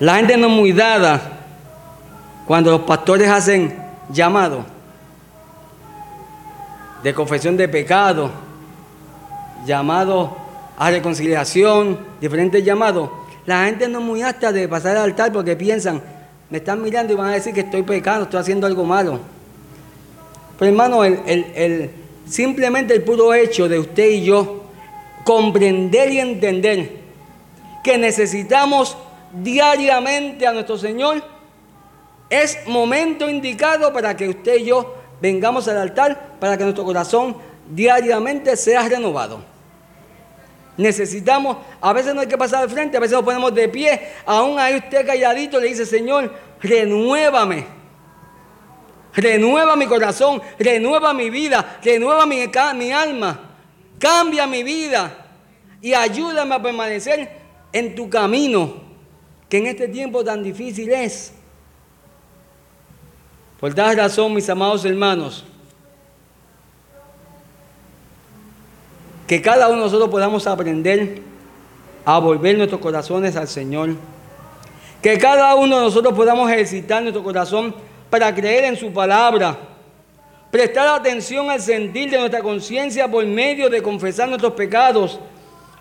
la 0.00 0.16
gente 0.16 0.36
no 0.36 0.48
es 0.48 0.52
muy 0.52 0.72
dada 0.72 1.20
cuando 2.46 2.70
los 2.72 2.80
pastores 2.80 3.28
hacen 3.28 3.78
llamado 4.08 4.64
de 7.02 7.14
confesión 7.14 7.56
de 7.56 7.68
pecado, 7.68 8.30
llamado 9.66 10.36
a 10.78 10.90
reconciliación, 10.90 11.98
diferentes 12.20 12.64
llamados. 12.64 13.10
La 13.46 13.66
gente 13.66 13.88
no 13.88 13.98
es 14.00 14.04
muy 14.04 14.22
apta 14.22 14.52
de 14.52 14.66
pasar 14.68 14.96
al 14.96 15.04
altar 15.04 15.32
porque 15.32 15.54
piensan, 15.54 16.02
me 16.48 16.58
están 16.58 16.82
mirando 16.82 17.12
y 17.12 17.16
van 17.16 17.28
a 17.28 17.32
decir 17.32 17.52
que 17.52 17.60
estoy 17.60 17.82
pecando, 17.82 18.24
estoy 18.24 18.40
haciendo 18.40 18.66
algo 18.66 18.84
malo. 18.84 19.20
Pero 20.58 20.70
hermano, 20.70 21.02
simplemente 22.26 22.94
el 22.94 23.02
puro 23.02 23.34
hecho 23.34 23.68
de 23.68 23.78
usted 23.78 24.10
y 24.10 24.24
yo 24.24 24.64
comprender 25.24 26.10
y 26.10 26.20
entender 26.20 27.00
que 27.84 27.98
necesitamos 27.98 28.96
diariamente 29.32 30.46
a 30.46 30.52
nuestro 30.52 30.78
Señor, 30.78 31.22
es 32.28 32.58
momento 32.66 33.28
indicado 33.28 33.92
para 33.92 34.16
que 34.16 34.28
usted 34.28 34.56
y 34.58 34.66
yo 34.66 34.94
vengamos 35.20 35.68
al 35.68 35.78
altar 35.78 36.36
para 36.38 36.56
que 36.56 36.64
nuestro 36.64 36.84
corazón 36.84 37.36
diariamente 37.68 38.56
sea 38.56 38.88
renovado. 38.88 39.40
Necesitamos, 40.76 41.58
a 41.80 41.92
veces 41.92 42.14
no 42.14 42.22
hay 42.22 42.26
que 42.26 42.38
pasar 42.38 42.62
al 42.62 42.70
frente, 42.70 42.96
a 42.96 43.00
veces 43.00 43.14
nos 43.14 43.24
ponemos 43.24 43.54
de 43.54 43.68
pie, 43.68 44.12
aún 44.24 44.58
ahí 44.58 44.76
usted 44.76 45.06
calladito 45.06 45.60
le 45.60 45.68
dice, 45.68 45.84
Señor, 45.84 46.32
renuévame. 46.60 47.66
Renueva 49.12 49.74
mi 49.74 49.86
corazón, 49.86 50.40
renueva 50.58 51.12
mi 51.12 51.30
vida, 51.30 51.80
renueva 51.82 52.26
mi, 52.26 52.48
mi 52.76 52.92
alma, 52.92 53.40
cambia 53.98 54.46
mi 54.46 54.62
vida 54.62 55.26
y 55.82 55.92
ayúdame 55.94 56.54
a 56.54 56.62
permanecer 56.62 57.28
en 57.72 57.94
tu 57.94 58.08
camino, 58.08 58.89
que 59.50 59.58
en 59.58 59.66
este 59.66 59.88
tiempo 59.88 60.24
tan 60.24 60.44
difícil 60.44 60.90
es. 60.92 61.32
Por 63.58 63.74
tal 63.74 63.96
razón, 63.96 64.32
mis 64.32 64.48
amados 64.48 64.84
hermanos, 64.84 65.44
que 69.26 69.42
cada 69.42 69.66
uno 69.66 69.78
de 69.78 69.84
nosotros 69.84 70.08
podamos 70.08 70.46
aprender 70.46 71.20
a 72.04 72.18
volver 72.20 72.56
nuestros 72.56 72.80
corazones 72.80 73.36
al 73.36 73.48
Señor. 73.48 73.90
Que 75.02 75.18
cada 75.18 75.54
uno 75.56 75.78
de 75.78 75.82
nosotros 75.82 76.14
podamos 76.14 76.50
ejercitar 76.50 77.02
nuestro 77.02 77.22
corazón 77.22 77.74
para 78.08 78.34
creer 78.34 78.64
en 78.64 78.76
su 78.76 78.92
palabra. 78.92 79.58
Prestar 80.50 80.88
atención 80.88 81.50
al 81.50 81.60
sentir 81.60 82.10
de 82.10 82.18
nuestra 82.18 82.40
conciencia 82.40 83.10
por 83.10 83.26
medio 83.26 83.68
de 83.68 83.82
confesar 83.82 84.28
nuestros 84.28 84.52
pecados 84.52 85.18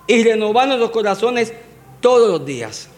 y 0.08 0.24
renovar 0.24 0.68
nuestros 0.68 0.92
corazones 0.92 1.54
todos 2.02 2.30
los 2.30 2.46
días. 2.46 2.90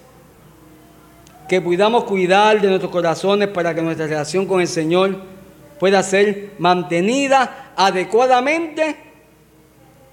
Que 1.51 1.59
podamos 1.59 2.05
cuidar 2.05 2.61
de 2.61 2.69
nuestros 2.69 2.93
corazones 2.93 3.49
para 3.49 3.75
que 3.75 3.81
nuestra 3.81 4.07
relación 4.07 4.45
con 4.45 4.61
el 4.61 4.69
Señor 4.69 5.17
pueda 5.81 6.01
ser 6.01 6.51
mantenida 6.59 7.73
adecuadamente 7.75 8.95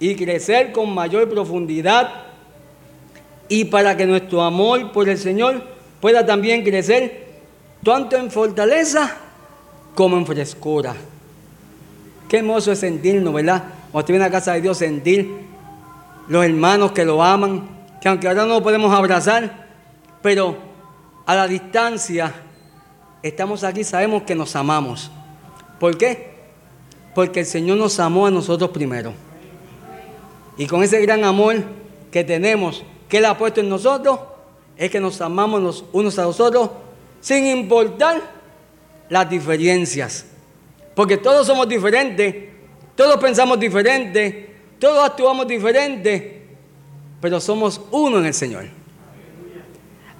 y 0.01 0.15
crecer 0.15 0.73
con 0.73 0.93
mayor 0.93 1.29
profundidad 1.29 2.11
y 3.47 3.63
para 3.63 3.95
que 3.95 4.05
nuestro 4.05 4.41
amor 4.41 4.91
por 4.91 5.07
el 5.07 5.17
Señor 5.17 5.63
pueda 6.01 6.25
también 6.25 6.61
crecer 6.61 7.29
tanto 7.85 8.17
en 8.17 8.29
fortaleza 8.29 9.15
como 9.95 10.17
en 10.17 10.25
frescura. 10.25 10.93
Qué 12.27 12.39
hermoso 12.39 12.73
es 12.73 12.79
sentirnos, 12.79 13.33
¿verdad? 13.33 13.63
Cuando 13.93 14.07
viene 14.07 14.25
a 14.25 14.27
la 14.27 14.33
casa 14.33 14.51
de 14.55 14.61
Dios, 14.61 14.77
sentir 14.77 15.37
los 16.27 16.43
hermanos 16.43 16.91
que 16.91 17.05
lo 17.05 17.23
aman, 17.23 17.69
que 18.01 18.09
aunque 18.09 18.27
ahora 18.27 18.43
no 18.43 18.55
lo 18.55 18.61
podemos 18.61 18.93
abrazar, 18.93 19.69
pero 20.21 20.67
a 21.29 21.35
la 21.35 21.47
distancia 21.47 22.33
estamos 23.21 23.63
aquí, 23.63 23.83
sabemos 23.83 24.23
que 24.23 24.33
nos 24.33 24.55
amamos. 24.55 25.11
¿Por 25.79 25.95
qué? 25.95 26.31
Porque 27.13 27.41
el 27.41 27.45
Señor 27.45 27.77
nos 27.77 27.99
amó 27.99 28.25
a 28.25 28.31
nosotros 28.31 28.71
primero. 28.71 29.13
Y 30.57 30.65
con 30.65 30.81
ese 30.81 30.99
gran 30.99 31.23
amor 31.23 31.57
que 32.09 32.23
tenemos, 32.23 32.83
que 33.07 33.19
Él 33.19 33.25
ha 33.25 33.37
puesto 33.37 33.61
en 33.61 33.69
nosotros, 33.69 34.19
es 34.75 34.89
que 34.89 34.99
nos 34.99 35.21
amamos 35.21 35.61
los 35.61 35.85
unos 35.91 36.17
a 36.17 36.23
los 36.23 36.39
otros 36.39 36.71
sin 37.21 37.45
importar 37.45 38.23
las 39.07 39.29
diferencias. 39.29 40.25
Porque 40.95 41.17
todos 41.17 41.45
somos 41.45 41.69
diferentes, 41.69 42.35
todos 42.95 43.17
pensamos 43.17 43.59
diferente, 43.59 44.55
todos 44.79 45.07
actuamos 45.07 45.47
diferente, 45.47 46.47
pero 47.21 47.39
somos 47.39 47.79
uno 47.91 48.17
en 48.17 48.25
el 48.25 48.33
Señor. 48.33 48.78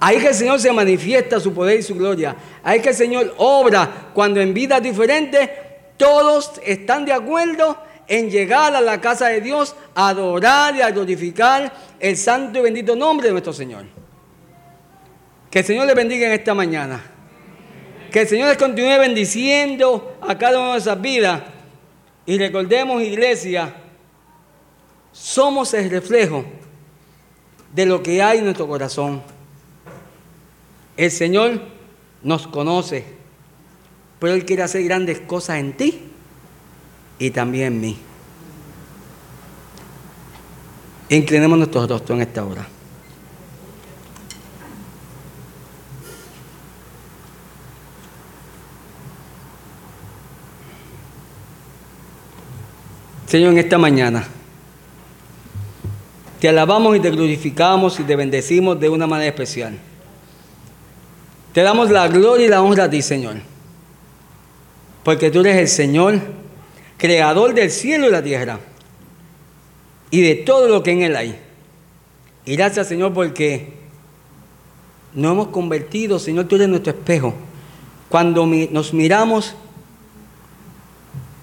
Ahí 0.00 0.18
que 0.18 0.28
el 0.28 0.34
Señor 0.34 0.58
se 0.58 0.72
manifiesta 0.72 1.38
su 1.38 1.52
poder 1.52 1.78
y 1.78 1.82
su 1.82 1.94
gloria. 1.94 2.34
Ahí 2.64 2.80
que 2.80 2.88
el 2.88 2.94
Señor 2.94 3.34
obra 3.36 4.10
cuando 4.14 4.40
en 4.40 4.54
vidas 4.54 4.82
diferentes 4.82 5.50
todos 5.98 6.52
están 6.64 7.04
de 7.04 7.12
acuerdo 7.12 7.76
en 8.08 8.30
llegar 8.30 8.74
a 8.74 8.80
la 8.80 8.98
casa 8.98 9.28
de 9.28 9.42
Dios 9.42 9.76
a 9.94 10.08
adorar 10.08 10.74
y 10.74 10.80
a 10.80 10.90
glorificar 10.90 11.70
el 12.00 12.16
santo 12.16 12.58
y 12.58 12.62
bendito 12.62 12.96
nombre 12.96 13.26
de 13.26 13.32
nuestro 13.32 13.52
Señor. 13.52 13.84
Que 15.50 15.58
el 15.58 15.64
Señor 15.66 15.86
le 15.86 15.94
bendiga 15.94 16.26
en 16.26 16.32
esta 16.32 16.54
mañana. 16.54 17.02
Que 18.10 18.22
el 18.22 18.28
Señor 18.28 18.48
les 18.48 18.56
continúe 18.56 18.98
bendiciendo 18.98 20.16
a 20.22 20.38
cada 20.38 20.58
una 20.58 20.66
de 20.66 20.72
nuestras 20.72 21.00
vidas. 21.00 21.42
Y 22.24 22.38
recordemos, 22.38 23.02
iglesia, 23.02 23.74
somos 25.12 25.74
el 25.74 25.90
reflejo 25.90 26.44
de 27.74 27.84
lo 27.84 28.02
que 28.02 28.22
hay 28.22 28.38
en 28.38 28.44
nuestro 28.44 28.66
corazón. 28.66 29.22
El 31.00 31.10
Señor 31.10 31.62
nos 32.22 32.46
conoce, 32.46 33.06
pero 34.18 34.34
Él 34.34 34.44
quiere 34.44 34.64
hacer 34.64 34.84
grandes 34.84 35.18
cosas 35.18 35.56
en 35.56 35.72
ti 35.72 35.98
y 37.18 37.30
también 37.30 37.68
en 37.68 37.80
mí. 37.80 37.98
Inclinemos 41.08 41.56
nuestros 41.56 41.88
rostros 41.88 42.18
en 42.18 42.20
esta 42.20 42.44
hora. 42.44 42.68
Señor, 53.26 53.52
en 53.52 53.58
esta 53.58 53.78
mañana 53.78 54.28
te 56.40 56.50
alabamos 56.50 56.94
y 56.94 57.00
te 57.00 57.10
glorificamos 57.10 57.98
y 58.00 58.02
te 58.02 58.16
bendecimos 58.16 58.78
de 58.78 58.90
una 58.90 59.06
manera 59.06 59.30
especial. 59.30 59.78
Te 61.52 61.62
damos 61.62 61.90
la 61.90 62.06
gloria 62.08 62.46
y 62.46 62.48
la 62.48 62.62
honra 62.62 62.84
a 62.84 62.90
ti, 62.90 63.02
Señor. 63.02 63.36
Porque 65.02 65.30
tú 65.30 65.40
eres 65.40 65.56
el 65.56 65.68
Señor, 65.68 66.20
creador 66.96 67.54
del 67.54 67.70
cielo 67.70 68.06
y 68.06 68.10
la 68.10 68.22
tierra. 68.22 68.60
Y 70.10 70.20
de 70.22 70.36
todo 70.36 70.68
lo 70.68 70.82
que 70.82 70.92
en 70.92 71.02
él 71.02 71.16
hay. 71.16 71.38
Y 72.44 72.56
gracias, 72.56 72.88
Señor, 72.88 73.12
porque 73.12 73.74
nos 75.14 75.32
hemos 75.32 75.48
convertido, 75.48 76.18
Señor, 76.18 76.46
tú 76.46 76.56
eres 76.56 76.68
nuestro 76.68 76.92
espejo. 76.92 77.34
Cuando 78.08 78.46
nos 78.46 78.92
miramos, 78.92 79.54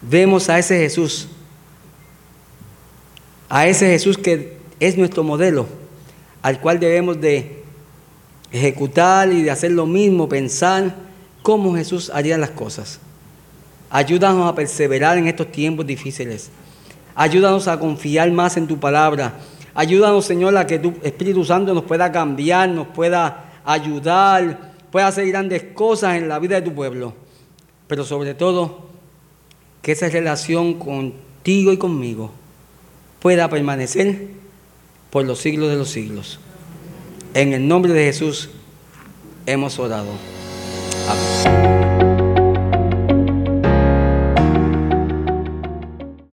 vemos 0.01 0.49
a 0.49 0.59
ese 0.59 0.77
Jesús. 0.77 1.27
A 3.49 3.67
ese 3.67 3.87
Jesús 3.87 4.17
que 4.17 4.57
es 4.79 4.97
nuestro 4.97 5.23
modelo, 5.23 5.67
al 6.41 6.59
cual 6.59 6.79
debemos 6.79 7.19
de 7.19 7.56
ejecutar 8.51 9.31
y 9.31 9.43
de 9.43 9.51
hacer 9.51 9.71
lo 9.71 9.85
mismo, 9.85 10.29
pensar 10.29 10.95
cómo 11.41 11.75
Jesús 11.75 12.11
haría 12.13 12.37
las 12.37 12.51
cosas. 12.51 12.99
Ayúdanos 13.89 14.49
a 14.49 14.55
perseverar 14.55 15.17
en 15.17 15.27
estos 15.27 15.51
tiempos 15.51 15.85
difíciles. 15.87 16.49
Ayúdanos 17.15 17.67
a 17.67 17.79
confiar 17.79 18.31
más 18.31 18.57
en 18.57 18.67
tu 18.67 18.79
palabra. 18.79 19.35
Ayúdanos, 19.73 20.25
Señor, 20.25 20.55
a 20.57 20.67
que 20.67 20.79
tu 20.79 20.93
Espíritu 21.03 21.45
Santo 21.45 21.73
nos 21.73 21.83
pueda 21.83 22.11
cambiar, 22.11 22.69
nos 22.69 22.87
pueda 22.87 23.61
ayudar, 23.63 24.73
pueda 24.91 25.07
hacer 25.07 25.27
grandes 25.27 25.63
cosas 25.73 26.17
en 26.17 26.27
la 26.27 26.39
vida 26.39 26.55
de 26.55 26.63
tu 26.63 26.73
pueblo. 26.73 27.13
Pero 27.87 28.03
sobre 28.03 28.33
todo, 28.33 28.89
que 29.81 29.93
esa 29.93 30.09
relación 30.09 30.73
contigo 30.73 31.71
y 31.71 31.77
conmigo 31.77 32.31
pueda 33.19 33.49
permanecer 33.49 34.27
por 35.09 35.25
los 35.25 35.39
siglos 35.39 35.69
de 35.69 35.77
los 35.77 35.89
siglos. 35.89 36.39
En 37.37 37.53
el 37.53 37.67
nombre 37.67 37.93
de 37.93 38.05
Jesús 38.05 38.49
hemos 39.45 39.77
orado. 39.77 40.07